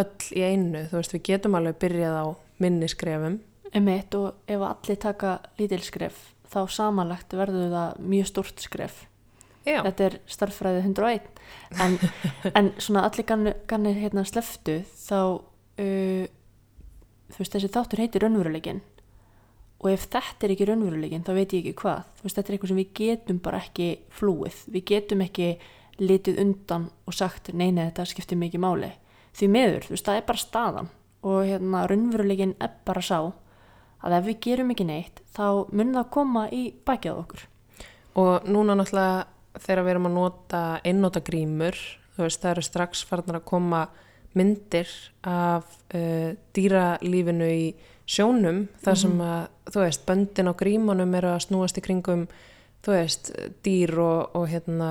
öll 0.00 0.28
í 0.32 0.44
einu, 0.44 0.86
þú 0.88 0.98
veist 0.98 1.16
við 1.16 1.24
getum 1.28 1.56
alveg 1.58 1.80
byrjað 1.82 2.16
á 2.16 2.26
minni 2.62 2.88
skrefum. 2.88 3.40
um 3.72 3.88
eitt 3.88 4.14
og 4.14 4.34
ef 4.46 4.60
allir 4.60 4.96
taka 5.00 5.40
lítil 5.58 5.80
skref 5.80 6.32
þá 6.52 6.68
samanlegt 6.68 7.32
verður 7.32 7.72
það 7.72 8.04
mjög 8.12 8.28
stort 8.28 8.60
skref. 8.60 9.06
Já, 9.62 9.78
þetta 9.86 10.04
er 10.04 10.16
starffræði 10.26 10.80
101 10.82 11.28
en, 11.80 11.98
en 12.58 12.70
svona 12.82 13.04
allir 13.06 13.26
ganni, 13.28 13.52
ganni 13.70 13.92
hérna 13.94 14.24
sleftu 14.26 14.80
þá 14.98 15.38
uh, 15.38 16.24
þú 17.32 17.38
veist 17.38 17.54
þessi 17.54 17.70
þáttur 17.72 18.02
heitir 18.02 18.26
raunveruleikin 18.26 18.82
og 19.82 19.92
ef 19.92 20.08
þetta 20.10 20.46
er 20.48 20.54
ekki 20.56 20.66
raunveruleikin 20.68 21.24
þá 21.26 21.32
veit 21.36 21.54
ég 21.54 21.62
ekki 21.62 21.78
hvað. 21.82 22.10
Þú 22.18 22.26
veist 22.26 22.38
þetta 22.38 22.50
er 22.50 22.56
eitthvað 22.56 22.72
sem 22.72 22.80
við 22.82 22.92
getum 22.98 23.38
bara 23.42 23.62
ekki 23.62 23.88
flúið. 24.14 24.58
Við 24.74 24.84
getum 24.92 25.24
ekki 25.24 25.48
litið 26.02 26.40
undan 26.42 26.88
og 27.06 27.16
sagt 27.16 27.52
neina 27.54 27.88
þetta 27.88 28.08
skiptir 28.10 28.40
mikið 28.40 28.64
máli. 28.64 28.90
Því 29.32 29.48
meður, 29.48 29.86
þú 29.86 29.94
veist 29.94 30.08
það 30.08 30.18
er 30.18 30.26
bara 30.28 30.42
staðan. 30.42 30.90
Og 31.22 31.38
hérna 31.46 31.86
raunveruleikin 31.88 32.56
er 32.60 32.74
bara 32.86 33.02
sá 33.04 33.18
að 34.02 34.16
ef 34.18 34.26
við 34.26 34.40
gerum 34.46 34.72
ekki 34.74 34.86
neitt 34.88 35.22
þá 35.36 35.46
mun 35.70 35.94
það 35.94 36.10
koma 36.16 36.46
í 36.50 36.62
bakið 36.86 37.20
okkur. 37.22 37.44
Og 38.18 38.48
núna 38.50 38.76
náttúrulega 38.76 39.62
þegar 39.62 39.84
við 39.84 39.94
erum 39.94 40.08
að 40.08 40.16
nota 40.16 40.62
einnota 40.88 41.22
grímur, 41.24 41.78
þú 42.16 42.26
veist 42.26 42.42
það 42.42 42.54
eru 42.54 42.66
strax 42.66 43.04
farnar 43.08 43.40
að 43.40 43.48
koma 43.48 43.86
myndir 44.36 44.90
af 45.28 45.68
uh, 45.94 46.32
dýralífinu 46.56 47.48
í 47.52 47.64
sjónum 48.08 48.64
þar 48.82 48.98
sem 48.98 49.18
að, 49.22 49.42
þú 49.70 49.82
veist, 49.84 50.06
böndin 50.08 50.50
á 50.50 50.54
grímunum 50.58 51.16
eru 51.18 51.32
að 51.32 51.44
snúast 51.46 51.78
í 51.78 51.84
kringum, 51.84 52.26
þú 52.84 52.94
veist, 52.96 53.32
dýr 53.64 53.94
og, 54.02 54.36
og 54.38 54.48
hérna, 54.50 54.90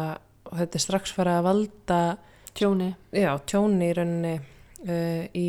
og 0.52 0.58
þetta 0.60 0.76
er 0.80 0.84
strax 0.86 1.14
farið 1.16 1.38
að 1.40 1.46
valda, 1.48 2.00
tjóni. 2.54 2.90
Já, 3.16 3.32
tjóni 3.48 3.88
í 3.90 3.94
rauninni 3.98 4.34
uh, 4.40 5.24
í 5.38 5.48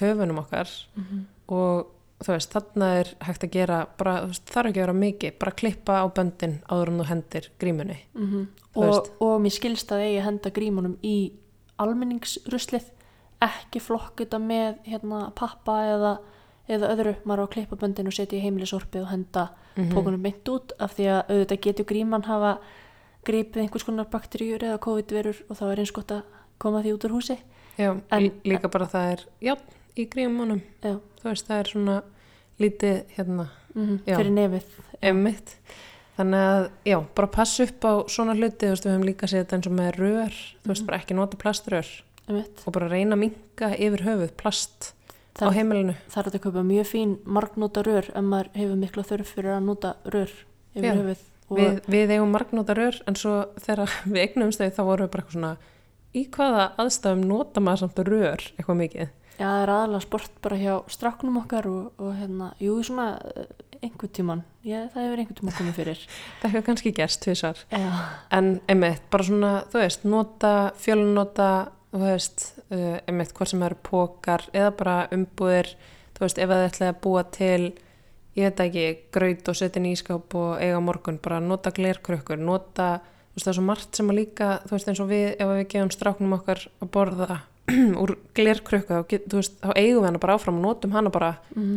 höfunum 0.00 0.38
okkar. 0.44 0.70
Og 1.52 1.90
þú 2.24 2.30
veist, 2.32 2.52
þarna 2.54 2.86
er 3.02 3.10
hægt 3.26 3.44
að 3.44 3.50
gera 3.52 3.78
bara, 3.98 4.14
veist, 4.30 4.46
þarf 4.48 4.70
ekki 4.70 4.80
að 4.80 4.86
vera 4.86 4.96
mikið, 5.00 5.34
bara 5.42 5.52
klippa 5.60 5.96
á 6.00 6.06
böndin 6.14 6.54
áður 6.70 6.92
en 6.94 7.00
þú 7.02 7.08
hendir 7.10 7.50
grímunni. 7.60 7.98
mm 8.14 8.44
Þú 8.74 8.82
og, 8.90 9.08
og 9.22 9.34
mér 9.44 9.52
skilst 9.54 9.92
að 9.94 10.00
eigi 10.02 10.22
henda 10.24 10.50
grímunum 10.50 10.96
í 11.06 11.16
almenningsruslið 11.78 12.88
ekki 13.44 13.80
flokk 13.82 14.22
þetta 14.22 14.40
með 14.42 14.78
hérna, 14.88 15.20
pappa 15.38 15.76
eða, 15.92 16.12
eða 16.70 16.90
öðru. 16.94 17.12
Maður 17.28 17.44
á 17.44 17.46
að 17.46 17.52
klippa 17.54 17.78
böndin 17.82 18.08
og 18.10 18.16
setja 18.16 18.38
í 18.38 18.42
heimilisorpið 18.46 19.04
og 19.04 19.12
henda 19.12 19.44
Mhm. 19.74 19.90
pókunum 19.90 20.22
beint 20.22 20.48
út 20.48 20.72
af 20.78 20.92
því 20.96 21.06
að 21.10 21.30
auðvitað 21.30 21.60
getur 21.66 21.84
gríman 21.84 22.22
hafa 22.28 22.58
gripið 23.24 23.62
einhvers 23.64 23.84
konar 23.86 24.06
bakteríur 24.12 24.62
eða 24.66 24.80
COVID-verur 24.84 25.42
og 25.48 25.56
þá 25.58 25.64
er 25.72 25.82
eins 25.84 25.92
gott 25.96 26.12
að 26.14 26.22
koma 26.62 26.82
því 26.84 26.94
út 26.96 27.04
úr 27.08 27.16
húsi 27.18 27.38
Já, 27.78 27.90
En- 27.90 28.02
en, 28.10 28.30
líka 28.46 28.68
bara 28.70 28.86
það 28.86 29.12
er, 29.12 29.22
já, 29.42 29.54
í 29.98 30.04
grímunum, 30.10 30.60
Já. 30.84 30.92
þú 31.18 31.24
veist, 31.26 31.48
það 31.48 31.58
er 31.64 31.70
svona 31.72 31.96
lítið, 32.62 33.00
hérna, 33.16 33.48
mm 33.74 33.96
Já. 34.06 34.16
fyrir 34.16 34.30
nefið 34.30 34.64
emmitt. 35.02 35.56
Þannig 36.14 36.44
að, 36.46 36.68
já, 36.86 36.98
bara 37.18 37.26
passa 37.34 37.64
upp 37.66 37.82
á 37.82 37.92
svona 38.06 38.36
hluti, 38.38 38.68
þú 38.68 38.70
veist, 38.76 38.84
við 38.86 38.92
höfum 38.94 39.06
líka 39.08 39.26
séð 39.26 39.42
þetta 39.42 39.56
eins 39.58 39.66
og 39.66 39.74
með 39.74 39.98
rör, 39.98 40.36
þú 40.62 40.70
veist, 40.70 40.86
bara 40.86 40.98
ekki 41.02 41.16
nota 41.18 41.36
plaströr 41.40 41.88
Einmitt. 42.28 42.62
og 42.66 42.72
bara 42.72 42.88
reyna 42.88 43.16
að 43.16 43.22
minka 43.24 43.72
yfir 43.74 44.04
höfuð 44.06 44.30
plast 44.38 44.92
á 45.34 45.42
það, 45.42 45.52
heimilinu. 45.58 45.94
það 46.08 46.26
er 46.30 46.30
að 46.38 46.42
kaupa 46.46 46.62
mjög 46.62 46.86
fín 46.86 47.16
margnóta 47.26 47.82
rör 47.82 48.06
ef 48.14 48.22
maður 48.22 48.48
hefur 48.54 48.76
mikla 48.78 49.02
þörf 49.02 49.26
fyrir 49.34 49.56
að 49.58 49.64
nota 49.66 49.96
rör 50.06 50.30
yfir 50.76 50.86
Já. 50.86 50.94
höfuð 50.94 51.18
Við, 51.58 51.80
við 51.94 52.14
eigum 52.16 52.32
margnóta 52.34 52.76
rör, 52.78 53.00
en 53.08 53.18
svo 53.18 53.34
þegar 53.64 53.92
við 54.12 54.22
eignumst 54.26 54.62
þau, 54.62 54.70
þá 54.70 54.82
vorum 54.84 55.06
við 55.06 55.12
bara 55.12 55.24
eitthvað 55.24 55.38
svona, 55.38 55.52
í 56.14 56.24
hvaða 56.36 56.64
aðstæðum 56.84 57.28
nota 57.30 57.62
maður 57.64 57.84
samt 57.84 58.02
rör 58.08 58.48
eitthvað 58.54 58.80
mikið? 58.80 59.12
Já, 59.34 59.48
það 59.48 59.60
er 59.64 59.70
aðalega 59.74 60.04
sport 60.04 60.34
bara 60.44 60.56
hjá 60.60 60.74
stráknum 60.94 61.38
okkar 61.40 61.66
og, 61.66 61.86
og 61.98 62.12
hérna, 62.14 62.52
jú, 62.62 62.76
svona 62.86 63.06
eh, 63.34 63.48
einhvern 63.82 64.12
tíman, 64.14 64.42
já, 64.62 64.84
það 64.92 65.06
hefur 65.08 65.22
einhvern 65.22 65.38
tíman 65.40 65.56
komið 65.58 65.78
fyrir. 65.80 66.02
Það 66.40 66.52
hefur 66.52 66.66
kannski 66.68 66.92
gerst 66.94 67.22
tvisar. 67.24 67.64
Já, 67.72 67.88
En 68.38 68.52
einmitt, 68.70 69.02
bara 69.10 69.26
svona, 69.26 69.50
þú 69.72 69.80
veist, 69.82 70.06
nota, 70.06 70.52
fjölnota, 70.80 71.48
þú 71.90 72.02
veist, 72.04 72.46
uh, 72.68 72.94
einmitt, 73.10 73.34
hvort 73.34 73.50
sem 73.50 73.66
eru 73.66 73.80
pókar 73.90 74.46
eða 74.54 74.70
bara 74.78 74.96
umbúðir, 75.14 75.74
þú 76.14 76.24
veist, 76.24 76.38
ef 76.38 76.54
það 76.54 76.68
ætlaði 76.68 76.92
að 76.94 77.02
búa 77.04 77.26
til, 77.34 77.58
ég 78.34 78.48
veit 78.48 78.60
ekki, 78.64 78.84
graut 79.14 79.48
og 79.52 79.56
setja 79.58 79.82
í 79.82 79.92
ískáp 79.94 80.34
og 80.38 80.54
eiga 80.62 80.80
morgun, 80.82 81.18
bara 81.22 81.40
nota 81.40 81.70
glerkrukkur, 81.74 82.38
nota, 82.40 83.00
þú 83.30 83.36
veist, 83.38 83.44
það 83.46 83.52
er 83.52 83.58
svo 83.58 83.66
margt 83.68 83.98
sem 84.00 84.10
að 84.10 84.18
líka, 84.20 84.48
þú 84.66 84.74
veist, 84.76 84.88
eins 84.90 85.02
og 85.04 85.10
við, 85.12 85.26
ef 85.38 85.52
við 85.52 85.66
gefum 85.74 85.92
stráknum 85.94 86.34
okkar 86.38 86.64
að 86.82 86.90
borða 86.96 87.40
úr 88.02 88.16
get- 89.08 89.28
þú 89.30 89.38
veist, 89.40 89.54
þá 89.62 89.70
eigum 89.78 90.02
við 90.02 90.08
hana 90.10 90.18
bara 90.26 90.34
áfram 90.36 90.58
og 90.60 90.64
notum 90.66 90.92
hana 90.92 91.10
bara 91.14 91.30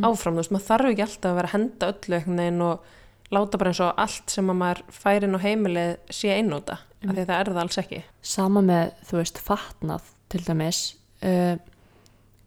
áfram, 0.03 0.36
þú 0.36 0.41
veist, 0.43 0.51
maður 0.55 0.68
þarf 0.72 0.91
ekki 0.91 1.05
alltaf 1.05 1.32
að 1.32 1.38
vera 1.39 1.47
að 1.51 1.55
henda 1.58 1.91
öllu 1.93 2.18
einhvern 2.18 2.41
veginn 2.41 2.62
og 2.68 2.93
láta 3.38 3.58
bara 3.60 3.72
eins 3.74 3.82
og 3.84 3.93
allt 4.03 4.30
sem 4.32 4.49
að 4.51 4.60
maður 4.64 4.82
færin 4.97 5.36
á 5.36 5.39
heimilið 5.45 5.95
sé 6.16 6.34
einnóta, 6.36 6.78
af 7.03 7.14
því 7.14 7.22
að 7.24 7.28
það 7.32 7.39
er 7.39 7.49
það 7.53 7.62
alls 7.64 7.78
ekki. 7.82 8.03
sama 8.22 8.62
með, 8.64 8.91
þú 9.10 9.18
veist, 9.22 9.41
fatnað 9.43 10.12
til 10.32 10.43
dæmis, 10.47 10.80
uh, 11.24 11.58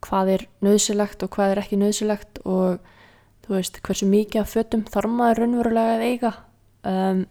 hvað 0.04 0.30
er 0.34 0.44
nöðsilegt 0.64 1.22
og 1.26 1.30
hvað 1.36 1.52
er 1.54 1.60
ekki 1.64 1.78
nöðsilegt 1.80 2.40
og 2.48 2.80
þú 3.50 3.56
veist, 3.56 3.80
hversu 3.82 4.06
mikið 4.06 4.44
af 4.44 4.52
fötum 4.54 4.82
þarf 4.86 5.10
maður 5.10 5.40
raunverulega 5.42 5.94
að 5.96 6.02
eiga. 6.06 6.28
Um, 6.86 7.22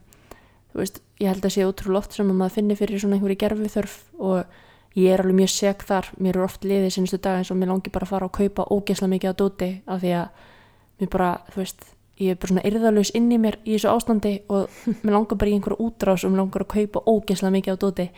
þú 0.74 0.82
veist, 0.82 0.98
ég 1.24 1.32
held 1.32 1.46
að 1.48 1.54
sé 1.56 1.68
ótrúlega 1.68 2.02
oft 2.04 2.18
sem 2.18 2.28
að 2.28 2.42
maður 2.42 2.56
finnir 2.58 2.80
fyrir 2.80 3.00
svona 3.00 3.16
einhverju 3.16 3.38
gerfi 3.40 3.70
þörf 3.72 3.94
og 4.20 5.00
ég 5.00 5.14
er 5.14 5.24
alveg 5.24 5.38
mjög 5.38 5.54
seg 5.54 5.86
þar, 5.88 6.10
mér 6.20 6.36
er 6.36 6.44
oft 6.44 6.68
liðið 6.68 6.92
sinustu 6.98 7.22
dag 7.24 7.40
eins 7.40 7.54
og 7.54 7.60
mér 7.62 7.72
langi 7.72 7.94
bara 7.94 8.04
að 8.04 8.12
fara 8.12 8.28
og 8.28 8.36
kaupa 8.36 8.68
ógesla 8.68 9.08
mikið 9.14 9.32
á 9.32 9.40
dóti 9.40 9.70
af 9.88 10.04
því 10.04 10.14
að 10.20 10.44
mér 11.00 11.12
bara, 11.16 11.32
þú 11.54 11.62
veist, 11.62 11.88
ég 12.20 12.36
er 12.36 12.40
bara 12.42 12.52
svona 12.52 12.68
yrðalus 12.68 13.14
inn 13.16 13.32
í 13.32 13.40
mér 13.40 13.60
í 13.64 13.78
þessu 13.78 13.92
ástandi 13.94 14.36
og 14.52 14.80
mér 15.06 15.16
langar 15.16 15.40
bara 15.40 15.54
í 15.54 15.56
einhverju 15.56 15.88
útrás 15.88 16.28
og 16.28 16.34
mér 16.34 16.44
langar 16.44 16.68
að 16.68 16.74
kaupa 16.76 17.04
ógesla 17.08 17.52
mikið 17.56 17.80
á 17.80 17.82
dóti 17.86 18.10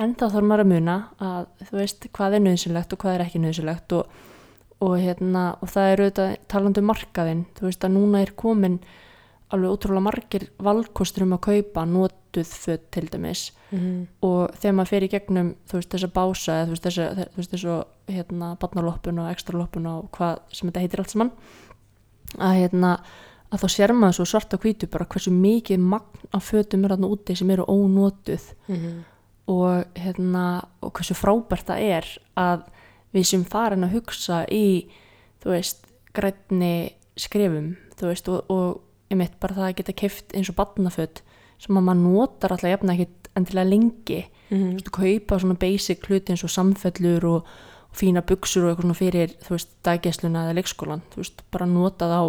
en 0.00 0.14
þá 0.14 0.26
þarf 0.28 0.46
maður 0.46 0.64
að 0.64 0.72
muna 0.74 0.96
að 1.18 1.48
þú 1.68 1.80
veist 1.80 2.10
hvað 2.14 2.36
er 2.36 2.44
nöðsynlegt 2.46 2.94
og 2.94 3.02
hvað 3.02 3.16
er 3.16 3.24
ekki 3.26 3.42
nöðsynlegt 3.42 3.96
og, 3.98 4.20
og 4.80 4.96
hérna 4.98 5.44
og 5.60 5.68
það 5.68 5.92
er 5.92 6.00
auðvitað 6.04 6.36
talandi 6.48 6.80
um 6.80 6.86
markaðinn 6.90 7.44
þú 7.58 7.66
veist 7.68 7.84
að 7.84 7.94
núna 7.96 8.22
er 8.24 8.30
komin 8.36 8.78
alveg 9.50 9.72
ótrúlega 9.74 10.06
margir 10.06 10.44
valkostur 10.62 11.24
um 11.26 11.32
að 11.36 11.40
kaupa 11.48 11.84
notuð 11.86 12.52
föt 12.64 12.90
til 12.90 13.08
dæmis 13.10 13.50
Mhm. 13.70 14.06
og 14.22 14.50
þegar 14.58 14.74
maður 14.74 14.88
fer 14.90 15.02
í 15.06 15.08
gegnum 15.12 15.54
þú 15.68 15.72
veist 15.78 15.90
þessa 15.94 16.08
bása 16.10 16.52
eða 16.52 16.66
þú 16.66 16.70
veist 16.74 16.86
þessa 16.86 17.04
þú 17.30 17.36
veist 17.36 17.50
þessu 17.54 17.74
hérna 18.08 18.48
barnaloppun 18.58 19.18
og 19.22 19.30
ekstraloppun 19.30 19.86
og 19.86 20.08
hvað 20.16 20.38
sem 20.52 20.70
þetta 20.70 20.80
heitir 20.80 20.98
allt 21.04 21.10
saman 21.10 21.30
að 22.38 22.56
hérna 22.60 22.90
að 23.52 23.62
þá 23.62 23.68
sér 23.74 23.92
maður 23.94 24.16
svo 24.18 24.24
svart 24.30 24.54
og 24.54 24.60
hvítu 24.64 24.88
bara 24.90 25.04
hversu 25.10 25.30
mikið 25.34 25.78
magn 25.78 26.26
af 26.34 26.50
fötum 26.52 26.84
er 26.84 26.90
þarna 26.96 27.10
úti 27.10 27.36
sem 27.36 27.50
eru 27.50 27.64
ónotuð 27.66 28.52
Mhm. 28.68 29.04
og 29.48 29.84
hérna 29.94 30.64
og 30.82 30.92
hversu 30.92 31.14
frábært 31.14 31.66
það 31.66 31.80
er 31.82 32.18
að 32.36 32.62
við 33.14 33.24
sem 33.26 33.44
farin 33.44 33.84
að 33.86 33.94
hugsa 33.98 34.42
í 34.52 34.88
þú 35.42 35.54
veist 35.54 35.86
grænni 36.14 36.92
skrefum 37.16 37.72
þú 37.98 38.10
veist 38.10 38.28
og, 38.32 38.50
og 38.50 38.80
einmitt 39.10 39.38
bara 39.42 39.54
það 39.56 39.68
að 39.70 39.76
geta 39.80 39.92
keft 40.04 40.34
eins 40.36 40.50
og 40.52 40.56
barnaföt 40.60 41.22
sem 41.60 41.76
að 41.76 41.86
maður 41.88 42.04
notar 42.06 42.54
alltaf 42.54 42.70
jafna 42.70 42.94
ekkit 42.96 43.32
endilega 43.36 43.70
lengi 43.70 44.20
þú 44.26 44.28
Mhm. 44.50 44.70
veist, 44.74 44.88
kaupa 44.90 45.36
svona 45.38 45.54
basic 45.62 46.00
hluti 46.08 46.32
eins 46.32 46.42
og 46.42 46.50
samfellur 46.50 47.24
og, 47.24 47.44
og 47.90 47.94
fína 47.94 48.18
buksur 48.26 48.64
og 48.64 48.70
eitthvað 48.72 48.82
svona 48.88 48.98
fyrir, 48.98 49.34
þú 49.46 49.50
veist, 49.54 49.68
daggesluna 49.86 50.40
eða 50.48 50.56
leikskólan, 50.58 51.02
þú 51.12 51.16
veist, 51.22 51.42
bara 51.52 51.66
nota 51.70 52.08
það 52.10 52.18
á 52.18 52.26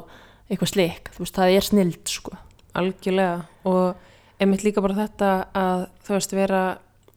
eitthvað 0.52 0.70
slik, 0.70 1.10
þú 1.16 1.24
veist, 1.24 1.36
það 1.40 1.56
er 1.56 1.66
snild, 1.66 2.04
sko. 2.06 2.32
Algjörlega 2.78 3.46
og 3.66 3.96
einmitt 4.40 4.64
líka 4.64 4.82
bara 4.86 4.94
þetta 5.00 5.32
að 5.58 5.88
þú 6.06 6.14
veist 6.14 6.32
vera 6.38 6.62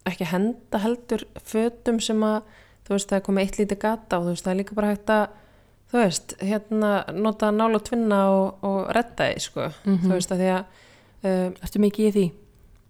ekki 0.09 0.25
henda 0.33 0.81
heldur 0.81 1.27
fötum 1.53 2.01
sem 2.01 2.21
að 2.25 2.43
þú 2.85 2.95
veist 2.97 3.11
það 3.11 3.19
er 3.19 3.27
komið 3.29 3.47
eitt 3.47 3.59
lítið 3.61 3.83
gata 3.85 4.19
og 4.19 4.29
þú 4.29 4.35
veist 4.35 4.47
það 4.47 4.55
er 4.55 4.61
líka 4.61 4.79
bara 4.79 4.93
hægt 4.93 5.13
að 5.15 5.27
þú 5.91 6.01
veist 6.01 6.37
hérna 6.43 6.93
nota 7.15 7.51
nála 7.55 7.81
tvinna 7.87 8.23
og, 8.35 8.65
og 8.67 8.81
redda 8.97 9.29
því 9.31 9.45
sko. 9.45 9.69
Þú 9.85 10.15
veist 10.15 10.33
að 10.35 10.43
því 10.43 10.49
að 10.55 10.65
uh, 11.25 11.63
Ertu 11.65 11.85
mikið 11.85 12.09
í 12.09 12.15
því? 12.17 12.25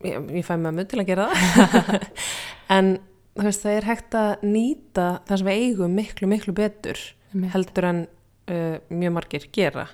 ég, 0.05 0.31
ég 0.39 0.47
fæ 0.47 0.55
með 0.61 0.87
til 0.91 1.03
að 1.03 1.11
gera 1.11 1.29
það. 1.33 2.07
En 2.75 2.95
þú 3.35 3.47
veist 3.49 3.65
það 3.65 3.77
er 3.79 3.89
hægt 3.91 4.17
að 4.19 4.45
nýta 4.47 5.07
það 5.29 5.41
sem 5.41 5.49
við 5.51 5.65
eigum 5.65 5.97
miklu 5.99 6.29
miklu 6.31 6.55
betur 6.57 7.01
Einmitt. 7.33 7.51
heldur 7.53 7.89
en 7.91 8.01
uh, 8.07 8.77
mjög 8.89 9.17
margir 9.19 9.49
gera. 9.53 9.89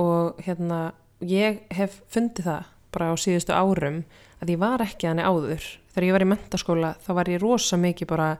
Og 0.00 0.38
hérna 0.46 0.80
ég 1.24 1.62
hef 1.76 2.00
fundið 2.12 2.48
það 2.50 2.70
bara 2.96 3.10
á 3.12 3.14
síðustu 3.20 3.52
árum 3.52 4.02
að 4.40 4.52
ég 4.54 4.60
var 4.60 4.84
ekki 4.84 5.08
þannig 5.10 5.28
áður. 5.28 5.66
Þegar 5.92 6.06
ég 6.08 6.16
var 6.16 6.24
í 6.24 6.30
mentaskóla 6.32 6.92
þá 7.04 7.10
var 7.18 7.32
ég 7.32 7.42
rosa 7.42 7.78
mikið 7.80 8.10
bara 8.12 8.30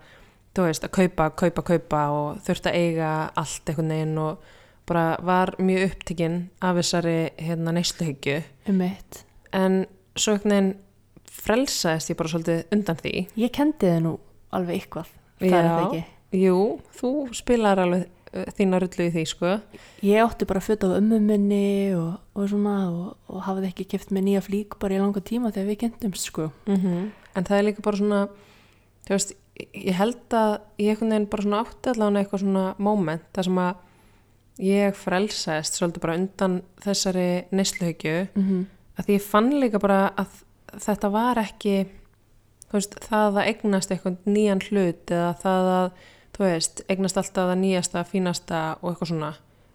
þú 0.57 0.67
veist 0.69 0.87
að 0.87 0.95
kaupa, 0.97 1.29
kaupa, 1.43 1.63
kaupa 1.73 2.03
og 2.15 2.41
þurfti 2.47 2.71
að 2.73 2.79
eiga 2.81 3.11
allt 3.37 3.71
einhvern 3.73 3.93
veginn 3.93 4.19
og 4.23 4.53
bara 4.87 5.05
var 5.27 5.55
mjög 5.59 5.87
upptikinn 5.91 6.41
af 6.63 6.77
þessari 6.79 7.17
hérna 7.43 7.75
neysluhyggju 7.77 8.41
Um 8.71 8.81
eitt. 8.87 9.25
en 9.53 9.85
svo 10.17 10.37
einhvern 10.37 10.55
veginn 10.55 10.75
frelsaðist 11.47 12.11
ég 12.11 12.19
bara 12.19 12.33
svolítið 12.33 12.75
undan 12.75 13.01
því 13.03 13.15
Ég 13.37 13.53
kendi 13.55 13.87
þið 13.87 14.03
nú 14.07 14.13
alveg 14.57 14.81
eitthvað, 14.81 15.09
það 15.41 15.57
er 15.59 15.67
það 15.69 15.87
ekki. 15.87 16.05
Jú, 16.37 16.61
þú 16.99 17.11
spilar 17.37 17.81
alveg 17.83 18.07
uh, 18.07 18.47
þína 18.57 18.81
rullu 18.83 19.07
í 19.07 19.13
því 19.15 19.25
sko 19.31 19.53
Ég 20.07 20.23
átti 20.25 20.49
bara 20.49 20.63
föt 20.65 20.87
á 20.87 20.89
ömmu 20.97 21.21
minni 21.23 21.95
og, 21.99 22.17
og 22.35 22.49
svona 22.51 22.77
og, 22.91 23.17
og 23.31 23.45
hafði 23.47 23.71
ekki 23.73 23.89
keft 23.95 24.15
með 24.15 24.29
nýja 24.31 24.45
flík 24.47 24.79
bara 24.83 24.97
í 24.97 25.03
langa 25.03 25.23
tíma 25.23 25.53
þegar 25.55 25.71
við 25.71 25.81
kendumst, 25.85 26.31
sko. 26.31 26.51
-hmm. 26.67 27.11
en 27.35 27.45
það 27.45 27.59
er 27.59 27.69
líka 27.69 27.83
bara 27.83 27.97
svona 27.97 28.23
þú 29.07 29.15
veist, 29.15 29.37
ég 29.57 29.97
held 29.97 30.37
að 30.37 30.55
ég 30.83 30.95
einhvern 30.95 31.13
veginn 31.15 31.29
bara 31.33 31.47
svona 31.47 31.61
átti 31.65 31.93
allavega 31.93 32.23
eitthvað 32.23 32.43
svona 32.45 32.65
moment 32.79 33.29
þar 33.37 33.49
sem 33.49 33.61
að 33.65 33.85
ég 34.67 34.97
frelsaðist 34.97 35.77
svolítið 35.77 36.05
bara 36.07 36.17
undan 36.21 36.57
þessari 36.85 37.29
neysluhyggju. 37.53 38.17
Mm 38.37 38.65
að 38.97 39.09
því 39.09 39.17
ég 39.19 39.25
fann 39.25 39.53
líka 39.61 39.81
bara 39.81 40.01
að 40.17 40.43
þetta 40.83 41.11
var 41.13 41.41
ekki 41.41 41.75
veist, 42.73 42.97
það 43.07 43.41
að 43.41 43.51
eignast 43.51 43.93
eitthvað 43.93 44.29
nýjan 44.29 44.63
hlut 44.69 45.13
eða 45.13 45.33
það 45.43 45.73
að 45.75 45.91
veist, 46.37 46.83
eignast 46.93 47.17
alltaf 47.17 47.51
það 47.51 47.61
nýjasta, 47.63 48.05
fínasta 48.05 48.63
og 48.83 48.91
eitthvað 48.91 49.13
svona. 49.13 49.31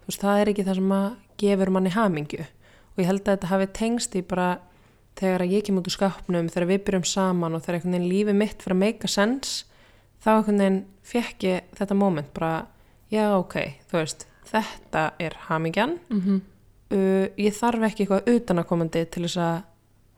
Veist, 0.06 0.22
það 0.22 0.42
er 0.42 0.52
ekki 0.52 0.66
það 0.68 0.78
sem 0.78 0.92
að 0.94 1.08
gefur 1.42 1.72
manni 1.74 1.94
hamingju. 1.96 2.46
Og 2.92 3.02
ég 3.02 3.10
held 3.10 3.24
að 3.24 3.32
þetta 3.32 3.50
hafi 3.50 3.68
tengst 3.78 4.18
í 4.18 4.22
bara 4.26 4.50
þegar 5.18 5.46
ég 5.50 5.66
kem 5.66 5.80
út 5.80 5.90
úr 5.90 5.96
skapnum 5.96 6.50
þegar 6.52 6.70
við 6.70 6.84
byrjum 6.88 7.08
saman 7.08 7.58
og 7.58 7.64
þegar 7.64 7.80
einhvern 7.80 7.96
veginn 7.98 8.12
lífið 8.12 8.38
mitt 8.42 8.64
fyrir 8.64 8.78
að 8.78 8.82
make 8.84 9.10
a 9.10 9.12
sense 9.12 9.71
þá 10.22 10.30
einhvern 10.36 10.62
veginn 10.64 10.82
fekk 11.12 11.48
ég 11.48 11.74
þetta 11.78 11.98
moment 11.98 12.32
bara, 12.36 12.68
já 13.12 13.26
ok, 13.38 13.58
þú 13.90 14.00
veist 14.00 14.28
þetta 14.52 15.12
er 15.20 15.36
hamingjan 15.48 15.98
-hmm. 16.10 16.42
uh, 16.94 17.28
ég 17.38 17.56
þarf 17.56 17.88
ekki 17.90 18.06
eitthvað 18.06 18.30
utanakomandi 18.36 19.06
til 19.06 19.26
þess 19.28 19.38
að 19.38 19.62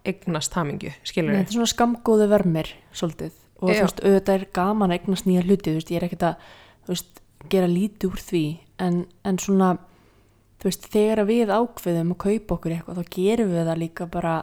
eignast 0.03 0.53
hamingju, 0.53 0.91
skilur 1.03 1.37
Þetta 1.37 1.49
er 1.49 1.57
svona 1.57 1.71
skamgóðu 1.71 2.27
vermir 2.27 2.75
svolítið 2.91 3.31
og 3.63 3.69
Já. 3.69 3.75
þú 3.75 3.83
veist, 3.85 4.03
auðvitað 4.03 4.35
er 4.35 4.45
gaman 4.53 4.91
að 4.91 4.97
eignast 4.99 5.25
nýja 5.25 5.43
hluti, 5.45 5.71
þú 5.71 5.79
veist, 5.79 5.91
ég 5.91 5.97
er 5.97 6.05
ekkert 6.07 6.23
að 6.27 6.35
þú 6.83 6.95
veist, 6.95 7.21
gera 7.49 7.67
lítið 7.67 8.09
úr 8.09 8.19
því 8.19 8.45
en, 8.83 9.05
en 9.23 9.39
svona, 9.39 9.69
þú 10.59 10.69
veist 10.69 10.87
þegar 10.91 11.23
við 11.29 11.53
ákveðum 11.53 12.11
að 12.11 12.21
kaupa 12.25 12.57
okkur 12.57 12.75
eitthvað 12.75 12.99
þá 12.99 13.13
gerum 13.15 13.53
við 13.53 13.69
það 13.69 13.81
líka 13.83 14.07
bara 14.11 14.35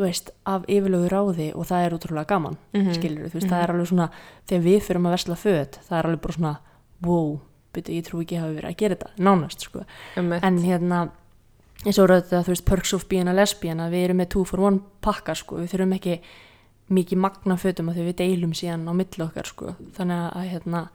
þú 0.00 0.06
veist, 0.08 0.30
af 0.48 0.64
yfirlögu 0.66 1.10
ráði 1.12 1.50
og 1.54 1.66
það 1.68 1.84
er 1.86 1.94
útrúlega 1.98 2.26
gaman, 2.32 2.56
mm 2.72 2.80
Mhm. 2.80 2.94
skilur 2.96 3.28
þú 3.30 3.36
veist, 3.36 3.50
það 3.52 3.62
er 3.62 3.72
alveg 3.74 3.88
svona, 3.92 4.10
þegar 4.48 4.64
við 4.64 4.80
fyrir 4.88 5.00
að 5.04 5.14
versla 5.14 5.36
föt 5.36 5.78
það 5.86 5.98
er 5.98 6.08
alveg 6.10 6.20
bara 6.24 6.38
svona, 6.38 6.56
wow 7.04 7.40
byrju, 7.74 7.94
ég 8.00 8.04
trú 8.08 8.20
ekki 8.24 8.36
að 8.36 8.40
hafa 8.40 8.54
verið 8.56 8.70
að 8.72 8.76
gera 8.80 8.94
þetta, 8.96 9.10
nánast 9.18 9.60
sko. 9.68 9.84
Um 10.16 10.32
en 10.32 10.58
hérna 10.64 11.10
eins 11.86 11.98
og 11.98 12.08
rauðið 12.10 12.32
að 12.40 12.44
þú 12.44 12.52
veist 12.54 12.64
perks 12.66 12.92
of 12.94 13.08
being 13.08 13.28
a 13.28 13.32
lesbian 13.32 13.78
að 13.80 13.90
við 13.94 14.04
erum 14.08 14.16
með 14.20 14.28
two 14.34 14.44
for 14.44 14.60
one 14.60 14.80
pakka 15.00 15.34
sko 15.36 15.56
við 15.56 15.70
þurfum 15.72 15.94
ekki 15.96 16.20
mikið 16.90 17.18
magna 17.22 17.56
fötum 17.56 17.88
að 17.92 18.00
við 18.10 18.16
deilum 18.18 18.52
síðan 18.52 18.88
á 18.90 18.92
milli 18.92 19.22
okkar 19.22 19.46
sko. 19.46 19.76
Þannig 19.94 20.32
að 20.34 20.48
hérna 20.50 20.88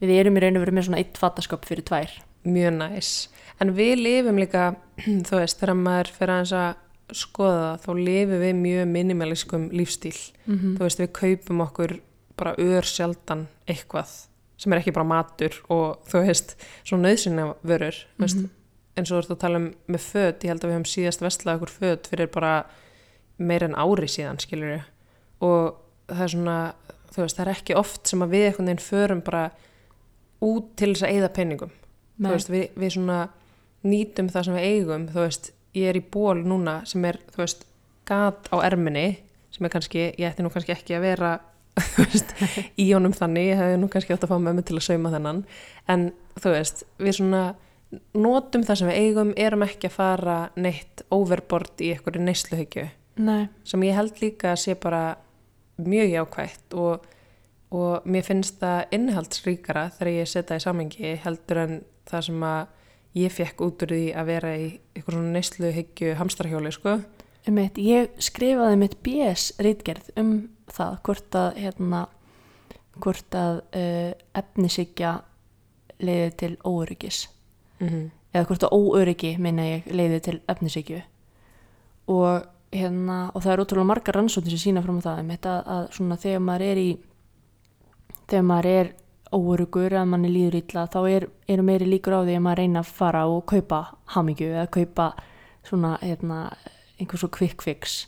við 0.00 0.20
erum 0.20 0.36
í 0.36 0.40
raun 0.40 0.56
og 0.56 0.62
veru 0.62 0.72
með 0.76 0.86
svona 0.86 0.98
eitt 1.02 1.18
fattaskap 1.18 1.64
fyrir 1.66 1.82
tvær. 1.82 2.10
Mjög 2.46 2.72
næs. 2.78 3.28
En 3.60 3.74
við 3.74 3.96
lifum 3.98 4.38
líka 4.38 4.76
þú 5.26 5.40
veist, 5.42 5.58
þegar 5.58 5.74
maður 5.74 6.12
fyrir 6.14 6.34
að 6.38 6.76
skoða 7.16 7.76
þá 7.82 7.90
lifum 7.98 8.40
við 8.42 8.54
mjög 8.60 8.88
minimaliskum 8.92 9.68
lífstíl. 9.72 10.16
Mm 10.46 10.58
þú 10.78 10.84
veist, 10.86 11.00
við 11.00 11.12
kaupum 11.12 11.60
okkur 11.66 12.00
bara 12.36 12.54
ör 12.58 12.82
sjaldan 12.82 13.46
eitthvað 13.68 14.08
sem 14.62 14.72
er 14.72 14.78
ekki 14.78 14.94
bara 14.94 15.08
matur 15.08 15.56
og 15.68 16.02
þú 16.08 16.22
veist, 16.26 16.56
svona 16.84 17.08
nöðsynna 17.08 17.48
vörur 17.66 17.96
þú 18.16 18.24
veist, 18.24 18.42
eins 18.96 19.10
og 19.10 19.16
þú 19.16 19.22
ert 19.22 19.34
að 19.34 19.42
tala 19.42 19.58
um 19.58 19.68
með 19.86 20.00
föt, 20.06 20.44
ég 20.44 20.52
held 20.52 20.64
að 20.64 20.70
við 20.70 20.76
höfum 20.76 20.90
síðast 20.92 21.24
vestlað 21.24 21.58
okkur 21.58 21.72
föt 21.74 22.10
fyrir 22.12 22.30
bara 22.32 22.52
meir 23.38 23.64
en 23.66 23.74
ári 23.74 24.08
síðan, 24.08 24.38
skilur 24.42 24.74
við 24.76 24.82
og 25.42 25.78
það 26.12 26.24
er 26.26 26.32
svona, 26.34 26.56
þú 27.10 27.22
veist, 27.24 27.36
það 27.36 27.44
er 27.46 27.52
ekki 27.56 27.78
oft 27.80 28.12
sem 28.12 28.22
að 28.22 28.34
við 28.36 28.46
einhvern 28.46 28.70
veginn 28.70 28.84
förum 28.86 29.22
bara 29.26 29.44
út 30.42 30.76
til 30.76 30.92
þess 30.92 31.06
að 31.06 31.16
eyða 31.16 31.32
penningum 31.38 31.72
veist, 32.22 32.52
við, 32.52 32.68
við 32.78 32.94
svona 32.96 33.18
nýtum 33.82 34.30
það 34.30 34.44
sem 34.46 34.58
við 34.58 34.68
eigum, 34.70 35.08
þú 35.10 35.26
veist 35.26 35.52
ég 35.76 35.88
er 35.90 35.98
í 35.98 36.04
ból 36.04 36.42
núna 36.44 36.80
sem 36.88 37.04
er, 37.08 37.20
þú 37.32 37.44
veist 37.44 37.66
gat 38.08 38.50
á 38.52 38.56
erminni, 38.64 39.16
sem 39.52 39.66
er 39.66 39.72
kannski 39.72 40.04
ég 40.10 40.28
ætti 40.28 40.44
nú 40.44 40.52
kannski 40.52 40.74
ekki 40.74 40.96
að 40.98 41.06
vera 41.06 41.32
veist, 41.96 42.34
í 42.80 42.88
honum 42.92 43.14
þannig, 43.16 43.52
ég 43.52 43.60
hefði 43.60 43.76
nú 43.80 43.88
kannski 43.92 44.14
átt 44.14 44.26
að 44.26 44.34
fá 44.34 44.38
mömmu 44.44 44.64
til 44.66 44.76
að 44.76 44.86
sauma 44.88 45.12
þennan. 45.12 45.44
En 45.92 46.08
þú 46.36 46.54
veist, 46.56 46.82
við 47.00 47.16
svona 47.18 47.44
notum 48.16 48.64
það 48.66 48.80
sem 48.80 48.90
við 48.90 49.00
eigum, 49.06 49.32
erum 49.40 49.64
ekki 49.66 49.88
að 49.88 49.96
fara 49.96 50.36
neitt 50.56 51.04
overbord 51.12 51.80
í 51.84 51.92
einhverju 51.94 52.24
neysluhyggju. 52.24 52.86
Nei, 53.22 53.48
sem 53.68 53.84
ég 53.84 53.96
held 53.96 54.20
líka 54.22 54.52
að 54.52 54.62
sé 54.62 54.76
bara 54.80 55.02
mjög 55.82 56.12
jákvætt 56.12 56.76
og, 56.80 57.08
og 57.72 58.06
mér 58.08 58.24
finnst 58.24 58.60
það 58.60 58.94
innihaldsríkara 58.96 59.88
þegar 59.96 60.12
ég 60.12 60.30
setja 60.30 60.60
í 60.60 60.64
samengi 60.64 61.16
heldur 61.24 61.62
en 61.64 61.74
það 62.08 62.26
sem 62.28 62.46
að 62.48 62.62
ég 63.18 63.32
fekk 63.32 63.60
út 63.66 63.84
úr 63.84 63.92
því 63.92 64.06
að 64.16 64.30
vera 64.30 64.54
í 64.56 64.68
eitthvað 64.94 65.16
svona 65.16 65.34
neysluhyggju 65.36 66.14
hamstrahjóli 66.20 66.72
sko. 66.72 66.96
eitt, 67.46 67.78
ég 67.78 68.10
skrifaði 68.18 68.78
mitt 68.80 68.96
BS 69.04 69.52
reitgerð 69.58 70.12
um 70.16 70.32
það 70.72 70.98
hvort 71.06 71.36
að 71.36 71.60
hérna 71.60 72.06
hvort 73.02 73.36
að 73.36 73.60
uh, 73.76 74.10
efnisíkja 74.36 75.12
leiði 76.02 76.30
til 76.36 76.56
óöryggis 76.64 77.28
mm 77.78 77.88
-hmm. 77.88 78.10
eða 78.34 78.46
hvort 78.46 78.62
að 78.62 78.72
óöryggi 78.72 79.36
minna 79.38 79.62
ég 79.62 79.86
leiði 79.86 80.20
til 80.20 80.40
efnisíkju 80.48 81.02
og 82.06 82.46
hérna 82.72 83.30
og 83.34 83.42
það 83.42 83.52
er 83.52 83.60
ótrúlega 83.60 83.86
margar 83.86 84.14
rannsóknir 84.14 84.50
sem 84.50 84.58
sína 84.58 84.82
fram 84.82 84.98
á 84.98 85.06
það 85.06 85.18
einmitt 85.18 85.46
að, 85.46 85.60
að 85.66 85.92
svona 85.92 86.16
þegar 86.16 86.40
maður 86.40 86.62
er 86.62 86.78
í 86.78 86.90
þegar 88.28 88.42
maður 88.42 88.66
er 88.66 88.92
óörugur 89.32 89.92
eða 89.92 90.06
manni 90.08 90.30
líður 90.32 90.58
illa 90.60 90.86
þá 90.92 90.98
er, 91.10 91.26
eru 91.48 91.64
meiri 91.66 91.88
líkur 91.88 92.16
á 92.16 92.20
því 92.22 92.36
að 92.36 92.44
maður 92.46 92.62
reyna 92.62 92.82
að 92.82 92.94
fara 92.98 93.26
og 93.30 93.44
kaupa 93.50 93.82
hamingju 94.14 94.48
eða 94.52 94.66
kaupa 94.76 95.12
svona 95.66 95.96
hérna 96.02 96.40
einhver 97.00 97.18
svo 97.18 97.28
quick 97.32 97.62
fix. 97.62 98.06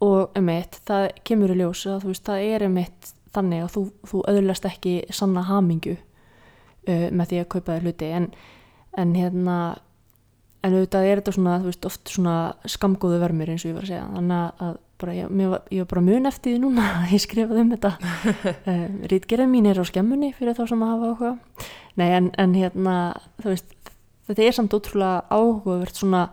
Og 0.00 0.36
um 0.36 0.48
eitt, 0.52 0.80
það 0.86 1.08
kemur 1.24 1.54
í 1.54 1.56
ljós 1.60 1.86
að 1.88 2.04
veist, 2.10 2.26
það 2.26 2.48
er 2.50 2.66
um 2.66 2.76
eitt 2.82 3.12
þannig 3.36 3.64
að 3.64 3.72
þú, 3.72 3.82
þú 4.10 4.20
öðlast 4.32 4.68
ekki 4.68 4.94
sanna 5.10 5.42
hamingju 5.48 5.96
uh, 5.96 7.08
með 7.10 7.32
því 7.32 7.40
að 7.40 7.50
kaupa 7.54 7.76
þér 7.76 7.86
hluti. 7.86 8.10
En, 8.18 8.30
en 8.96 9.14
hérna 9.16 9.56
en 10.66 10.74
auðvitað 10.74 11.06
er 11.06 11.20
þetta 11.20 11.36
svona, 11.36 11.56
veist, 11.64 11.86
oft 11.88 12.12
svona 12.12 12.36
skamgóðu 12.68 13.20
vermir 13.22 13.52
eins 13.52 13.64
og 13.64 13.70
ég 13.70 13.78
var 13.78 13.86
að 13.86 13.92
segja. 13.92 14.06
Þannig 14.14 14.62
að 14.66 14.76
bara, 15.00 15.14
ég, 15.14 15.30
var, 15.30 15.62
ég 15.70 15.84
var 15.84 15.88
bara 15.90 16.04
mun 16.06 16.28
eftir 16.30 16.54
því 16.54 16.62
núna 16.62 16.86
að 17.02 17.14
ég 17.16 17.24
skrifaði 17.26 17.64
um 17.64 17.72
þetta. 17.74 17.94
Uh, 18.66 18.86
rítgerðin 19.10 19.52
mín 19.52 19.68
er 19.70 19.78
á 19.78 19.84
skemmunni 19.86 20.32
fyrir 20.34 20.56
þá 20.56 20.64
sem 20.70 20.82
að 20.82 20.92
hafa 20.94 21.10
áhuga. 21.12 21.32
Nei, 21.96 22.08
en, 22.18 22.30
en 22.40 22.54
hérna, 22.56 22.94
veist 23.44 23.76
þetta 24.26 24.44
er 24.44 24.56
samt 24.56 24.74
ótrúlega 24.74 25.24
áhugavert 25.30 25.98
svona, 25.98 26.26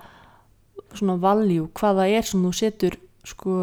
svona 0.97 1.17
valjú 1.21 1.69
hvaða 1.77 2.07
er 2.09 2.27
sem 2.27 2.43
þú 2.43 2.53
setur 2.57 2.97
sko, 3.27 3.57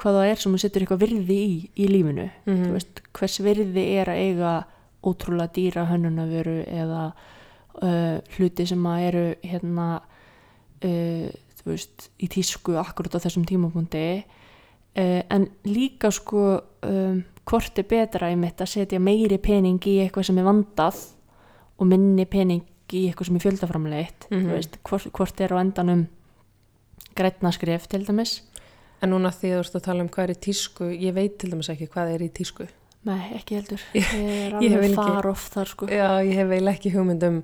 hvaða 0.00 0.28
er 0.30 0.42
sem 0.42 0.54
þú 0.54 0.62
setur 0.62 0.84
eitthvað 0.84 1.02
virði 1.04 1.40
í, 1.40 1.56
í 1.74 1.88
lífinu. 1.90 2.28
Mhm. 2.46 2.62
þú 2.68 2.76
veist, 2.76 3.02
hvers 3.18 3.40
virði 3.44 3.86
er 3.98 4.12
að 4.12 4.22
eiga 4.28 4.54
ótrúlega 5.06 5.54
dýra 5.56 5.86
hönnunavöru 5.88 6.60
eða 6.68 7.10
uh, 7.82 8.16
hluti 8.36 8.66
sem 8.68 8.86
að 8.86 9.04
eru 9.08 9.26
hérna 9.42 9.86
uh, 10.84 11.28
þú 11.64 11.70
veist, 11.74 12.10
í 12.22 12.28
tísku 12.28 12.76
akkurat 12.80 13.14
á 13.16 13.22
þessum 13.24 13.44
tímapunkti 13.48 14.04
uh, 14.24 15.22
en 15.30 15.48
líka 15.64 16.10
sko 16.10 16.60
um, 16.82 17.22
hvort 17.44 17.78
er 17.78 17.84
betra 17.90 18.30
í 18.32 18.36
mitt 18.38 18.60
að 18.62 18.72
setja 18.74 19.00
meiri 19.00 19.38
pening 19.38 19.80
í 19.86 19.98
eitthvað 20.04 20.24
sem 20.30 20.38
er 20.38 20.44
vandað 20.48 21.00
og 21.80 21.86
minni 21.90 22.24
pening 22.26 22.62
í 22.92 23.06
eitthvað 23.08 23.26
sem 23.30 23.36
er 23.36 23.44
fjöldaframleitt 23.46 24.26
Mhm. 24.30 24.46
þú 24.46 24.54
veist, 24.56 24.78
hvort, 24.84 25.12
hvort 25.12 25.40
er 25.40 25.52
á 25.54 25.60
endanum 25.62 26.06
grætna 27.16 27.52
skref 27.52 27.86
til 27.88 28.04
dæmis 28.06 28.40
En 29.02 29.08
núna 29.14 29.30
því 29.32 29.48
að 29.48 29.54
þú 29.56 29.60
ert 29.64 29.76
að 29.78 29.84
tala 29.86 30.02
um 30.04 30.08
hvað 30.12 30.24
er 30.26 30.30
í 30.34 30.40
tísku, 30.44 30.84
ég 30.92 31.14
veit 31.16 31.38
til 31.40 31.48
dæmis 31.54 31.70
ekki 31.72 31.86
hvað 31.88 32.10
er 32.14 32.20
í 32.20 32.26
tísku. 32.36 32.66
Nei, 33.08 33.30
ekki 33.38 33.54
heldur. 33.56 33.80
Ég- 33.96 34.10
Ég 34.12 34.60
ég 34.60 34.74
hef 34.74 34.82
ekki- 34.84 34.92
þar 35.54 35.66
sko. 35.70 35.86
Já, 35.88 36.20
ég 36.20 36.34
hef 36.36 36.50
ekki 36.68 36.92
hugmynd 36.92 37.22
um 37.24 37.38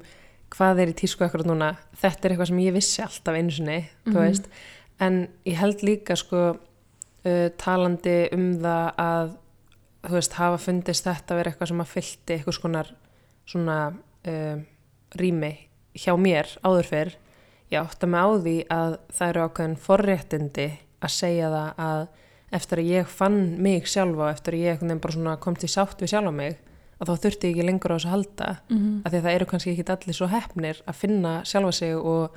hvað 0.55 0.81
er 0.85 0.93
í 0.93 0.97
tísku 0.97 1.25
akkurat 1.27 1.47
núna. 1.49 1.73
Þetta 2.01 2.25
er 2.29 2.35
eitthvað 2.35 2.51
sem 2.53 2.59
ég 2.63 2.73
vissi 2.77 3.03
alltaf 3.03 3.35
einu 3.35 3.51
sinni, 3.51 3.79
Mhm. 4.07 4.15
veist. 4.15 4.49
En 5.01 5.29
ég 5.45 5.57
held 5.57 5.83
líka 5.83 6.17
sko 6.17 6.57
uh, 7.27 7.49
talandi 7.59 8.29
um 8.33 8.53
það 8.63 8.95
að, 8.97 9.37
veist, 10.11 10.33
hafa 10.39 10.59
fundist 10.59 11.05
þetta 11.05 11.35
vera 11.37 11.51
eitthvað 11.51 11.69
sem 11.69 11.81
að 11.81 11.93
fylgti 11.93 12.35
eitthvað 12.39 12.55
skonar 12.55 12.91
svona 13.47 13.79
uh, 14.27 14.57
rými 15.19 15.53
hjá 15.97 16.15
mér 16.19 16.47
áður 16.65 16.87
fyrr. 16.91 17.15
Ég 17.73 17.81
átta 17.83 18.07
mig 18.07 18.21
á 18.23 18.29
því 18.39 18.57
að 18.71 18.99
það 19.13 19.29
eru 19.29 19.49
ákveðin 19.49 19.77
forréttindi 19.77 20.69
að 21.03 21.11
segja 21.11 21.49
það 21.51 21.75
að 21.83 22.09
eftir 22.53 22.79
að 22.79 22.91
ég 22.93 23.07
fann 23.11 23.41
mig 23.63 23.87
sjálfa, 23.91 24.31
eftir 24.31 24.55
að 24.55 24.61
ég 24.63 25.41
kom 25.41 25.55
til 25.57 25.69
sátt 25.69 25.99
við 26.01 26.13
sjálfa 26.15 26.33
mig, 26.33 26.57
að 27.01 27.11
þá 27.11 27.15
þurfti 27.27 27.49
ég 27.51 27.57
ekki 27.57 27.67
lengur 27.69 27.93
á 27.93 27.97
þessu 27.99 28.13
halda 28.15 28.49
Mhm. 28.71 29.03
af 29.05 29.13
því 29.13 29.19
að 29.19 29.27
það 29.27 29.35
eru 29.37 29.47
kannski 29.51 29.73
ekki 29.75 29.87
allir 29.93 30.15
svo 30.17 30.29
hefnir 30.33 30.83
að 30.87 30.95
finna 30.95 31.33
sjálfa 31.45 31.73
sig 31.73 31.95
og 31.97 32.31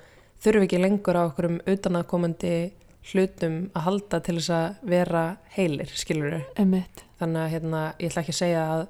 þurfi 0.43 0.63
ekki 0.67 0.81
lengur 0.83 1.15
á 1.19 1.23
okkur 1.29 1.45
um 1.49 1.59
utanakomandi 1.67 2.71
hlutum 3.13 3.71
að 3.73 3.81
halda 3.87 4.19
til 4.23 4.35
þess 4.35 4.49
að 4.49 4.75
vera 4.91 5.23
heilir, 5.55 5.87
skilur 5.95 6.41
þannig 7.19 7.41
að 7.45 7.51
hérna, 7.53 7.83
ég 7.99 8.11
ætla 8.11 8.21
ekki 8.21 8.35
að 8.35 8.41
segja 8.43 8.63
að 8.73 8.87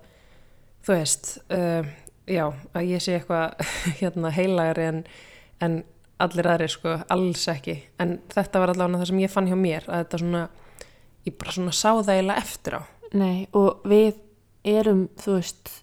þú 0.86 0.96
veist 0.96 1.30
uh, 1.52 1.84
já, 2.28 2.46
að 2.74 2.90
ég 2.90 3.02
sé 3.02 3.16
eitthvað 3.20 3.54
hérna, 4.02 4.32
heilagari 4.32 4.88
en, 4.90 5.04
en 5.62 5.84
allir 6.20 6.50
aðrir 6.52 6.70
sko, 6.74 6.98
alls 7.10 7.46
ekki. 7.48 7.78
En 8.00 8.18
þetta 8.34 8.60
var 8.60 8.74
allavega 8.74 9.00
það 9.00 9.08
sem 9.08 9.20
ég 9.24 9.32
fann 9.32 9.48
hjá 9.48 9.56
mér 9.56 9.86
að 9.88 10.02
þetta 10.04 10.20
svona, 10.20 10.42
ég 11.30 11.38
bara 11.40 11.52
svona 11.56 11.72
sá 11.72 11.90
það 12.02 12.10
eiginlega 12.18 12.44
eftir 12.44 12.76
á. 12.76 12.82
Nei, 13.14 13.48
og 13.56 13.86
við 13.88 14.18
erum, 14.82 15.04
þú 15.20 15.36
veist, 15.38 15.74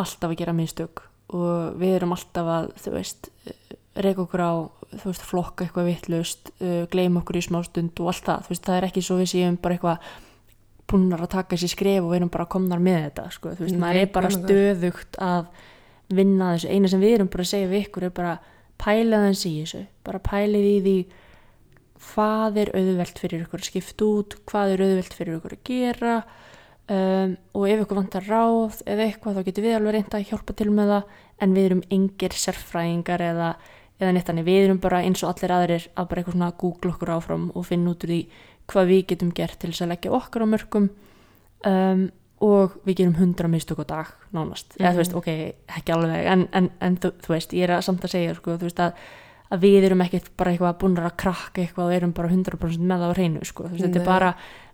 alltaf 0.00 0.30
að 0.30 0.38
gera 0.40 0.56
minnstök 0.56 1.04
og 1.32 1.78
við 1.80 1.96
erum 1.98 2.14
alltaf 2.16 2.50
að, 2.56 2.68
þú 2.82 2.94
veist, 2.96 3.30
reyka 4.02 4.24
okkur 4.24 4.42
á, 4.44 4.52
þú 4.92 5.06
veist, 5.08 5.24
flokka 5.28 5.66
eitthvað 5.66 5.88
vittlust, 5.88 6.52
uh, 6.60 6.82
gleyma 6.92 7.22
okkur 7.22 7.40
í 7.40 7.46
smástund 7.46 8.02
og 8.02 8.12
allt 8.12 8.28
það, 8.28 8.46
þú 8.46 8.54
veist, 8.54 8.66
það 8.68 8.78
er 8.78 8.88
ekki 8.88 9.04
svo 9.06 9.18
við 9.20 9.32
séum 9.32 9.58
bara 9.62 9.78
eitthvað 9.78 10.12
búnar 10.92 11.24
að 11.24 11.32
taka 11.32 11.56
sér 11.56 11.72
skref 11.72 12.04
og 12.04 12.10
við 12.10 12.20
erum 12.20 12.32
bara 12.32 12.48
komnar 12.52 12.82
með 12.82 12.98
þetta, 13.06 13.26
sko, 13.32 13.54
þú 13.56 13.66
veist, 13.66 13.76
Nei, 13.76 13.82
maður 13.84 14.00
er 14.02 14.12
bara 14.16 14.32
stöðugt 14.34 15.20
að 15.24 15.50
vinna 16.12 16.52
þessu, 16.54 16.72
eina 16.72 16.92
sem 16.92 17.02
við 17.02 17.16
erum 17.16 17.32
bara 17.32 17.46
að 17.46 17.52
segja 17.52 17.70
við 17.70 17.86
ykkur 17.86 18.08
er 18.08 18.14
bara 18.16 18.32
pælið 18.82 19.26
hans 19.26 19.44
í 19.48 19.52
þessu, 19.62 19.82
bara 20.04 20.20
pælið 20.26 20.68
í 20.68 20.78
því 20.84 20.96
hvað 22.02 22.58
er 22.62 22.72
auðvelt 22.76 23.20
fyrir 23.22 23.44
ykkur 23.46 23.62
að 23.62 23.68
skipta 23.70 24.08
út, 24.08 24.36
hvað 24.50 24.74
er 24.74 24.84
auðvelt 24.84 25.16
fyrir 25.16 25.38
ykkur 25.38 25.56
að 25.56 25.62
gera 25.68 26.16
um, 26.90 27.36
og 27.54 27.68
ef 27.68 27.84
ykkur 27.84 28.00
vantar 28.00 28.26
ráð 28.26 28.80
eða 28.86 29.06
eitthvað 29.06 29.38
þá 29.38 29.46
getur 29.48 29.66
við 29.66 29.76
alveg 29.78 29.96
reynda 29.96 30.18
að 30.18 30.26
hjálpa 30.30 30.56
til 30.58 30.70
með 30.72 30.94
það 30.94 31.20
en 31.42 31.54
við 31.56 31.68
erum 31.68 31.84
engir 31.90 32.36
sérfræðingar 32.38 33.26
eða, 33.26 33.50
eða 34.00 34.14
neitt 34.14 34.30
þannig, 34.30 34.48
við 34.48 34.64
erum 34.64 34.80
bara 34.82 35.02
eins 35.02 35.22
og 35.22 35.32
allir 35.32 35.54
aðrir 35.56 35.86
að 35.94 36.08
bara 36.10 36.22
eitthvað 36.22 36.38
svona 36.38 36.50
google 36.62 36.94
okkur 36.94 37.14
áfram 37.16 37.46
og 37.54 37.68
finna 37.68 37.94
út 37.94 38.06
úr 38.06 38.14
því 38.14 38.20
hvað 38.72 38.90
við 38.92 39.06
getum 39.12 39.32
gert 39.36 39.58
til 39.60 39.72
þess 39.72 39.86
að 39.86 39.94
leggja 39.94 40.16
okkar 40.18 40.46
á 40.46 40.52
mörgum 40.52 40.90
um, 41.66 42.04
og 42.42 42.78
við 42.86 43.02
gerum 43.02 43.18
hundra 43.20 43.50
mistök 43.50 43.82
á 43.82 43.86
dag 43.86 44.14
nánast, 44.34 44.74
eða 44.80 44.96
þú 44.96 45.02
veist, 45.02 45.18
ok, 45.18 45.28
ekki 45.78 45.94
alveg 45.94 46.30
en, 46.32 46.46
en, 46.58 46.70
en 46.82 46.96
þú, 46.98 47.12
þú 47.22 47.34
veist, 47.36 47.52
ég 47.54 47.68
er 47.68 47.76
að 47.76 47.84
samt 47.86 48.06
að 48.06 48.14
segja 48.16 48.34
sko, 48.38 48.56
þú 48.58 48.66
veist 48.66 48.82
að, 48.82 49.04
að 49.52 49.60
við 49.66 49.84
erum 49.90 50.00
ekkert 50.06 50.30
bara 50.40 50.52
eitthvað 50.54 50.78
búin 50.80 50.96
að 51.02 51.16
krakka 51.20 51.62
eitthvað 51.62 51.86
og 51.90 51.94
erum 51.98 52.12
bara 52.16 52.28
100% 52.32 52.86
með 52.88 53.02
það 53.02 53.12
á 53.12 53.16
hreinu 53.16 53.44
sko, 53.44 53.68
þetta 53.68 54.00
er 54.00 54.06
bara 54.06 54.30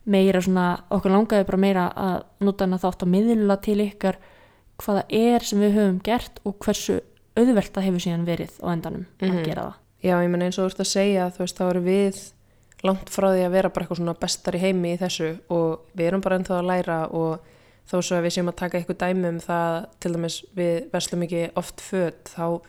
meira 0.09 0.41
svona, 0.45 0.67
okkur 0.95 1.13
langaði 1.13 1.47
bara 1.49 1.59
meira 1.65 1.87
að 1.99 2.23
nota 2.47 2.65
hana 2.69 2.79
þátt 2.81 3.03
að 3.05 3.13
miðla 3.17 3.57
til 3.65 3.79
ykkar 3.85 4.19
hvaða 4.79 5.03
er 5.11 5.45
sem 5.45 5.61
við 5.61 5.75
höfum 5.75 5.99
gert 6.07 6.39
og 6.47 6.57
hversu 6.63 7.01
auðvelt 7.39 7.73
það 7.75 7.87
hefur 7.89 8.05
síðan 8.07 8.27
verið 8.29 8.55
á 8.63 8.67
endanum 8.73 9.05
Mhm. 9.21 9.31
að 9.39 9.45
gera 9.45 9.63
það. 9.67 9.75
Já, 10.03 10.15
ég 10.23 10.31
menn 10.31 10.43
eins 10.47 10.59
og 10.59 10.65
þú 10.65 10.71
ert 10.71 10.81
að 10.85 10.93
segja, 10.95 11.27
þú 11.35 11.39
veist, 11.43 11.59
þá 11.59 11.65
erum 11.71 11.85
við 11.85 12.19
langt 12.87 13.09
frá 13.11 13.27
því 13.35 13.43
að 13.49 13.51
vera 13.59 13.69
bara 13.75 13.85
eitthvað 13.85 13.99
svona 13.99 14.15
bestar 14.21 14.55
í 14.55 14.59
heimi 14.63 14.93
í 14.95 14.99
þessu 14.99 15.31
og 15.51 15.81
við 15.99 16.07
erum 16.07 16.21
bara 16.23 16.39
ennþá 16.39 16.59
að 16.61 16.69
læra 16.71 16.99
og 17.11 17.41
þó 17.91 17.97
svo 18.03 18.17
að 18.21 18.23
við 18.29 18.35
séum 18.37 18.49
að 18.53 18.57
taka 18.61 18.79
eitthvað 18.79 19.01
dæmi 19.03 19.29
um 19.29 19.41
það, 19.43 19.87
til 19.99 20.13
dæmis 20.15 20.37
við 20.55 20.91
verslum 20.93 21.23
ekki 21.27 21.43
oft 21.57 21.81
föt, 21.83 22.25
þá, 22.31 22.61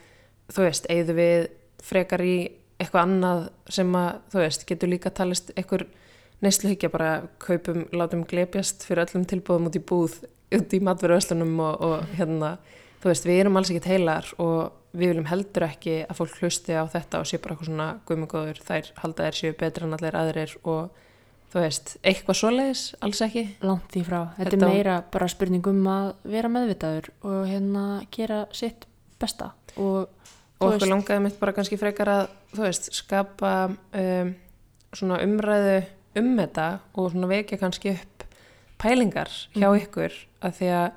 þú 0.50 0.66
veist, 0.66 0.88
eigðu 0.90 1.14
við 1.20 1.48
frekar 1.86 2.24
í 2.26 2.36
eitthvað 2.80 3.06
annað 3.06 3.46
sem 3.76 3.96
að, 4.00 4.10
þú 4.32 4.44
veist, 4.44 4.66
getur 4.70 4.92
líka 4.92 5.12
talist 5.12 5.52
eitthvað 5.56 5.88
neysluhyggja 6.44 6.90
bara 6.94 7.12
kaupum, 7.44 7.84
látum 7.92 8.24
glepjast 8.28 8.86
fyrir 8.88 9.04
öllum 9.04 9.26
tilbúðum 9.28 9.68
út 9.68 9.76
í 9.76 9.84
búð, 9.84 10.20
út 10.56 10.76
í 10.76 10.80
matveruverslunum 10.88 11.58
og, 11.66 11.82
og 11.84 12.14
hérna, 12.16 12.54
þú 13.04 13.12
veist, 13.12 13.28
við 13.28 13.42
erum 13.42 13.60
alls 13.60 13.72
ekkert 13.74 13.90
heilar 13.92 14.30
og 14.40 14.72
við 14.96 15.12
viljum 15.12 15.28
heldur 15.30 15.68
ekki 15.68 16.00
að 16.06 16.18
fólk 16.22 16.40
hlusti 16.40 16.74
á 16.80 16.84
þetta 16.90 17.20
og 17.22 17.28
sé 17.30 17.38
bara 17.42 17.54
eitthvað 17.56 17.70
svona 17.70 17.90
guðmengóður, 18.08 18.64
þær 18.66 18.90
halda 19.04 19.28
þær 19.28 19.40
séu 19.42 19.58
betri 19.60 19.86
en 19.86 19.98
allir 20.00 20.18
aðrir 20.18 20.56
og 20.64 21.04
þú 21.52 21.64
veist, 21.66 21.96
eitthvað 22.06 22.40
svoleiðis, 22.40 22.84
alls 23.06 23.22
ekki 23.26 23.44
Langt 23.66 23.92
því 23.94 24.06
frá. 24.08 24.20
Þetta, 24.38 24.50
Þetta- 24.56 24.70
er 24.70 24.74
meira 24.74 24.98
bara 25.12 25.30
spurning 25.30 25.70
um 25.70 25.84
að 25.92 26.10
vera 26.24 26.52
meðvitaður 26.56 27.12
og 27.22 27.40
hérna 27.50 27.86
gera 28.16 28.46
sitt 28.56 28.88
besta 29.20 29.52
og 29.76 30.08
og 30.60 30.74
okkur 30.74 30.90
langaði 30.92 31.24
mitt 31.24 31.40
bara 31.40 31.54
kannski 31.56 31.78
frekar 31.80 32.10
að 32.12 32.28
þú 32.56 32.66
veist, 32.66 32.90
skapa 32.98 33.54
um, 33.70 34.34
svona 34.94 35.20
umræðu 35.24 35.78
um 36.20 36.30
þetta 36.40 36.68
og 36.96 37.12
svona 37.14 37.30
vekja 37.32 37.60
kannski 37.62 37.94
upp 37.96 38.24
pælingar 38.80 39.30
hjá 39.56 39.68
Mhm. 39.70 39.82
ykkur 39.86 40.14
að 40.42 40.54
því 40.60 40.70
að 40.76 40.92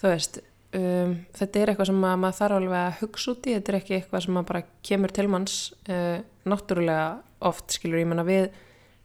þú 0.00 0.08
veist 0.12 0.38
um, 0.74 1.12
þetta 1.34 1.60
er 1.62 1.68
eitthvað 1.72 1.86
sem 1.90 2.04
að 2.04 2.18
maður 2.22 2.38
þarf 2.40 2.56
alveg 2.58 2.78
að 2.78 2.98
hugsa 3.02 3.30
út 3.32 3.46
í, 3.46 3.54
þetta 3.56 3.72
er 3.72 3.78
ekki 3.80 3.94
eitthvað 3.98 4.24
sem 4.26 4.40
bara 4.44 4.62
kemur 4.82 5.12
til 5.12 5.28
manns 5.28 5.56
uh, 5.88 6.18
náttúrulega 6.48 7.08
oft 7.40 7.70
skilur, 7.70 7.98
ég 8.02 8.06
menna 8.10 8.24
við 8.26 8.48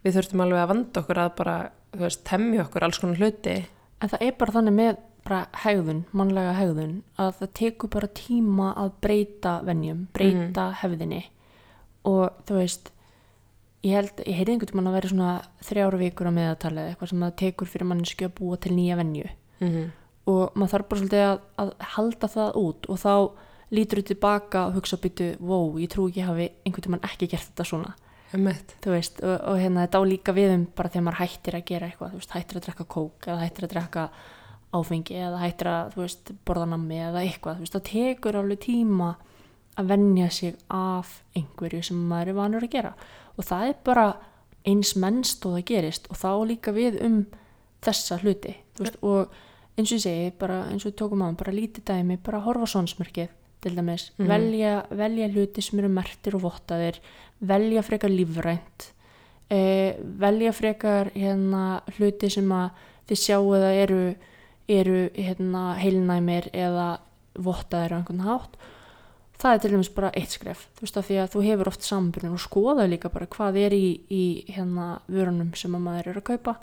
við 0.04 0.18
þurftum 0.18 0.42
alveg 0.44 0.60
að 0.64 0.68
vanda 0.74 1.00
okkur 1.04 1.20
að 1.24 1.36
bara 1.38 1.58
þú 1.94 2.00
veist, 2.04 2.24
temja 2.28 2.64
okkur 2.66 2.84
alls 2.84 2.98
konar 3.00 3.20
hluti. 3.22 3.54
En 4.02 4.10
það 4.10 4.24
er 4.26 4.32
bara 4.40 4.52
þannig 4.58 4.74
með 4.74 4.98
bara 5.28 5.46
hegðun, 5.64 6.04
mannlega 6.16 6.56
hegðun, 6.58 6.98
að 7.22 7.38
það 7.40 7.54
tekur 7.60 7.92
bara 7.96 8.10
tíma 8.18 8.74
að 8.80 8.92
breyta 9.06 9.54
venjum, 9.68 10.08
breyta 10.16 10.68
hefðinni. 10.82 11.22
Og 12.10 12.44
þú 12.48 12.60
veist, 12.60 12.92
ég 13.84 13.98
held, 13.98 14.22
ég 14.24 14.38
heyrði 14.40 14.56
einhvern 14.58 14.72
tímann 14.72 14.92
að 14.92 14.98
vera 14.98 15.12
svona 15.12 15.32
þrjára 15.68 16.02
vikur 16.02 16.30
á 16.32 16.38
meðatalið, 16.38 16.90
eitthvað 16.92 17.12
sem 17.12 17.26
það 17.26 17.36
tekur 17.44 17.72
fyrir 17.72 17.90
manneski 17.90 18.28
að 18.28 18.36
búa 18.40 18.60
til 18.60 18.76
nýja 18.76 19.00
venju. 19.00 19.30
Mm 19.60 19.70
-hmm. 19.70 19.90
og 20.26 20.56
maður 20.56 20.72
þarf 20.72 20.88
bara 20.90 21.00
svolítið 21.00 21.24
að, 21.28 21.40
að 21.58 21.70
halda 21.80 22.28
það 22.28 22.56
út 22.56 22.86
og 22.90 22.98
þá 23.00 23.16
lítur 23.72 24.00
þú 24.00 24.06
tilbaka 24.08 24.68
og 24.68 24.74
hugsa 24.78 24.98
byttu, 24.98 25.36
wow, 25.40 25.80
ég 25.80 25.90
trú 25.90 26.08
ekki 26.10 26.22
hafi 26.22 26.50
einhvern 26.66 26.84
tímann 26.84 27.04
ekki 27.04 27.28
gert 27.28 27.48
þetta 27.50 27.64
svona. 27.64 27.94
Veist, 28.86 29.22
og, 29.22 29.36
og 29.46 29.60
hérna 29.62 29.86
þetta 29.86 30.00
á 30.02 30.04
líka 30.10 30.34
við 30.34 30.54
um 30.56 30.64
bara 30.76 30.90
þegar 30.90 31.06
maður 31.08 31.20
hættir 31.22 31.58
að 31.58 31.66
gera 31.70 31.90
eitthvað, 31.90 32.16
veist, 32.18 32.32
hættir 32.34 32.58
að 32.58 32.66
drekka 32.66 32.86
kók 32.90 33.28
eða 33.28 33.44
hættir 33.44 33.68
að 33.68 33.74
drekka 33.76 34.06
áfengi 34.74 35.16
eða 35.22 35.40
hættir 35.44 35.70
að, 35.70 35.94
þú 35.94 36.02
veist, 36.02 36.32
borða 36.46 36.66
nammi 36.74 36.98
eða 37.08 37.22
eitthvað, 37.24 37.56
þú 37.60 37.66
veist, 37.66 37.78
það 37.78 37.86
tekur 37.92 38.38
alveg 38.40 38.60
tíma 38.66 39.10
að 39.78 39.88
venja 39.94 40.30
sig 40.30 40.56
af 40.70 41.24
einhverju 41.36 41.84
sem 41.84 41.98
maður 42.10 42.28
er 42.34 42.38
vanur 42.38 42.66
að 42.68 42.74
gera 42.76 42.94
og 43.38 43.46
það 43.48 43.68
er 43.70 43.76
bara 43.84 44.08
eins 44.66 44.94
mennst 44.96 45.46
og 45.46 45.56
það 45.58 45.66
gerist 45.72 46.06
og 46.14 46.20
þá 46.22 46.30
líka 46.48 46.72
við 46.76 47.00
um 47.04 47.26
þessa 47.84 48.20
hluti, 48.22 48.54
veist, 48.80 48.98
og 49.04 49.34
eins 49.78 49.90
og 49.92 49.98
ég 49.98 50.04
segi, 50.06 50.32
bara 50.40 50.60
eins 50.70 50.86
og 50.86 50.92
við 50.92 50.98
tókum 51.02 51.24
á 51.26 51.28
bara 51.36 51.52
lítið 51.56 51.84
dæmi, 51.90 52.20
bara 52.24 52.40
horfa 52.46 52.64
á 52.70 52.74
svonsmörkið 52.74 53.30
til 53.64 53.76
dæmis, 53.76 54.12
Mhm. 54.18 54.28
velja, 54.28 54.74
velja 54.92 55.28
hluti 55.34 55.62
sem 55.62 55.80
eru 55.80 55.90
mertir 55.90 56.36
og 56.36 56.42
vottaðir 56.44 57.00
velja 57.42 57.82
frekar 57.82 58.10
lífrænt 58.10 58.92
eh, 59.50 59.96
velja 60.00 60.52
frekar 60.54 61.12
hérna, 61.16 61.82
hluti 61.98 62.30
sem 62.30 62.48
að 62.50 62.70
þið 63.10 63.20
sjáu 63.20 63.50
að 63.58 63.66
eru, 63.84 64.16
eru 64.72 65.10
hérna, 65.18 65.74
heilnæmir 65.80 66.50
eða 66.54 66.88
vottaðir 67.34 67.96
á 67.96 67.98
einhvern 68.00 68.26
hátt 68.28 68.58
það 69.44 69.56
er 69.56 69.62
til 69.64 69.72
dæmis 69.74 69.92
bara 69.92 70.12
eitt 70.16 70.36
skref. 70.36 70.68
Þú 70.78 70.86
veist 70.86 70.98
að 71.00 71.08
því 71.10 71.18
að 71.20 71.32
þú 71.34 71.42
hefur 71.48 71.70
oft 71.72 71.88
sambunum 71.88 72.36
og 72.38 72.44
skoða 72.44 72.88
líka 72.88 73.12
bara 73.12 73.30
hvað 73.34 73.60
er 73.66 73.76
í, 73.76 73.88
í 74.08 74.24
hérna 74.54 74.88
vörunum 75.12 75.52
sem 75.60 75.76
að 75.76 75.84
maður 75.84 76.12
er 76.12 76.20
að 76.22 76.28
kaupa. 76.32 76.56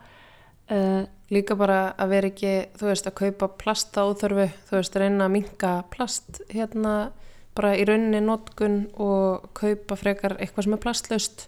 Uh, 0.70 1.03
Líka 1.30 1.55
bara 1.55 1.92
að 1.94 2.09
vera 2.11 2.28
ekki, 2.32 2.53
þú 2.74 2.86
veist, 2.88 3.07
að 3.07 3.18
kaupa 3.20 3.48
plast 3.61 3.94
á 3.94 4.03
þörfu, 4.18 4.48
þú 4.66 4.74
veist, 4.74 4.96
reyna 4.98 5.28
að 5.28 5.34
minka 5.36 5.68
plast 5.92 6.40
hérna 6.51 6.94
bara 7.55 7.76
í 7.78 7.84
rauninni 7.86 8.18
notkun 8.24 8.80
og 8.98 9.44
kaupa 9.55 9.94
frekar 9.98 10.34
eitthvað 10.40 10.66
sem 10.66 10.74
er 10.74 10.82
plastlaust. 10.82 11.46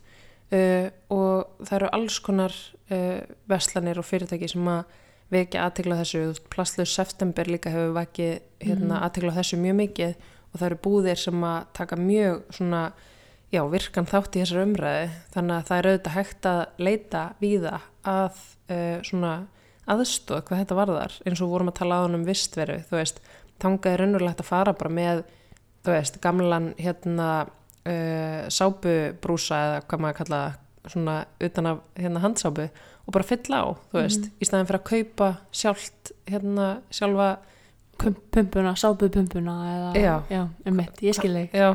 Uh, 0.52 0.86
og 1.10 1.64
það 1.64 1.76
eru 1.80 1.90
alls 1.96 2.20
konar 2.22 2.54
uh, 2.92 3.24
veslanir 3.50 3.98
og 3.98 4.06
fyrirtæki 4.06 4.52
sem 4.52 4.68
að 4.70 4.98
vekja 5.32 5.64
aðtegla 5.66 5.96
þessu, 6.02 6.22
plastlaus 6.52 6.92
september 6.94 7.48
líka 7.48 7.72
hefur 7.72 7.94
vakið 7.96 8.34
hérna, 8.60 8.94
Mhm. 8.98 9.02
aðtegla 9.06 9.32
þessu 9.38 9.58
mjög 9.62 9.76
mikið 9.80 10.14
og 10.52 10.60
það 10.60 10.66
eru 10.66 10.78
búðir 10.84 11.18
sem 11.18 11.40
að 11.48 11.66
taka 11.72 11.96
mjög 11.96 12.42
svona, 12.52 12.92
já, 13.52 13.62
virkan 13.70 14.06
þátt 14.06 14.36
í 14.36 14.42
þessar 14.42 14.62
umræði, 14.66 15.10
þannig 15.34 15.56
að 15.56 15.66
það 15.68 15.78
er 15.78 15.88
auðvitað 15.90 16.16
hægt 16.18 16.42
að 16.50 16.66
leita 16.78 17.22
víða 17.40 17.80
að 18.04 18.32
uh, 18.70 19.00
svona 19.02 19.32
aðstóð 19.88 20.42
hvað 20.46 20.60
þetta 20.62 20.76
varðar. 20.78 21.12
Eins 21.26 21.40
og 21.42 21.50
vorum 21.50 21.68
að 21.72 21.74
tala 21.80 21.94
á 21.98 22.02
hann 22.04 22.14
um 22.14 22.24
vistveru 22.24 22.78
þú 22.86 22.98
veist, 23.00 23.20
þangað 23.60 23.92
er 23.92 23.98
raunverulegt 23.98 24.40
að 24.40 24.46
fara 24.52 24.72
bara 24.72 24.90
með, 24.90 25.24
þú 25.84 25.90
veist, 25.96 26.20
gamlan 26.22 26.74
hérna 26.78 27.28
uh, 27.86 28.48
sápubrúsa 28.48 29.58
eða 29.66 29.80
hvað 29.88 30.00
maður 30.04 30.18
kalla 30.20 30.42
svona 30.90 31.16
utan 31.40 31.66
af 31.66 31.78
hérna 31.96 32.20
handsápu 32.22 32.68
og 33.06 33.14
bara 33.16 33.26
fylla 33.26 33.62
á, 33.62 33.66
þú 33.92 34.02
veist, 34.02 34.28
í 34.38 34.48
staðin 34.48 34.68
fyrir 34.68 34.82
að 34.82 34.90
kaupa 34.92 35.30
sjálft, 35.50 36.12
hérna 36.30 36.68
sjálfa, 36.94 37.30
pump, 38.02 38.18
pumpuna, 38.34 38.72
sápuð 38.78 39.10
pumpuna 39.14 39.54
eða, 39.72 39.90
Já. 40.00 40.14
já 40.32 40.42
um 40.66 40.76
mitt, 40.78 41.02
ég 41.04 41.14
skil 41.14 41.32
þig. 41.36 41.52
Já, 41.54 41.68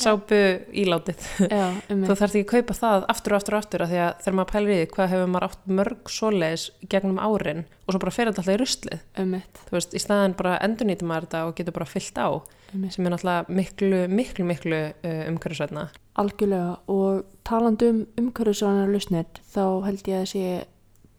sápu 0.00 0.38
ílátið. 0.72 1.26
Já, 1.50 1.66
um 1.92 2.04
þú 2.06 2.16
þarft 2.18 2.38
ekki 2.38 2.46
að 2.46 2.54
kaupa 2.54 2.76
það 2.78 3.06
aftur 3.14 3.34
og 3.34 3.40
aftur 3.40 3.56
og 3.56 3.62
aftur 3.62 3.84
af 3.84 3.92
því 3.92 4.00
að 4.04 4.22
þegar 4.24 4.38
maður 4.38 4.52
pælir 4.54 4.72
í 4.72 4.78
því 4.80 4.88
hvað 4.94 5.12
hefur 5.12 5.30
maður 5.34 5.48
átt 5.48 5.68
mörg 5.80 6.12
svoleiðis 6.14 6.66
gegnum 6.94 7.20
árin 7.22 7.64
og 7.86 7.94
svo 7.94 8.02
bara 8.02 8.16
fer 8.16 8.32
alltaf 8.32 8.50
í 8.50 8.58
ruslið. 8.58 9.04
Um 9.22 9.30
mitt, 9.36 9.62
þú 9.68 9.78
veist, 9.78 9.94
í 9.94 10.02
staðin 10.02 10.36
bara 10.38 10.58
endurnýtum 10.66 11.10
maður 11.12 11.28
þetta 11.28 11.44
og 11.46 11.54
getur 11.60 11.78
bara 11.78 11.90
fyllt 11.92 12.18
á 12.18 12.28
um 12.74 12.90
sem 12.92 13.06
er 13.06 13.14
náttúrulega 13.14 13.58
miklu, 13.60 14.02
miklu, 14.12 14.44
miklu 14.48 14.82
uh, 14.90 15.22
umhverfisvætna. 15.30 15.88
Algjörlega 16.18 16.76
og 16.90 17.24
talandi 17.46 17.88
um 17.92 18.00
umhverfisvænar 18.20 18.90
lausnir 18.92 19.28
þá 19.54 19.64
held 19.86 20.10
ég 20.10 20.22
að 20.22 20.30
sé 20.32 20.44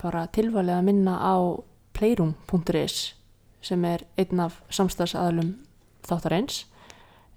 bara 0.02 0.28
tilvalið 0.36 0.78
að 0.78 0.88
minna 0.88 1.16
á 1.20 1.36
playroom.is 1.98 2.98
sem 3.62 3.86
er 3.86 4.06
einn 4.18 4.40
af 4.40 4.62
samstagsaðalum 4.72 5.56
þáttarins 6.08 6.64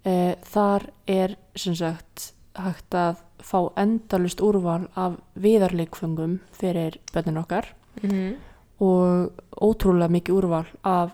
e, 0.07 0.37
þar 0.47 0.87
er 1.11 1.37
sem 1.59 1.75
sagt 1.75 2.33
hægt 2.55 2.95
að 2.95 3.23
fá 3.43 3.73
endalust 3.81 4.43
úrval 4.45 4.87
af 4.95 5.17
viðarleikfungum 5.35 6.41
fyrir 6.55 7.01
bönnin 7.15 7.41
okkar 7.43 7.73
Mm 8.03 8.11
-hmm. 8.11 8.35
og 8.81 9.33
ótrúlega 9.63 10.09
mikið 10.09 10.35
úrval 10.35 10.67
af 10.85 11.11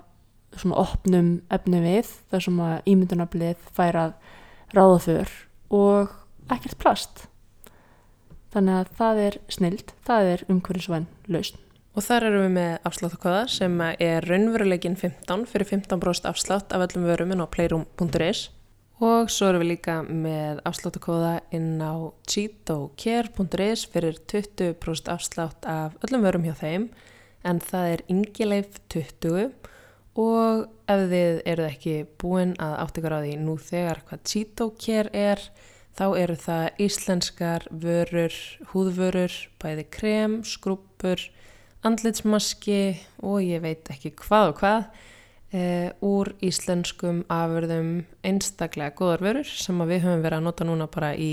svona 0.57 0.75
opnum 0.75 1.43
efni 1.51 1.81
við 1.81 2.07
þar 2.31 2.41
sem 2.41 2.61
að 2.61 2.83
ímyndunaflið 2.87 3.57
fær 3.73 3.97
að 3.97 4.13
ráða 4.75 4.99
för 4.99 5.29
og 5.71 6.09
ekkert 6.55 6.79
plast. 6.81 7.27
Þannig 8.53 8.81
að 8.81 8.93
það 8.99 9.23
er 9.27 9.41
snild 9.53 9.97
það 10.07 10.35
er 10.35 10.45
umhverfisvæn 10.49 11.09
lausn. 11.29 11.65
Og 11.99 12.05
þar 12.07 12.29
erum 12.29 12.45
við 12.47 12.53
með 12.55 12.87
afsláttakóða 12.87 13.41
sem 13.51 13.81
er 13.83 14.27
raunveruleikin 14.29 14.95
15 15.01 15.49
fyrir 15.51 15.67
15% 15.67 16.29
afslátt 16.31 16.75
af 16.77 16.85
öllum 16.87 17.09
vörum 17.09 17.35
inn 17.35 17.43
á 17.43 17.49
playroom.is 17.51 18.45
og 18.99 19.31
svo 19.31 19.49
erum 19.51 19.63
við 19.63 19.73
líka 19.73 19.97
með 20.03 20.61
afsláttakóða 20.67 21.35
inn 21.55 21.79
á 21.79 22.11
cheatocare.is 22.31 23.85
fyrir 23.93 24.19
20% 24.31 25.11
afslátt 25.13 25.69
af 25.71 25.95
öllum 26.07 26.27
vörum 26.27 26.47
hjá 26.47 26.55
þeim. 26.59 26.89
En 27.47 27.61
það 27.63 27.93
er 27.93 28.05
yngileif 28.11 28.81
20 28.91 29.53
og 30.19 30.65
ef 30.91 31.05
þið 31.13 31.41
eruð 31.47 31.69
ekki 31.69 31.97
búin 32.19 32.57
að 32.59 32.79
átt 32.83 32.99
ykkur 32.99 33.15
á 33.15 33.21
því 33.23 33.35
nú 33.43 33.55
þegar 33.63 34.03
hvað 34.09 34.25
cheatocare 34.33 35.13
er 35.15 35.45
þá 35.99 36.07
eru 36.15 36.37
það 36.39 36.83
íslenskar 36.85 37.67
vörur, 37.75 38.35
húðvörur, 38.71 39.35
bæði 39.59 39.85
krem, 39.91 40.39
skrúpur, 40.47 41.25
andlitsmaski 41.87 42.99
og 43.27 43.43
ég 43.43 43.63
veit 43.65 43.91
ekki 43.91 44.13
hvað 44.19 44.53
og 44.53 44.61
hvað 44.61 44.85
e, 45.51 45.63
úr 46.05 46.31
íslenskum 46.45 47.25
afurðum 47.33 47.91
einstaklega 48.27 48.95
góðar 48.99 49.25
vörur 49.27 49.51
sem 49.51 49.83
við 49.91 50.05
höfum 50.07 50.23
verið 50.23 50.39
að 50.39 50.47
nota 50.47 50.69
núna 50.69 50.89
bara 50.91 51.13
í, 51.19 51.33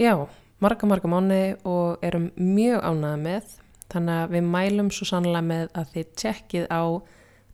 já, 0.00 0.14
marga, 0.60 0.88
marga 0.90 1.12
mánu 1.12 1.42
og 1.64 2.04
erum 2.04 2.30
mjög 2.36 2.84
ánæða 2.84 3.16
með. 3.24 3.56
Þannig 3.90 4.20
að 4.20 4.34
við 4.36 4.50
mælum 4.52 4.92
svo 4.94 5.08
sannlega 5.08 5.42
með 5.42 5.70
að 5.74 5.94
þið 5.94 6.10
tjekkið 6.20 6.66
á 6.70 6.82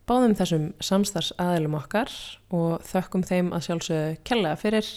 báðum 0.07 0.35
þessum 0.39 0.67
samstarfs 0.85 1.33
aðilum 1.41 1.79
okkar 1.79 2.11
og 2.55 2.83
þökkum 2.87 3.25
þeim 3.27 3.55
að 3.57 3.65
sjálfsögðu 3.67 4.19
kellega 4.29 4.59
fyrir 4.61 4.91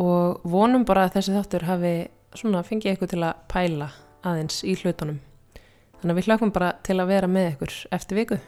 og 0.00 0.40
vonum 0.48 0.86
bara 0.88 1.06
að 1.06 1.18
þessi 1.18 1.36
þáttur 1.36 1.68
hafi 1.68 1.92
svona 2.38 2.62
fengið 2.64 2.96
ykkur 2.96 3.12
til 3.12 3.22
að 3.26 3.44
pæla 3.52 3.90
aðeins 4.24 4.62
í 4.64 4.76
hlutunum. 4.80 5.20
Þannig 6.00 6.14
að 6.14 6.18
við 6.20 6.28
hlökkum 6.30 6.52
bara 6.54 6.72
til 6.86 6.98
að 6.98 7.12
vera 7.12 7.28
með 7.30 7.52
ykkur 7.52 7.78
eftir 7.98 8.20
viku. 8.22 8.38